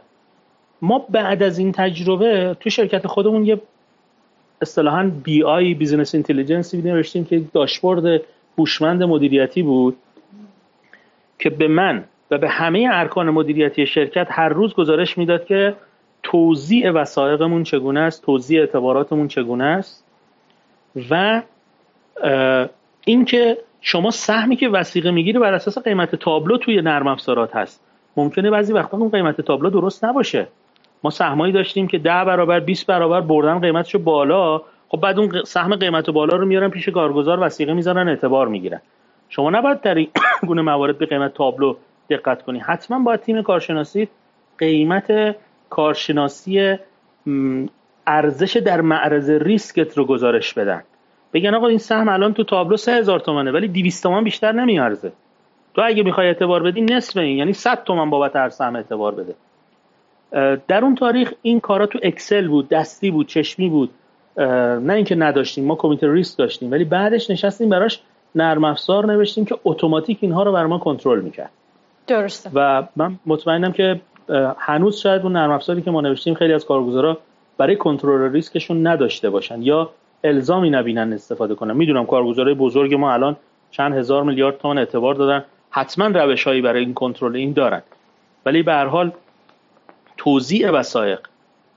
ما 0.81 1.05
بعد 1.09 1.43
از 1.43 1.59
این 1.59 1.71
تجربه 1.71 2.57
تو 2.59 2.69
شرکت 2.69 3.07
خودمون 3.07 3.45
یه 3.45 3.61
اصطلاحا 4.61 5.11
BI 5.23 5.43
business 5.43 5.73
intelligence 5.73 6.15
ی 6.15 6.81
نوشتیم 6.81 7.25
که 7.25 7.41
داشبورد 7.53 8.21
هوشمند 8.57 9.03
مدیریتی 9.03 9.61
بود 9.61 9.97
که 11.39 11.49
به 11.49 11.67
من 11.67 12.03
و 12.31 12.37
به 12.37 12.49
همه 12.49 12.89
ارکان 12.91 13.29
مدیریتی 13.29 13.85
شرکت 13.85 14.27
هر 14.29 14.49
روز 14.49 14.73
گزارش 14.73 15.17
می‌داد 15.17 15.45
که 15.45 15.75
توزیع 16.23 16.91
وثایقمون 16.91 17.63
چگونه 17.63 17.99
است 17.99 18.25
توزیع 18.25 18.59
اعتباراتمون 18.59 19.27
چگونه 19.27 19.63
است 19.63 20.05
و 21.09 21.41
اینکه 23.05 23.57
شما 23.81 24.11
سهمی 24.11 24.55
که 24.55 24.69
وثیقه 24.69 25.11
می‌گیری 25.11 25.39
بر 25.39 25.53
اساس 25.53 25.77
قیمت 25.77 26.15
تابلو 26.15 26.57
توی 26.57 26.81
نرم 26.81 27.07
افزارات 27.07 27.55
هست. 27.55 27.83
ممکنه 28.17 28.49
بعضی 28.49 28.73
وقتا 28.73 28.97
اون 28.97 29.09
قیمت 29.09 29.41
تابلو 29.41 29.69
درست 29.69 30.05
نباشه. 30.05 30.47
ما 31.03 31.09
سهمایی 31.09 31.53
داشتیم 31.53 31.87
که 31.87 31.97
ده 31.97 32.23
برابر 32.23 32.59
20 32.59 32.87
برابر 32.87 33.21
بردن 33.21 33.59
قیمتشو 33.59 33.99
بالا. 33.99 34.61
خب 34.89 34.99
بعد 35.01 35.19
اون 35.19 35.43
سهم 35.43 35.75
قیمت 35.75 36.09
بالا 36.09 36.37
رو 36.37 36.45
میارن 36.45 36.69
پیش 36.69 36.89
کارگزار 36.89 37.39
وسیقه 37.39 37.73
می‌ذارن 37.73 38.07
اعتبار 38.07 38.47
می‌گیرن. 38.47 38.81
شما 39.29 39.49
نباید 39.49 39.81
در 39.81 39.95
این 39.95 40.07
گونه 40.47 40.61
موارد 40.61 40.97
به 40.97 41.05
قیمت 41.05 41.33
تابلو 41.33 41.75
دقت 42.09 42.41
کنی. 42.41 42.59
حتما 42.59 42.99
باید 42.99 43.19
تیم 43.19 43.41
کارشناسی 43.41 44.07
قیمت 44.57 45.35
کارشناسی 45.69 46.77
ارزش 48.07 48.57
در 48.57 48.81
معرض 48.81 49.29
ریسکت 49.29 49.97
رو 49.97 50.05
گزارش 50.05 50.53
بدن. 50.53 50.83
بگن 51.33 51.53
آقا 51.53 51.67
این 51.67 51.77
سهم 51.77 52.09
الان 52.09 52.33
تو 52.33 52.43
تابلو 52.43 52.77
سه 52.77 52.91
هزار 52.91 53.19
تومنه 53.19 53.51
ولی 53.51 53.67
200 53.67 54.03
تومن 54.03 54.23
بیشتر 54.23 54.51
نمیارزه. 54.51 55.11
تو 55.73 55.81
اگه 55.85 56.03
می‌خوای 56.03 56.27
اعتبار 56.27 56.63
بدی 56.63 56.81
نصف 56.81 57.17
این 57.17 57.37
یعنی 57.37 57.53
100 57.53 57.83
تومن 57.83 58.09
بابت 58.09 58.35
هر 58.35 58.49
سهم 58.49 58.75
اعتبار 58.75 59.15
بده. 59.15 59.35
در 60.67 60.79
اون 60.83 60.95
تاریخ 60.95 61.33
این 61.41 61.59
کارا 61.59 61.85
تو 61.85 61.99
اکسل 62.03 62.47
بود 62.47 62.69
دستی 62.69 63.11
بود 63.11 63.27
چشمی 63.27 63.69
بود 63.69 63.89
نه 64.37 64.93
اینکه 64.93 65.15
نداشتیم 65.15 65.65
ما 65.65 65.75
کمیته 65.75 66.13
ریسک 66.13 66.37
داشتیم 66.37 66.71
ولی 66.71 66.83
بعدش 66.83 67.29
نشستیم 67.29 67.69
براش 67.69 68.01
نرم 68.35 68.63
افزار 68.63 69.05
نوشتیم 69.05 69.45
که 69.45 69.55
اتوماتیک 69.65 70.17
اینها 70.21 70.43
رو 70.43 70.51
بر 70.51 70.65
ما 70.65 70.77
کنترل 70.77 71.21
می‌کرد. 71.21 71.49
درسته. 72.07 72.49
و 72.53 72.83
من 72.95 73.19
مطمئنم 73.25 73.71
که 73.71 74.01
هنوز 74.57 74.97
شاید 74.97 75.21
اون 75.21 75.31
نرم 75.31 75.51
افزاری 75.51 75.81
که 75.81 75.91
ما 75.91 76.01
نوشتیم 76.01 76.33
خیلی 76.33 76.53
از 76.53 76.65
کارگزارا 76.65 77.17
برای 77.57 77.75
کنترل 77.75 78.31
ریسکشون 78.31 78.87
نداشته 78.87 79.29
باشن 79.29 79.61
یا 79.61 79.89
الزامی 80.23 80.69
نبینن 80.69 81.13
استفاده 81.13 81.55
کنن. 81.55 81.75
می‌دونم 81.75 82.05
کارگزارای 82.05 82.53
بزرگ 82.53 82.93
ما 82.93 83.13
الان 83.13 83.35
چند 83.71 83.93
هزار 83.97 84.23
میلیارد 84.23 84.57
تومان 84.57 84.77
اعتبار 84.77 85.15
دادن. 85.15 85.43
حتما 85.69 86.07
روشهایی 86.07 86.61
برای 86.61 86.83
این 86.83 86.93
کنترل 86.93 87.35
این 87.35 87.53
دارن. 87.53 87.81
ولی 88.45 88.63
به 88.63 88.73
هر 88.73 88.85
حال 88.85 89.11
توزیع 90.17 90.71
وسایق 90.71 91.19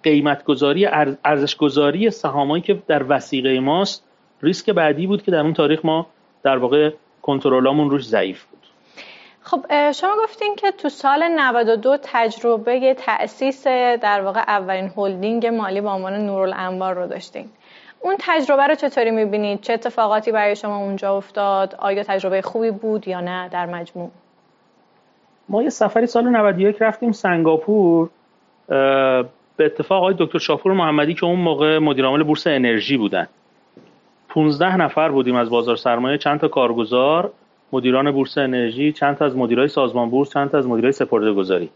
قیمت 0.02 0.44
گذاری 0.44 0.86
ارزش 1.24 1.56
گذاری 1.56 2.10
سهامایی 2.10 2.62
که 2.62 2.82
در 2.86 3.04
وسیقه 3.08 3.60
ماست 3.60 4.04
ریسک 4.42 4.70
بعدی 4.70 5.06
بود 5.06 5.22
که 5.22 5.30
در 5.30 5.40
اون 5.40 5.54
تاریخ 5.54 5.84
ما 5.84 6.06
در 6.42 6.56
واقع 6.56 6.90
کنترلامون 7.22 7.90
روش 7.90 8.06
ضعیف 8.06 8.44
بود 8.44 8.60
خب 9.42 9.92
شما 9.92 10.16
گفتین 10.24 10.56
که 10.56 10.70
تو 10.70 10.88
سال 10.88 11.28
92 11.28 11.96
تجربه 12.02 12.94
تأسیس 12.94 13.66
در 13.66 14.20
واقع 14.20 14.40
اولین 14.40 14.92
هلدینگ 14.96 15.46
مالی 15.46 15.80
با 15.80 15.94
عنوان 15.94 16.26
نورالانبار 16.26 16.94
رو 16.94 17.06
داشتین 17.06 17.48
اون 18.00 18.16
تجربه 18.18 18.66
رو 18.66 18.74
چطوری 18.74 19.10
می‌بینید؟ 19.10 19.60
چه 19.60 19.72
اتفاقاتی 19.72 20.32
برای 20.32 20.56
شما 20.56 20.76
اونجا 20.76 21.16
افتاد؟ 21.16 21.74
آیا 21.78 22.02
تجربه 22.02 22.42
خوبی 22.42 22.70
بود 22.70 23.08
یا 23.08 23.20
نه 23.20 23.48
در 23.48 23.66
مجموع؟ 23.66 24.10
ما 25.48 25.62
یه 25.62 25.68
سفری 25.68 26.06
سال 26.06 26.28
91 26.28 26.76
رفتیم 26.80 27.12
سنگاپور 27.12 28.10
به 28.70 29.64
اتفاق 29.66 29.98
آقای 29.98 30.14
دکتر 30.18 30.38
شاپور 30.38 30.72
محمدی 30.72 31.14
که 31.14 31.26
اون 31.26 31.40
موقع 31.40 31.78
مدیر 31.78 32.04
عامل 32.04 32.22
بورس 32.22 32.46
انرژی 32.46 32.96
بودن. 32.96 33.26
15 34.28 34.76
نفر 34.76 35.08
بودیم 35.08 35.36
از 35.36 35.50
بازار 35.50 35.76
سرمایه 35.76 36.18
چند 36.18 36.40
تا 36.40 36.48
کارگزار 36.48 37.32
مدیران 37.72 38.10
بورس 38.10 38.38
انرژی 38.38 38.92
چند 38.92 39.16
تا 39.16 39.24
از 39.24 39.36
مدیرای 39.36 39.68
سازمان 39.68 40.10
بورس 40.10 40.32
چند 40.32 40.50
تا 40.50 40.58
از 40.58 40.66
مدیرای 40.66 40.92
سپرده 40.92 41.32
گذاری 41.32 41.70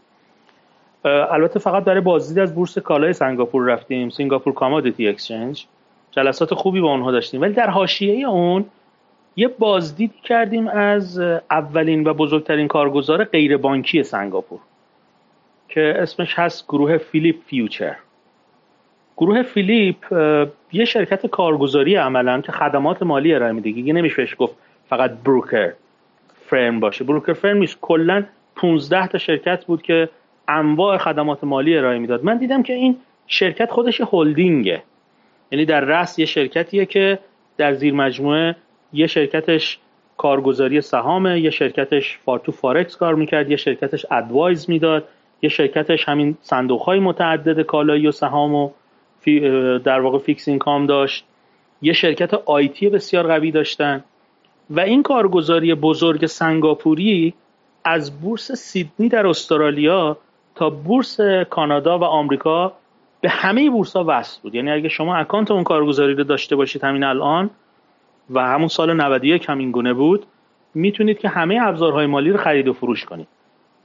البته 1.03 1.59
فقط 1.59 1.83
برای 1.83 2.01
بازدید 2.01 2.39
از 2.39 2.55
بورس 2.55 2.77
کالای 2.77 3.13
سنگاپور 3.13 3.65
رفتیم 3.65 4.09
Singapore 4.09 4.53
Commodity 4.53 5.07
Exchange 5.07 5.65
جلسات 6.11 6.53
خوبی 6.53 6.81
با 6.81 6.91
اونها 6.91 7.11
داشتیم. 7.11 7.41
ولی 7.41 7.53
در 7.53 7.69
حاشیه 7.69 8.29
اون 8.29 8.65
یه 9.35 9.47
بازدید 9.47 10.13
کردیم 10.23 10.67
از 10.67 11.19
اولین 11.51 12.07
و 12.07 12.13
بزرگترین 12.13 12.67
کارگزار 12.67 13.23
غیر 13.23 13.57
بانکی 13.57 14.03
سنگاپور. 14.03 14.59
که 15.69 15.93
اسمش 15.97 16.39
هست 16.39 16.67
گروه 16.67 16.97
Phillip 16.97 17.35
Futures. 17.47 17.95
گروه 19.17 19.43
Phillip 19.43 19.97
یه 20.71 20.85
شرکت 20.85 21.25
کارگزاری 21.25 21.95
عملا 21.95 22.41
که 22.41 22.51
خدمات 22.51 23.03
مالی 23.03 23.33
ارائه 23.33 23.51
میده. 23.51 23.71
دیگه 23.71 23.93
نمیشه 23.93 24.27
گفت 24.37 24.55
فقط 24.89 25.11
broker 25.25 25.73
firm 26.45 26.79
باشه. 26.79 27.03
broker 27.03 27.33
firm 27.33 27.57
نیست. 27.57 27.77
کلا 27.81 28.23
15 28.55 29.07
تا 29.07 29.17
شرکت 29.17 29.65
بود 29.65 29.81
که 29.81 30.09
انواع 30.47 30.97
خدمات 30.97 31.43
مالی 31.43 31.77
ارائه 31.77 31.99
می‌داد. 31.99 32.23
من 32.23 32.37
دیدم 32.37 32.63
که 32.63 32.73
این 32.73 32.97
شرکت 33.27 33.71
خودش 33.71 34.01
هلدینگه 34.13 34.83
یعنی 35.51 35.65
در 35.65 35.81
رأس 35.81 36.19
یه 36.19 36.25
شرکتیه 36.25 36.85
که 36.85 37.19
در 37.57 37.73
زیر 37.73 37.93
مجموعه 37.93 38.55
یه 38.93 39.07
شرکتش 39.07 39.79
کارگزاری 40.17 40.81
سهامه 40.81 41.39
یه 41.39 41.49
شرکتش 41.49 42.17
فارتو 42.25 42.51
فارکس 42.51 42.97
کار 42.97 43.15
می‌کرد 43.15 43.51
یه 43.51 43.57
شرکتش 43.57 44.05
advice 44.11 44.69
می‌داد. 44.69 45.07
یه 45.41 45.49
شرکتش 45.49 46.09
همین 46.09 46.37
صندوق 46.41 46.81
های 46.81 46.99
متعدد 46.99 47.61
کالایی 47.61 48.07
و 48.07 48.11
سهام 48.11 48.55
و 48.55 48.69
در 49.77 49.99
واقع 49.99 50.17
fixed 50.17 50.47
income 50.47 50.85
داشت. 50.85 51.25
یه 51.81 51.93
شرکت 51.93 52.33
IT 52.33 52.89
بسیار 52.89 53.27
قوی 53.27 53.51
داشتن. 53.51 54.03
و 54.69 54.79
این 54.79 55.03
کارگزاری 55.03 55.75
بزرگ 55.75 56.25
سنگاپوری 56.25 57.33
از 57.83 58.21
بورس 58.21 58.51
سیدنی 58.51 59.09
در 59.09 59.27
استرالیا 59.27 60.17
تا 60.55 60.69
بورس 60.69 61.17
کانادا 61.49 61.99
و 61.99 62.03
آمریکا 62.03 62.73
به 63.21 63.29
همه 63.29 63.69
بورس 63.69 63.95
ها 63.95 64.05
وصل 64.07 64.41
بود. 64.41 64.55
یعنی 64.55 64.71
اگه 64.71 64.89
شما 64.89 65.15
اکانت 65.15 65.51
اون 65.51 65.63
کارگزاری 65.63 66.13
رو 66.13 66.23
داشته 66.23 66.55
باشید 66.55 66.83
همین 66.83 67.03
الان 67.03 67.49
و 68.29 68.39
همون 68.39 68.67
سال 68.67 68.93
91 68.93 69.45
همین 69.49 69.71
گونه 69.71 69.93
بود 69.93 70.25
می‌تونید 70.73 71.19
که 71.19 71.29
همه 71.29 71.59
ابزارهای 71.61 72.05
مالی 72.05 72.29
رو 72.29 72.37
خرید 72.37 72.67
و 72.67 72.73
فروش 72.73 73.05
کنید. 73.05 73.27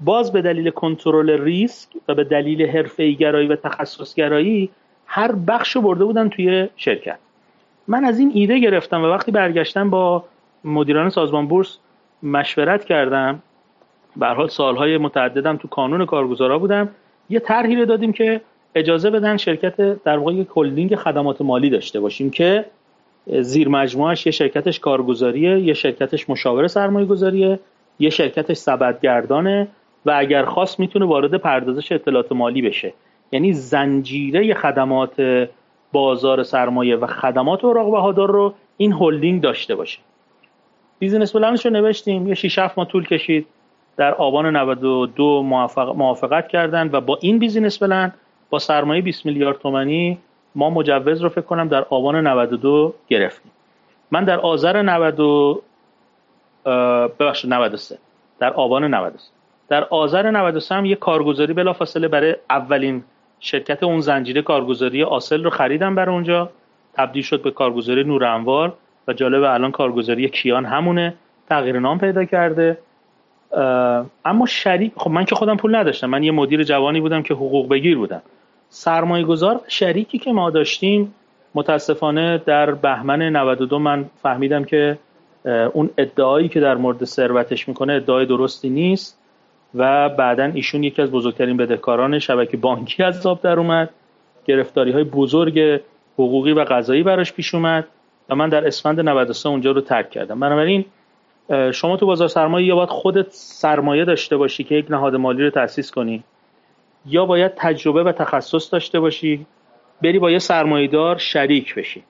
باز 0.00 0.32
به 0.32 0.42
دلیل 0.42 0.70
کنترل 0.70 1.30
ریسک 1.30 1.88
و 2.08 2.14
به 2.14 2.24
دلیل 2.24 2.66
حرفه 2.66 3.10
گرایی 3.10 3.48
و 3.48 3.56
تخصصگرایی 3.56 4.70
هر 5.06 5.32
بخش 5.32 5.76
رو 5.76 5.82
برده 5.82 6.04
بودن 6.04 6.28
توی 6.28 6.68
شرکت. 6.76 7.18
من 7.88 8.04
از 8.04 8.18
این 8.18 8.30
ایده 8.34 8.58
گرفتم 8.58 9.02
و 9.02 9.06
وقتی 9.06 9.32
برگشتم 9.32 9.90
با 9.90 10.24
مدیران 10.64 11.10
سازمان 11.10 11.46
بورس 11.46 11.78
مشورت 12.22 12.84
کردم 12.84 13.42
به 14.16 14.26
حال 14.26 14.48
سالهای 14.48 14.98
متعددم 14.98 15.56
تو 15.56 15.68
کانون 15.68 16.06
کارگزارا 16.06 16.58
بودم 16.58 16.88
یه 17.30 17.40
طرحی 17.40 17.76
رو 17.76 17.84
دادیم 17.84 18.12
که 18.12 18.40
اجازه 18.74 19.10
بدن 19.10 19.36
شرکت 19.36 20.02
در 20.04 20.18
واقع 20.18 20.32
یک 20.32 20.48
خدمات 20.96 21.40
مالی 21.40 21.70
داشته 21.70 22.00
باشیم 22.00 22.30
که 22.30 22.64
زیر 23.40 23.68
مجموعش 23.68 24.26
یه 24.26 24.32
شرکتش 24.32 24.80
کارگزاریه 24.80 25.58
یه 25.58 25.74
شرکتش 25.74 26.30
مشاور 26.30 26.66
سرمایه 26.66 27.06
گذاریه 27.06 27.60
یه 27.98 28.10
شرکتش 28.10 28.56
سبدگردانه 28.56 29.68
و 30.06 30.14
اگر 30.16 30.44
خواست 30.44 30.80
می‌تونه 30.80 31.04
وارد 31.04 31.34
پردازش 31.34 31.92
اطلاعات 31.92 32.32
مالی 32.32 32.62
بشه. 32.62 32.92
یعنی 33.32 33.52
زنجیره 33.52 34.54
خدمات 34.54 35.48
بازار 35.92 36.42
سرمایه 36.42 36.96
و 36.96 37.06
خدمات 37.06 37.64
اوراق 37.64 37.90
بهادار 37.90 38.30
رو 38.30 38.54
این 38.76 38.92
هلدینگ 38.92 39.42
داشته 39.42 39.74
باشه. 39.74 39.98
business 40.98 41.32
plan 41.32 41.55
ش 41.55 41.66
رو 41.66 41.72
نوشتیم 41.72 42.28
یه 42.28 42.34
6 42.34 42.58
7 42.58 42.78
ماه 42.78 42.88
طول 42.88 43.06
کشید. 43.06 43.46
در 43.96 44.14
آبان 44.14 44.56
92 44.56 45.42
موافق 45.42 45.96
موافقت 45.96 46.48
کردن 46.48 46.90
و 46.92 47.00
با 47.00 47.18
این 47.20 47.38
business 47.38 47.82
plan 47.82 48.12
با 48.50 48.58
سرمایه 48.58 49.02
20 49.02 49.26
میلیارد 49.26 49.58
تومانی 49.58 50.18
ما 50.54 50.70
مجوز 50.70 51.20
رو 51.22 51.28
فکر 51.28 51.40
کنم 51.40 51.68
در 51.68 51.86
آبان 51.90 52.26
92 52.26 52.94
گرفتیم. 53.08 53.52
من 54.10 54.24
در 54.24 54.40
آذر 54.40 54.82
90 54.82 55.62
ببخشید 57.20 57.54
93 57.54 57.98
در 58.38 58.52
آبان 58.52 58.84
93 58.94 59.18
در 59.70 59.84
آذر 59.84 60.30
93 60.30 60.74
هم 60.74 60.84
یه 60.84 60.96
کارگزاری 60.96 61.52
بلافاصله 61.52 62.08
برای 62.08 62.36
اولین 62.50 63.02
شرکت 63.40 63.82
اون 63.82 64.00
زنجیره 64.00 64.42
کارگزاری 64.42 65.02
آسل 65.02 65.44
رو 65.44 65.50
خریدم 65.50 65.94
برای 65.94 66.14
اونجا. 66.14 66.50
تبدیل 66.94 67.22
شد 67.22 67.42
به 67.42 67.50
کارگزاری 67.50 68.04
نور 68.04 68.24
انوار 68.24 68.74
و 69.08 69.12
جالب 69.12 69.42
الان 69.42 69.70
کارگزاری 69.70 70.28
کیان 70.28 70.64
همونه. 70.64 71.14
تغییر 71.48 71.78
نام 71.78 71.98
پیدا 71.98 72.24
کرده. 72.24 72.78
اما 74.24 74.46
شریک 74.46 74.92
خب 74.96 75.10
من 75.10 75.24
که 75.24 75.34
خودم 75.34 75.56
پول 75.56 75.74
نداشتم. 75.74 76.06
من 76.06 76.22
یه 76.22 76.32
مدیر 76.32 76.62
جوانی 76.62 77.00
بودم 77.00 77.22
که 77.22 77.34
حقوق 77.34 77.68
بگیر 77.68 77.96
بودم. 77.96 78.22
سرمایه 78.68 79.24
گذار 79.24 79.60
شریکی 79.68 80.18
که 80.18 80.32
ما 80.32 80.50
داشتیم 80.50 81.14
متاسفانه 81.54 82.42
در 82.46 82.70
بهمن 82.70 83.22
92 83.22 83.78
من 83.78 84.04
فهمیدم 84.22 84.64
که 84.64 84.98
اون 85.72 85.90
ادعایی 85.98 86.48
که 86.48 86.60
در 86.60 86.74
مورد 86.74 87.04
ثروتش 87.04 87.68
می‌کنه 87.68 87.92
ادعای 87.92 88.26
درستی 88.26 88.70
نیست. 88.70 89.19
و 89.74 90.08
بعدا 90.08 90.44
ایشون 90.44 90.84
یکی 90.84 91.02
از 91.02 91.10
بزرگترین 91.10 91.56
بدهکاران 91.56 92.18
شبکه 92.18 92.56
بانکی 92.56 93.02
از 93.02 93.26
آب 93.26 93.42
در 93.42 93.58
اومد. 93.58 93.90
گرفتاری 94.44 94.92
های 94.92 95.04
بزرگ 95.04 95.80
حقوقی 96.14 96.52
و 96.52 96.64
قضایی 96.64 97.02
براش 97.02 97.32
پیش 97.32 97.54
اومد 97.54 97.88
و 98.28 98.34
من 98.34 98.48
در 98.48 98.66
اسفند 98.66 99.00
93 99.00 99.48
اونجا 99.48 99.70
رو 99.70 99.80
ترک 99.80 100.10
کردم. 100.10 100.40
بنابراین 100.40 100.84
شما 101.72 101.96
تو 101.96 102.06
بازار 102.06 102.28
سرمایه 102.28 102.66
یا 102.66 102.76
باید 102.76 102.88
خودت 102.88 103.26
سرمایه 103.30 104.04
داشته 104.04 104.36
باشی 104.36 104.64
که 104.64 104.74
یک 104.74 104.86
نهاد 104.90 105.16
مالی 105.16 105.44
رو 105.44 105.50
تأسیس 105.50 105.90
کنی 105.90 106.24
یا 107.06 107.26
باید 107.26 107.52
تجربه 107.56 108.02
و 108.02 108.12
تخصص 108.12 108.72
داشته 108.72 109.00
باشی 109.00 109.46
بری 110.02 110.18
با 110.18 110.30
یه 110.30 110.38
سرمایهدار 110.38 111.18
شریک 111.18 111.74
بشی. 111.74 112.02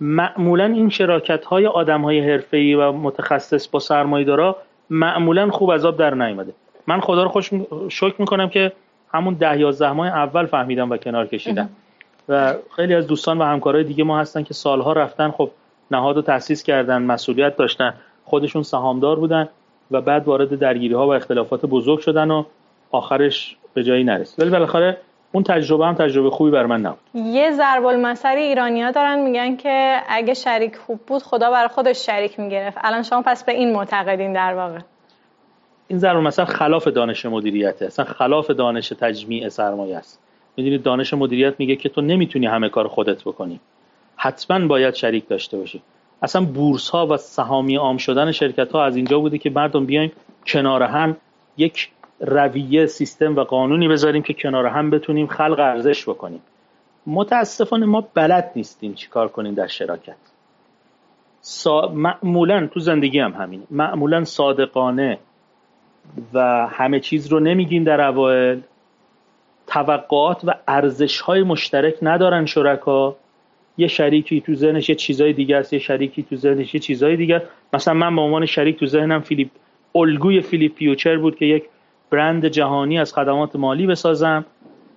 معمولا 0.00 0.64
این 0.64 0.88
شراکت 0.88 1.44
های 1.44 1.66
آدم 1.66 2.02
های 2.02 2.30
حرفه‌ای 2.30 2.74
و 2.74 2.92
متخصص 2.92 3.68
با 3.68 3.78
سرمایه‌دارا 3.78 4.56
معمولا 4.90 5.50
خوب 5.50 5.70
از 5.70 5.82
در 5.82 6.14
نیومده. 6.14 6.52
من 6.86 7.00
خدا 7.00 7.22
رو 7.22 7.28
خوش 7.28 7.50
شکر 7.88 8.14
می‌کنم 8.18 8.48
که 8.48 8.72
همون 9.12 9.34
ده 9.34 9.60
یازده 9.60 9.92
ماه 9.92 10.08
اول 10.08 10.46
فهمیدم 10.46 10.90
و 10.90 10.96
کنار 10.96 11.26
کشیدم. 11.26 11.68
و 12.28 12.54
خیلی 12.76 12.94
از 12.94 13.06
دوستان 13.06 13.38
و 13.38 13.44
همکارای 13.44 13.84
دیگه 13.84 14.04
ما 14.04 14.18
هستن 14.18 14.42
که 14.42 14.54
سالها 14.54 14.92
رفتن 14.92 15.30
خب 15.30 15.50
نهاد 15.90 16.16
رو 16.16 16.22
تأسیس 16.22 16.62
کردن 16.62 17.02
مسئولیت 17.02 17.56
داشتن 17.56 17.94
خودشون 18.24 18.62
سهامدار 18.62 19.16
بودن 19.16 19.48
و 19.90 20.00
بعد 20.00 20.28
وارد 20.28 20.58
درگیری 20.58 20.94
ها 20.94 21.06
و 21.06 21.14
اختلافات 21.14 21.66
بزرگ 21.66 21.98
شدن 21.98 22.30
و 22.30 22.44
آخرش 22.90 23.56
به 23.74 23.82
جایی 23.82 24.04
نرسید. 24.04 24.40
ولی 24.40 24.50
بالاخره 24.50 24.96
اون 25.32 25.42
تجربه 25.42 25.86
هم 25.86 25.94
تجربه 25.94 26.30
خوبی 26.30 26.50
بر 26.50 26.66
من 26.66 26.80
نبود. 26.80 26.98
یه 27.14 27.52
ضرب 27.52 27.86
المثلی 27.86 28.42
ایرانیا 28.42 28.90
دارن 28.90 29.18
میگن 29.18 29.56
که 29.56 29.96
اگه 30.08 30.34
شریک 30.34 30.76
خوب 30.76 31.00
بود 31.06 31.22
خدا 31.22 31.50
برای 31.50 31.68
خودش 31.68 32.06
شریک 32.06 32.40
می‌گرفت. 32.40 32.78
الان 32.80 33.02
شما 33.02 33.22
پس 33.26 33.44
به 33.44 33.52
این 33.52 33.72
معتقدین 33.72 34.32
در 34.32 34.54
واقع. 34.54 34.78
این 35.90 35.98
ضرب 35.98 36.16
المثل 36.16 36.44
خلاف 36.44 36.88
دانش 36.88 37.26
مدیریته 37.26 37.86
اصلا 37.86 38.04
خلاف 38.04 38.50
دانش 38.50 38.88
تجمیع 38.88 39.48
سرمایه 39.48 39.96
است. 39.96 40.20
می‌دونید 40.56 40.82
دانش 40.82 41.14
مدیریت 41.14 41.54
میگه 41.58 41.76
که 41.76 41.88
تو 41.88 42.00
نمی‌تونی 42.00 42.46
همه 42.46 42.68
کار 42.68 42.88
خودت 42.88 43.24
بکنی. 43.24 43.60
حتما 44.16 44.66
باید 44.66 44.94
شریک 44.94 45.28
داشته 45.28 45.58
باشی. 45.58 45.82
اصلا 46.22 46.44
بورس 46.44 46.88
ها 46.88 47.06
و 47.06 47.16
سهامی 47.16 47.76
عام 47.76 47.96
شدن 47.96 48.32
شرکت 48.32 48.72
ها 48.72 48.84
از 48.84 48.96
اینجا 48.96 49.18
بوده 49.18 49.38
که 49.38 49.50
مردم 49.50 49.86
بیایم 49.86 50.12
کنار 50.46 50.82
هم 50.82 51.16
یک 51.56 51.90
رویه 52.20 52.86
سیستم 52.86 53.36
و 53.36 53.44
قانونی 53.44 53.88
بذاریم 53.88 54.22
که 54.22 54.34
کنار 54.34 54.66
هم 54.66 54.90
بتونیم 54.90 55.26
خلق 55.26 55.58
ارزش 55.58 56.08
بکنیم. 56.08 56.42
متاسفانه 57.06 57.86
ما 57.86 58.08
بلد 58.14 58.52
نیستیم 58.56 58.94
چیکار 58.94 59.28
کنیم 59.28 59.54
در 59.54 59.66
شراکت. 59.66 60.16
سا... 61.40 61.92
معمولا 61.94 62.66
تو 62.66 62.80
زندگی 62.80 63.18
هم 63.18 63.32
همین 63.32 63.62
معمولا 63.70 64.24
صادقانه 64.24 65.18
و 66.34 66.66
همه 66.66 67.00
چیز 67.00 67.26
رو 67.26 67.40
نمیگیم 67.40 67.84
در 67.84 68.00
اوایل. 68.00 68.60
توقعات 69.66 70.40
و 70.44 70.54
ارزش 70.68 71.20
های 71.20 71.42
مشترک 71.42 71.94
ندارن 72.02 72.46
شرکا. 72.46 73.16
یه 73.78 73.88
شریکی 73.88 74.40
تو 74.40 74.54
ذهنش 74.54 74.88
یه 74.88 74.94
چیزای 74.94 75.32
دیگه 75.32 75.56
است 75.56 75.72
یه 75.72 75.78
شریکی 75.78 76.22
تو 76.22 76.36
ذهنش 76.36 76.74
یه 76.74 76.80
چیزای 76.80 77.16
دیگه 77.16 77.42
مثلا 77.72 77.94
من 77.94 78.16
به 78.16 78.22
عنوان 78.22 78.46
شریک 78.46 78.78
تو 78.78 78.86
ذهنم 78.86 79.20
Phillip 79.20 79.48
الگوی 79.94 80.40
Phillip 80.40 80.76
Future 80.76 81.16
بود 81.16 81.36
که 81.36 81.44
یک 81.44 81.64
برند 82.10 82.46
جهانی 82.46 82.98
از 82.98 83.14
خدمات 83.14 83.56
مالی 83.56 83.86
بسازم. 83.86 84.44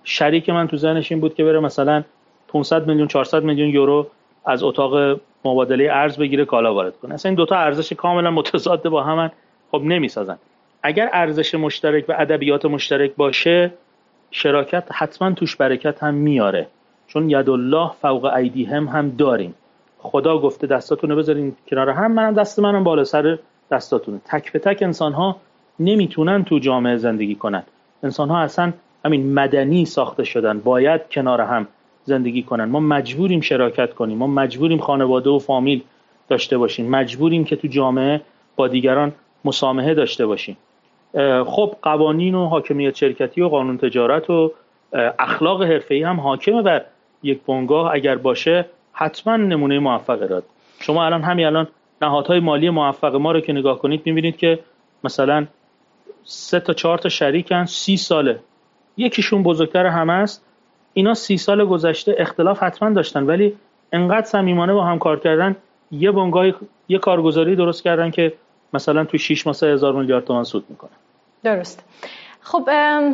شریک 0.04 0.50
من 0.50 0.68
تو 0.68 0.76
ذهنش 0.76 1.12
این 1.12 1.20
بود 1.20 1.34
که 1.34 1.44
بره 1.44 1.60
مثلا 1.60 2.04
500 2.48 2.86
میلیون 2.86 3.08
400 3.08 3.42
میلیون 3.42 3.68
یورو 3.68 4.06
از 4.44 4.62
اتاق 4.62 5.20
مبادله 5.44 5.88
ارز 5.92 6.18
بگیره 6.18 6.44
کالا 6.44 6.74
وارد 6.74 6.96
کنه. 6.96 7.14
اصلا 7.14 7.28
این 7.28 7.36
دوتا 7.36 7.56
ارزش 7.56 7.92
کاملا 7.92 8.30
متضاد 8.30 8.88
با 8.88 9.02
هم 9.02 9.30
خب 9.70 9.82
نمی‌سازن. 9.84 10.38
اگر 10.86 11.10
ارزش 11.12 11.54
مشترک 11.54 12.04
و 12.08 12.14
ادبیات 12.18 12.64
مشترک 12.64 13.14
باشه 13.16 13.72
شراکت 14.30 14.84
حتما 14.92 15.32
توش 15.32 15.56
برکت 15.56 16.02
هم 16.02 16.14
میاره. 16.14 16.66
چون 17.06 17.30
ید 17.30 17.50
الله 17.50 17.90
فوق 18.02 18.24
ایدی 18.24 18.64
هم 18.64 18.88
هم 18.88 19.10
داریم. 19.10 19.54
خدا 19.98 20.38
گفته 20.38 20.66
دستاتون 20.66 21.10
رو 21.10 21.16
بذارین 21.16 21.56
کنار 21.68 21.90
هم 21.90 22.12
منم 22.12 22.34
دست 22.34 22.58
منم 22.58 22.84
بالا 22.84 23.04
سر 23.04 23.38
دستاتونه. 23.70 24.20
تک 24.24 24.52
به 24.52 24.58
تک 24.58 24.82
انسان 24.82 25.12
ها 25.12 25.36
نمی‌تونن 25.80 26.44
تو 26.44 26.58
جامعه 26.58 26.96
زندگی 26.96 27.34
کنن. 27.34 27.62
انسان 28.02 28.28
ها 28.28 28.40
اصلا 28.40 28.72
همین 29.04 29.34
مدنی 29.34 29.84
ساخته 29.84 30.24
شدن. 30.24 30.58
باید 30.60 31.08
کنار 31.10 31.40
هم 31.40 31.68
زندگی 32.04 32.42
کنن. 32.42 32.64
ما 32.64 32.80
مجبوریم 32.80 33.40
شراکت 33.40 33.94
کنیم. 33.94 34.18
ما 34.18 34.26
مجبوریم 34.26 34.78
خانواده 34.78 35.30
و 35.30 35.38
فامیل 35.38 35.82
داشته 36.28 36.58
باشیم. 36.58 36.90
مجبوریم 36.90 37.44
که 37.44 37.56
تو 37.56 37.68
جامعه 37.68 38.20
با 38.56 38.68
دیگران 38.68 39.12
مسامحه 39.44 39.94
داشته 39.94 40.26
باشیم. 40.26 40.56
خب 41.46 41.76
قوانین 41.82 42.34
و 42.34 42.46
حاکمیت 42.46 42.94
شرکتی 42.94 43.40
و 43.40 43.48
قانون 43.48 43.78
تجارت 43.78 44.30
و 44.30 44.52
اخلاق 45.18 45.62
حرفه‌ای 45.62 46.02
هم 46.02 46.20
حاکمه 46.20 46.62
بر 46.62 46.84
یک 47.22 47.40
بنگاه. 47.46 47.94
اگر 47.94 48.16
باشه 48.16 48.66
حتما 48.92 49.36
نمونه 49.36 49.78
موفق 49.78 50.18
داد 50.18 50.44
شما 50.80 51.04
الان 51.04 51.22
همین 51.22 51.46
الان 51.46 51.68
نهادهای 52.02 52.40
مالی 52.40 52.70
موفق 52.70 53.14
ما 53.14 53.32
رو 53.32 53.40
که 53.40 53.52
نگاه 53.52 53.78
کنید 53.78 54.02
می‌بینید 54.04 54.36
که 54.36 54.58
مثلا 55.04 55.46
سه 56.24 56.60
تا 56.60 56.72
چهار 56.72 56.98
تا 56.98 57.08
شریکن 57.08 57.64
سی 57.64 57.96
ساله. 57.96 58.38
یکیشون 58.96 59.42
بزرگتر 59.42 59.86
همه 59.86 60.12
است 60.12 60.44
اینا 60.92 61.14
سی 61.14 61.36
سال 61.36 61.64
گذشته 61.64 62.14
اختلاف 62.18 62.62
حتما 62.62 62.90
داشتن 62.90 63.22
ولی 63.22 63.56
انقدر 63.92 64.26
صمیمانه 64.26 64.72
با 64.72 64.84
هم 64.84 64.98
کار 64.98 65.20
کردن 65.20 65.56
یه 65.90 66.10
بنگاه 66.10 66.46
یه 66.88 66.98
کارگزاری 66.98 67.56
درست 67.56 67.82
کردن 67.82 68.10
که 68.10 68.32
مثلا 68.72 69.04
تو 69.04 69.18
6 69.18 69.46
ماه 69.46 69.56
هزار 69.62 69.92
میلیارد 69.92 70.24
تومان 70.24 70.44
سود 70.44 70.64
می‌کنه 70.68 70.90
درست. 71.44 71.84
خب 72.40 72.70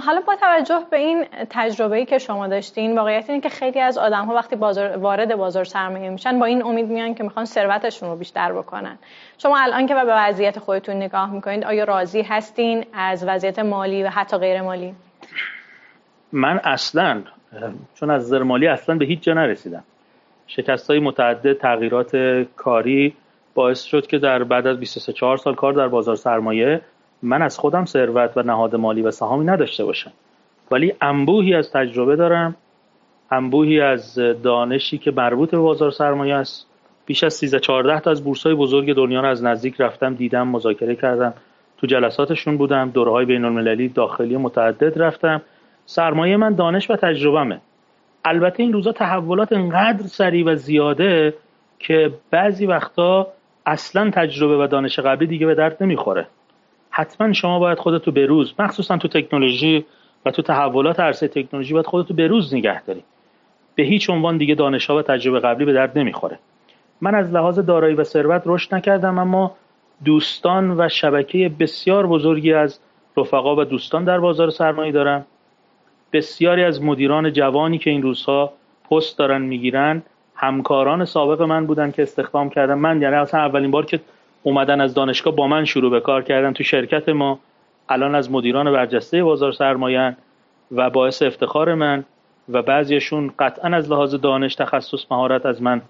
حالا 0.07 0.20
با 0.26 0.37
توجه 0.37 0.81
به 0.91 0.97
این 0.97 1.24
تجربه 1.51 1.97
ای 1.97 2.05
که 2.05 2.18
شما 2.18 2.49
داشتین 2.49 2.99
واقعیت 2.99 3.31
اینه 3.31 3.43
که 3.43 3.49
خیلی 3.49 3.81
از 3.81 3.99
آدم 3.99 4.24
ها 4.24 4.35
وقتی 4.35 4.57
بازار 4.57 4.97
وارد 4.97 5.37
بازار 5.37 5.64
سرمایه 5.64 6.11
میشن 6.11 6.39
با 6.39 6.47
این 6.47 6.64
امید 6.64 6.87
میان 6.87 7.14
که 7.14 7.24
می‌خوان 7.24 7.45
ثروتشون 7.45 8.09
رو 8.09 8.16
بیشتر 8.16 8.53
بکنن. 8.53 8.99
شما 9.39 9.59
الان 9.59 9.87
که 9.87 9.95
به 9.95 10.05
وضعیت 10.07 10.59
خودتون 10.59 10.97
نگاه 10.97 11.33
می‌کنید 11.33 11.64
آیا 11.64 11.85
راضی 11.85 12.22
هستین 12.22 12.85
از 12.93 13.24
وضعیت 13.28 13.59
مالی 13.59 14.03
و 14.03 14.09
حتی 14.09 14.37
غیر 14.37 14.62
مالی؟ 14.62 14.95
من 16.33 16.61
اصلا 16.64 17.22
چون 17.95 18.11
از 18.11 18.22
نظر 18.26 18.43
مالی 18.43 18.66
اصلا 18.66 18.97
به 18.97 19.05
هیچ 19.05 19.20
جا 19.20 19.35
نرسیدم. 19.35 19.85
شکست 20.47 20.91
های 20.91 21.01
متعدد 21.01 21.53
تغییرات 21.53 22.16
کاری 22.57 23.16
باعث 23.55 23.83
شد 23.83 24.07
که 24.07 24.18
در 24.18 24.45
بعد 24.45 24.66
از 24.66 24.81
23 24.81 25.12
4 25.12 25.37
سال 25.37 25.55
کار 25.55 25.72
در 25.72 25.89
بازار 25.89 26.16
سرمایه 26.16 26.81
من 27.23 27.43
از 27.43 27.59
خودم 27.59 27.85
ثروت 27.85 28.37
و 28.37 28.43
نهاد 28.43 28.77
مالی 28.77 29.03
و 29.03 29.11
سهامی 29.11 29.45
نداشته 29.45 29.85
باشم. 29.85 30.12
ولی 30.71 30.95
انبوهی 31.01 31.55
از 31.55 31.73
تجربه 31.73 32.16
دارم. 32.16 32.57
انبوهی 33.31 33.81
از 33.81 34.18
دانشی 34.43 34.99
که 34.99 35.11
مربوط 35.11 35.51
به 35.51 35.59
بازار 35.59 35.91
سرمایه 35.91 36.35
است. 36.35 36.66
بیش 37.07 37.25
از 37.25 37.35
13 37.35 37.61
14 37.61 38.01
تا 38.01 38.11
از 38.11 38.25
بورس‌های 38.25 38.55
بزرگ 38.55 38.95
دنیا 38.95 39.21
رو 39.21 39.29
از 39.29 39.45
نزدیک 39.45 39.81
رفتم 39.81 40.14
دیدم 40.14 40.49
مذاکره 40.49 40.97
کردم. 40.97 41.35
تو 41.79 41.87
جلساتشون 41.87 42.57
بودم 42.57 42.91
دورهای 42.91 43.25
بین 43.25 43.45
المللی 43.45 43.89
داخلی 43.89 44.37
متعدد 44.37 45.03
رفتم. 45.03 45.43
سرمایه 45.87 46.37
من 46.37 46.55
دانش 46.55 46.91
و 46.91 46.97
تجربهمه. 46.97 47.61
البته 48.25 48.62
این 48.62 48.73
روزا 48.73 48.93
تحولات 48.93 49.53
انقدر 49.53 50.07
سریع 50.07 50.47
و 50.47 50.55
زیاده 50.55 51.35
که 51.79 52.12
بعضی 52.31 52.66
وقتا 52.66 53.27
اصلا 53.66 54.11
تجربه 54.11 54.64
و 54.64 54.66
دانش 54.66 54.99
قبلی 54.99 55.27
دیگه 55.27 55.47
به 55.47 55.55
درد 55.55 55.83
نمی‌خوره. 55.83 56.27
حتما 56.91 57.32
شما 57.32 57.59
باید 57.59 57.78
خودتو 57.78 58.12
به 58.12 58.26
روز 58.26 58.55
مخصوصا 58.59 58.97
تو 58.97 59.09
تکنولوژی 59.09 59.84
و 60.26 60.30
تو 60.30 60.43
تحولات 60.43 61.01
عرصه 61.01 61.28
تکنولوژی 61.28 61.74
باید 61.74 61.86
خودتو 61.86 62.14
به 62.14 62.26
روز 62.26 62.55
نگه 62.55 62.82
داری. 62.82 63.03
به 63.74 63.82
هیچ 63.82 64.11
عنوان 64.11 64.38
دیگه 64.38 64.55
دانش 64.55 64.91
و 64.91 65.03
تجربه 65.03 65.41
قبلی 65.41 65.64
به 65.64 65.72
درد 65.72 65.99
نمی‌خوره. 65.99 66.38
من 67.01 67.14
از 67.14 67.32
لحاظ 67.32 67.59
دارایی 67.59 67.95
و 67.95 68.05
ثروت 68.05 68.43
رشد 68.47 68.74
نکردم 68.74 69.18
اما 69.18 69.57
دوستان 70.05 70.80
و 70.80 70.88
شبکه 70.88 71.51
بسیار 71.59 72.07
بزرگی 72.07 72.53
از 72.53 72.80
رفقا 73.16 73.57
و 73.57 73.64
دوستان 73.64 74.05
در 74.05 74.20
بازار 74.20 74.51
سرمایه 74.51 74.93
دارم 74.93 75.26
بسیاری 76.12 76.64
از 76.64 76.82
مدیران 76.82 77.32
جوانی 77.32 77.78
که 77.78 77.91
این 77.91 78.03
روزها 78.03 78.53
پست 78.91 79.18
دارن 79.18 79.43
می‌گیرن 79.43 80.03
همکاران 80.34 81.05
سابق 81.05 81.43
من 81.43 81.66
بودن 81.66 81.91
که 81.91 82.03
استخدام 82.03 82.51
کردم 82.51 82.78
من 82.78 83.03
یعنی 83.03 83.16
اصلا 83.16 83.41
اولین 83.41 83.70
بار 83.70 83.86
که 83.86 84.01
اومدن 84.43 84.80
از 84.80 84.95
دانشگاه 84.95 85.36
با 85.36 85.47
من 85.47 85.64
شروع 85.64 85.91
به 85.91 86.01
کار 86.01 86.22
کردن 86.22 86.53
تو 86.53 86.64
شرکت 86.64 87.09
ما 87.09 87.38
الان 87.88 88.14
از 88.14 88.30
مدیران 88.30 88.72
برجسته 88.72 89.24
بازار 89.24 89.53
سرمایه 89.53 90.16
و 90.72 90.91
باعث 90.91 91.22
افتخار 91.22 91.74
من 91.74 92.05
و 92.49 92.62
بعضیشون 92.62 93.30
قطعا 93.38 93.76
از 93.76 93.91
لحاظ 93.91 94.14
دانش 94.14 94.55
تخصص 94.55 95.05
مهارت 95.11 95.47
از 95.47 95.62
من 95.62 95.82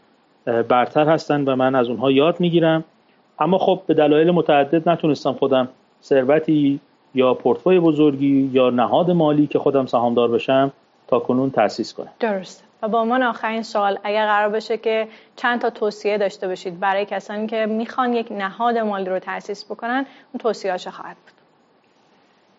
برتر 0.69 1.09
هستن 1.09 1.45
و 1.45 1.57
من 1.57 1.75
از 1.75 1.89
اونها 1.89 2.11
یاد 2.11 2.41
می‌گیرم. 2.41 2.85
اما 3.39 3.59
خب 3.59 3.83
به 3.87 3.95
دلایل 3.95 4.31
متعدد 4.31 4.89
نتونستم 4.89 5.33
خودم 5.33 5.69
ثروتی 6.03 6.81
یا 7.15 7.35
پورتفوی 7.35 7.81
بزرگی 7.81 8.51
یا 8.53 8.71
نهاد 8.71 9.11
مالی 9.11 9.47
که 9.47 9.59
خودم 9.59 9.87
سهامدار 9.87 10.29
بشم 10.29 10.73
تا 11.09 11.19
کنون 11.19 11.51
تأسیس 11.51 11.95
کنم. 11.95 12.11
درست 12.21 12.70
و 12.83 12.89
با 12.89 13.01
عنوان 13.01 13.23
آخرین 13.23 13.63
سوال 13.63 13.99
اگر 14.05 14.27
قرار 14.27 14.49
بشه 14.49 14.79
که 14.79 15.09
چند 15.37 15.61
تا 15.61 15.71
توصیه 15.71 16.19
داشته 16.19 16.49
باشید 16.49 16.81
برای 16.81 17.05
کسانی 17.05 17.47
که 17.47 17.67
می‌خوان 17.67 18.13
یک 18.13 18.33
نهاد 18.33 18.79
مالی 18.79 19.11
رو 19.11 19.19
تأسیس 19.19 19.65
بکنن 19.65 20.07
اون 20.33 20.39
توصیه 20.39 20.77
خواهد 20.77 21.17
بود. 21.17 21.33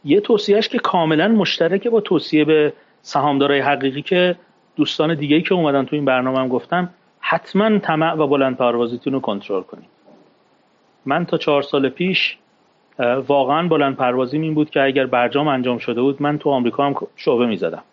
یه 0.06 0.20
توصیهش 0.20 0.68
که 0.68 0.80
کاملا 0.80 1.28
مشترکه 1.28 1.90
با 1.90 2.02
توصیه 2.02 2.46
به 2.46 2.74
سهامدارای 3.02 3.60
حقیقی 3.60 4.02
که 4.02 4.36
دوستان 4.76 5.16
دیگه 5.16 5.42
که 5.42 5.54
اومدن 5.54 5.86
تو 5.86 5.96
این 5.96 6.06
برنامه 6.06 6.40
هم 6.40 6.48
گفتم 6.48 6.90
حتما 7.20 7.80
طمع 7.80 8.14
و 8.14 8.28
بلند 8.28 8.58
پروازیتون 8.58 9.14
رو 9.14 9.20
کنترل 9.20 9.62
کنید 9.62 9.90
من 11.06 11.26
تا 11.26 11.38
چهار 11.38 11.62
سال 11.62 11.90
پیش 11.90 12.38
واقعا 13.28 13.68
بلند 13.68 13.96
پروازیم 13.96 14.42
این 14.42 14.54
بود 14.54 14.70
که 14.70 14.82
اگر 14.82 15.06
برجام 15.06 15.48
انجام 15.48 15.78
شده 15.78 16.02
بود 16.02 16.22
من 16.22 16.38
تو 16.38 16.50
آمریکا 16.50 16.86
هم 16.86 16.96
شعبه 17.16 17.46
می‌زدم. 17.46 17.84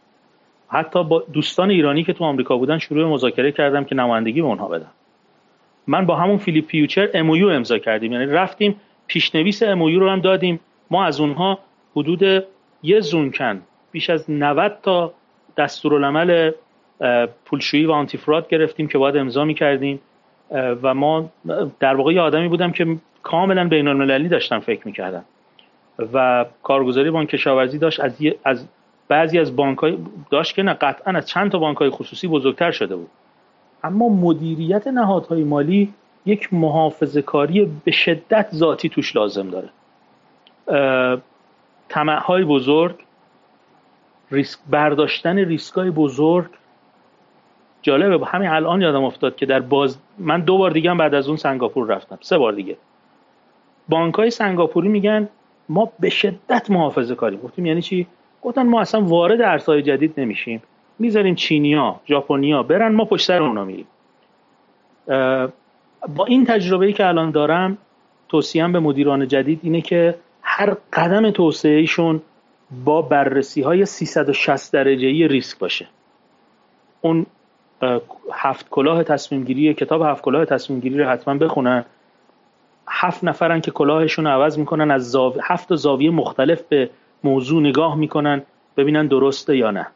حتی 0.69 1.05
با 1.05 1.25
دوستان 1.33 1.71
ایرانی 1.71 2.05
که 2.05 2.13
تو 2.13 2.25
آمریکا 2.25 2.57
بودن 2.57 2.79
شروع 2.79 3.09
مذاکره 3.09 3.53
کردم 3.53 3.85
که 3.85 3.95
نمایندگی 3.95 4.41
به 4.43 4.47
اونها 4.47 4.69
بدم. 4.69 4.91
من 5.87 6.07
با 6.07 6.17
همون 6.17 6.39
فیلیپ 6.39 6.67
پیوچر 6.67 7.09
امویو 7.15 7.49
امضا 7.49 7.79
کردیم. 7.79 8.13
یعنی 8.13 8.27
رفتیم 8.27 8.81
پیشنویس 9.07 9.63
امویو 9.63 10.01
رو 10.01 10.11
هم 10.11 10.21
دادیم. 10.21 10.61
ما 10.91 11.05
از 11.05 11.21
اونها 11.21 11.59
حدود 11.97 12.45
یه 12.83 13.01
زونکن 13.01 13.63
بیش 13.93 14.11
از 14.11 14.31
90 14.31 14.79
تا 14.83 15.13
دستورالعمل 15.57 16.51
پولشویی 17.45 17.85
و 17.87 17.93
آنتیفراد 17.93 18.49
گرفتیم 18.49 18.89
که 18.89 18.99
باید 18.99 19.17
امضا 19.17 19.45
می‌کردیم. 19.45 20.01
و 20.83 20.95
ما 20.95 21.31
در 21.81 21.95
واقع 21.95 22.13
یه 22.13 22.21
آدمی 22.21 22.49
بودم 22.49 22.73
که 22.73 22.97
کاملا 23.23 23.69
بین 23.69 23.89
المللی 23.89 24.29
داشتم 24.29 24.59
فکر 24.59 24.81
می‌کردم 24.87 25.25
و 26.13 26.45
کارگزاری 26.63 27.11
بانک 27.11 27.29
کشاورزی 27.29 27.79
داشت. 27.79 28.01
از, 28.01 28.21
از 28.45 28.69
بعضی 29.09 29.39
از 29.39 29.57
بانک 29.57 29.79
های 29.79 29.99
داشت 30.31 30.55
که 30.55 30.63
نه 30.63 30.73
قطعا 30.75 31.15
از 31.15 31.29
چند 31.29 31.51
تا 31.51 31.59
بانک 31.59 31.77
های 31.77 31.91
خصوصی 31.91 32.29
بزرگتر 32.29 32.71
شده 32.71 32.97
بود. 32.97 33.11
اما 33.85 34.09
مدیریت 34.09 34.87
نهادهای 34.87 35.45
مالی 35.45 35.95
یک 36.27 36.55
محافظه 36.55 37.23
کاری 37.23 37.71
به 37.85 37.91
شدت 37.91 38.49
ذاتی 38.55 38.89
توش 38.89 39.17
لازم 39.17 39.51
داره. 39.51 39.69
طمع 41.89 42.19
های 42.19 42.45
بزرگ 42.45 42.95
ریسک 44.31 44.59
برداشتن 44.71 45.39
ریسک 45.39 45.75
های 45.75 45.91
بزرگ. 45.91 46.51
جالبه 47.83 48.27
همین 48.27 48.49
الان 48.49 48.81
یادم 48.81 49.05
افتاد 49.05 49.37
که 49.37 49.47
در 49.47 49.61
باز 49.61 49.99
من 50.19 50.41
دو 50.41 50.59
بار 50.59 50.71
دیگه 50.71 50.95
بعد 50.95 51.15
از 51.15 51.29
اون 51.29 51.37
سنگاپور 51.37 51.87
رفتم. 51.87 52.19
سه 52.21 52.39
بار 52.39 52.53
دیگه. 52.53 52.77
بانک 53.89 54.15
های 54.15 54.31
سنگاپوری 54.31 54.89
میگن 54.89 55.29
ما 55.69 55.93
به 56.01 56.11
شدت 56.11 56.71
محافظه 56.71 57.15
کاریم 57.15 57.41
گفتیم 57.41 57.67
یعنی 57.67 57.83
چی؟ 57.83 58.07
گفتن 58.43 58.67
ما 58.67 58.81
اصلا 58.81 59.01
وارد 59.01 59.43
ارزهای 59.43 59.83
جدید 59.83 60.15
نمیشیم. 60.21 60.63
می‌ذاریم 60.99 61.35
چینیا 61.35 62.01
ژاپنیا 62.09 62.63
برن 62.63 62.95
ما 62.95 63.05
پشت 63.05 63.27
سر 63.27 63.43
اونا 63.43 63.65
میریم. 63.65 63.87
با 66.17 66.25
این 66.27 66.45
تجربه 66.45 66.87
ای 66.87 66.93
که 66.93 67.07
الان 67.07 67.31
دارم 67.31 67.79
توصیم 68.29 68.73
به 68.73 68.81
مدیران 68.81 69.29
جدید 69.29 69.61
اینه 69.63 69.81
که 69.81 70.15
هر 70.43 70.77
قدم 70.93 71.31
توسعه 71.31 71.79
ایشون 71.79 72.23
با 72.85 73.03
بررسی 73.03 73.63
های 73.63 73.87
360 73.87 74.73
درجه 74.73 75.07
ای 75.07 75.29
ریسک 75.29 75.59
باشه. 75.59 75.87
اون 77.01 77.27
هفت 78.33 78.71
کلاه 78.71 79.03
تصمیم 79.03 79.45
گیری 79.45 79.75
کتاب 79.75 80.03
هفت 80.03 80.23
کلاه 80.23 80.45
تصمیم 80.45 80.81
گیری 80.81 80.99
رو 80.99 81.09
حتما 81.09 81.35
بخونن. 81.35 81.85
هفت 82.89 83.25
نفرن 83.25 83.61
که 83.61 83.71
کلاهشون 83.71 84.27
رو 84.27 84.31
عوض 84.31 84.59
می‌کنن 84.59 84.91
از 84.91 85.11
زاو... 85.11 85.35
هفت 85.43 85.75
زاویه 85.75 86.11
مختلف 86.11 86.63
به 86.63 86.91
موضوع 87.25 87.61
نگاه 87.63 87.97
می‌کنن 87.97 88.43
ببینن 88.77 89.07
درسته 89.07 89.57
یا 89.57 89.71
نه. 89.71 89.87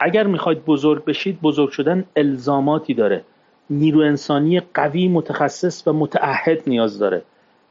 اگر 0.00 0.26
می‌خواید 0.26 0.64
بزرگ 0.64 1.04
بشید 1.04 1.40
بزرگ 1.40 1.70
شدن 1.70 2.04
الزاماتی 2.16 2.94
داره. 2.94 3.24
نیرو 3.70 4.00
انسانی 4.00 4.60
قوی 4.74 5.08
متخصص 5.08 5.86
و 5.86 5.92
متعهد 5.92 6.62
نیاز 6.66 6.98
داره. 6.98 7.22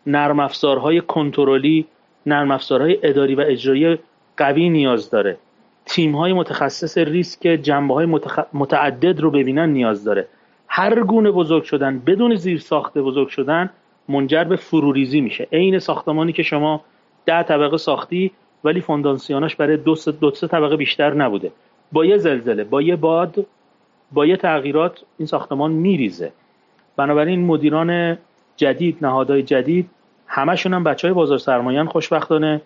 نرم 0.07 0.39
افزارهای 0.39 1.01
کنترلی 1.01 1.85
نرم 2.25 2.51
افزارهای 2.51 2.99
اداری 3.03 3.35
و 3.35 3.41
اجرایی 3.47 3.99
قوی 4.37 4.69
نیاز 4.69 5.09
داره. 5.09 5.37
تیم 5.85 6.15
های 6.15 6.33
متخصص 6.33 6.97
ریسک 6.97 7.47
جنبه 7.47 7.93
های 7.93 8.07
متعدد 8.53 9.19
رو 9.19 9.31
ببینن 9.31 9.69
نیاز 9.69 10.03
داره. 10.03 10.27
هر 10.67 11.03
گونه 11.03 11.31
بزرگ 11.31 11.63
شدن 11.63 11.99
بدون 11.99 12.35
زیر 12.35 12.59
ساخته 12.59 13.01
بزرگ 13.01 13.27
شدن 13.27 13.69
منجر 14.09 14.43
به 14.43 14.55
فروریزی 14.55 15.21
میشه. 15.21 15.47
عین 15.51 15.79
ساختمانی 15.79 16.33
که 16.33 16.43
شما 16.43 16.81
ده 17.26 17.43
طبقه 17.43 17.78
ساختی 17.78 18.32
ولی 18.63 18.82
فونداسیوناش 18.82 19.55
برای 19.55 19.78
دو 19.78 19.95
سه, 19.95 20.11
دو 20.11 20.32
سه 20.32 20.47
طبقه 20.47 20.76
بیشتر 20.76 21.13
نبوده. 21.13 21.51
با 21.91 22.05
یه 22.05 22.17
زلزله 22.17 22.63
با 22.63 22.82
یه 22.82 22.95
باد 22.95 23.45
با 24.11 24.26
یه 24.26 24.38
تغییرات 24.38 25.03
این 25.17 25.26
ساختمان 25.26 25.72
میریزه. 25.72 26.32
بنابراین 26.95 27.45
مدیران 27.45 28.17
جدید 28.57 28.97
نهادهای 29.01 29.43
جدید 29.43 29.89
همشون 30.28 30.74
هم 30.74 30.84
بچه 30.84 31.07
های 31.07 31.15
بازار 31.15 31.38
سرمایان 31.38 31.88
خوشبختانه 31.88 32.61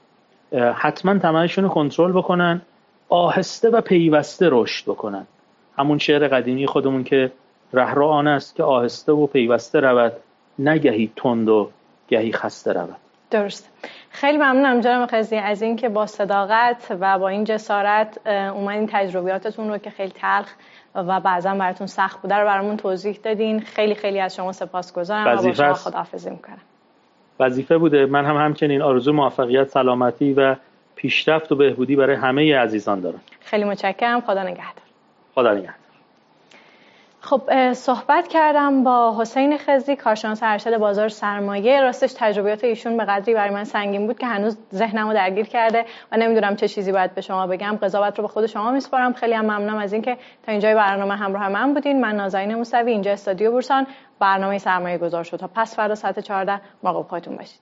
حتما 0.75 1.17
تمایشون 1.19 1.63
رو 1.63 1.69
کنترل 1.69 2.11
بکنن 2.11 2.61
آهسته 3.09 3.69
و 3.69 3.81
پیوسته 3.81 4.49
رشد 4.51 4.85
بکنن. 4.85 5.27
همون 5.77 5.97
شعر 5.97 6.27
قدیمی 6.27 6.67
خودمون 6.67 7.03
که 7.03 7.31
رهرو 7.73 8.05
آن 8.05 8.27
است 8.27 8.55
که 8.55 8.63
آهسته 8.63 9.11
و 9.11 9.27
پیوسته 9.27 9.79
رود 9.79 10.13
نگهی 10.59 11.11
تند 11.15 11.49
و 11.49 11.69
گهی 12.07 12.31
خسته 12.31 12.73
رود. 12.73 13.04
درست. 13.31 13.71
خیلی 14.09 14.37
ممنونم 14.37 14.81
جناب 14.81 15.09
خزی 15.11 15.35
از 15.35 15.61
اینکه 15.61 15.89
با 15.89 16.05
صداقت 16.05 16.97
و 16.99 17.19
با 17.19 17.29
این 17.29 17.43
جسارت 17.43 18.27
اومدین 18.27 18.89
تجربیاتتون 18.91 19.69
رو 19.69 19.77
که 19.77 19.89
خیلی 19.89 20.11
تلخ 20.11 20.53
و 20.95 21.19
بعضا 21.19 21.55
براتون 21.55 21.87
سخت 21.87 22.21
بوده 22.21 22.35
رو 22.35 22.45
برامون 22.45 22.77
توضیح 22.77 23.19
دادین. 23.23 23.59
خیلی 23.59 23.95
خیلی 23.95 24.19
از 24.19 24.35
شما 24.35 24.51
سپاسگزارم 24.51 25.37
و 25.37 25.41
با 25.41 25.53
شما 25.53 25.73
خداحافظی 25.73 26.29
می‌کنم. 26.29 26.61
وظیفه 27.39 27.77
بوده. 27.77 28.05
من 28.05 28.25
هم 28.25 28.37
همچنین 28.37 28.81
آرزو 28.81 29.13
موفقیت 29.13 29.67
سلامتی 29.67 30.33
و 30.33 30.55
پیشرفت 30.95 31.51
و 31.51 31.55
بهبودی 31.55 31.95
برای 31.95 32.15
همه 32.15 32.57
عزیزان 32.57 32.99
دارم. 32.99 33.21
خیلی 33.41 33.63
متشکرم. 33.63 34.21
خدا 34.21 34.43
نگهدار. 34.43 34.83
خدا 35.35 35.53
نگهدار. 35.53 35.84
خب 37.25 37.73
صحبت 37.73 38.27
کردم 38.27 38.83
با 38.83 39.15
حسین 39.19 39.57
خزی 39.57 39.95
کارشناس 39.95 40.39
ارشد 40.43 40.77
بازار 40.77 41.09
سرمایه. 41.09 41.81
راستش 41.81 42.13
تجربیات 42.17 42.63
ایشون 42.63 42.97
به 42.97 43.05
قدری 43.05 43.33
برای 43.33 43.53
من 43.53 43.63
سنگین 43.63 44.07
بود 44.07 44.19
که 44.19 44.25
هنوز 44.25 44.57
ذهنمو 44.73 45.13
درگیر 45.13 45.45
کرده 45.45 45.85
و 46.11 46.17
نمی‌دونم 46.17 46.55
چه 46.55 46.67
چیزی 46.67 46.91
باید 46.91 47.15
به 47.15 47.21
شما 47.21 47.47
بگم. 47.47 47.77
قضاوت 47.81 48.17
رو 48.17 48.21
به 48.21 48.27
خود 48.27 48.45
شما 48.45 48.71
میسپارم. 48.71 49.13
خیلی 49.13 49.33
هم 49.33 49.45
ممنونم 49.45 49.77
از 49.77 49.93
اینکه 49.93 50.17
تا 50.45 50.51
اینجای 50.51 50.75
برنامه 50.75 51.15
همراه 51.15 51.49
من 51.49 51.73
بودین. 51.73 52.01
من 52.01 52.15
نازنین 52.15 52.55
موسوی 52.55 52.91
اینجا 52.91 53.11
استادیو 53.11 53.51
بورسان. 53.51 53.87
برنامه 54.19 54.57
سرمایه 54.57 54.97
گذار 54.97 55.23
شد. 55.23 55.37
تا 55.37 55.49
پس 55.55 55.75
فردا 55.75 55.95
ساعت 55.95 56.19
14 56.19 56.61
مراقب 56.83 57.07
خودتون 57.07 57.35
باشید. 57.37 57.61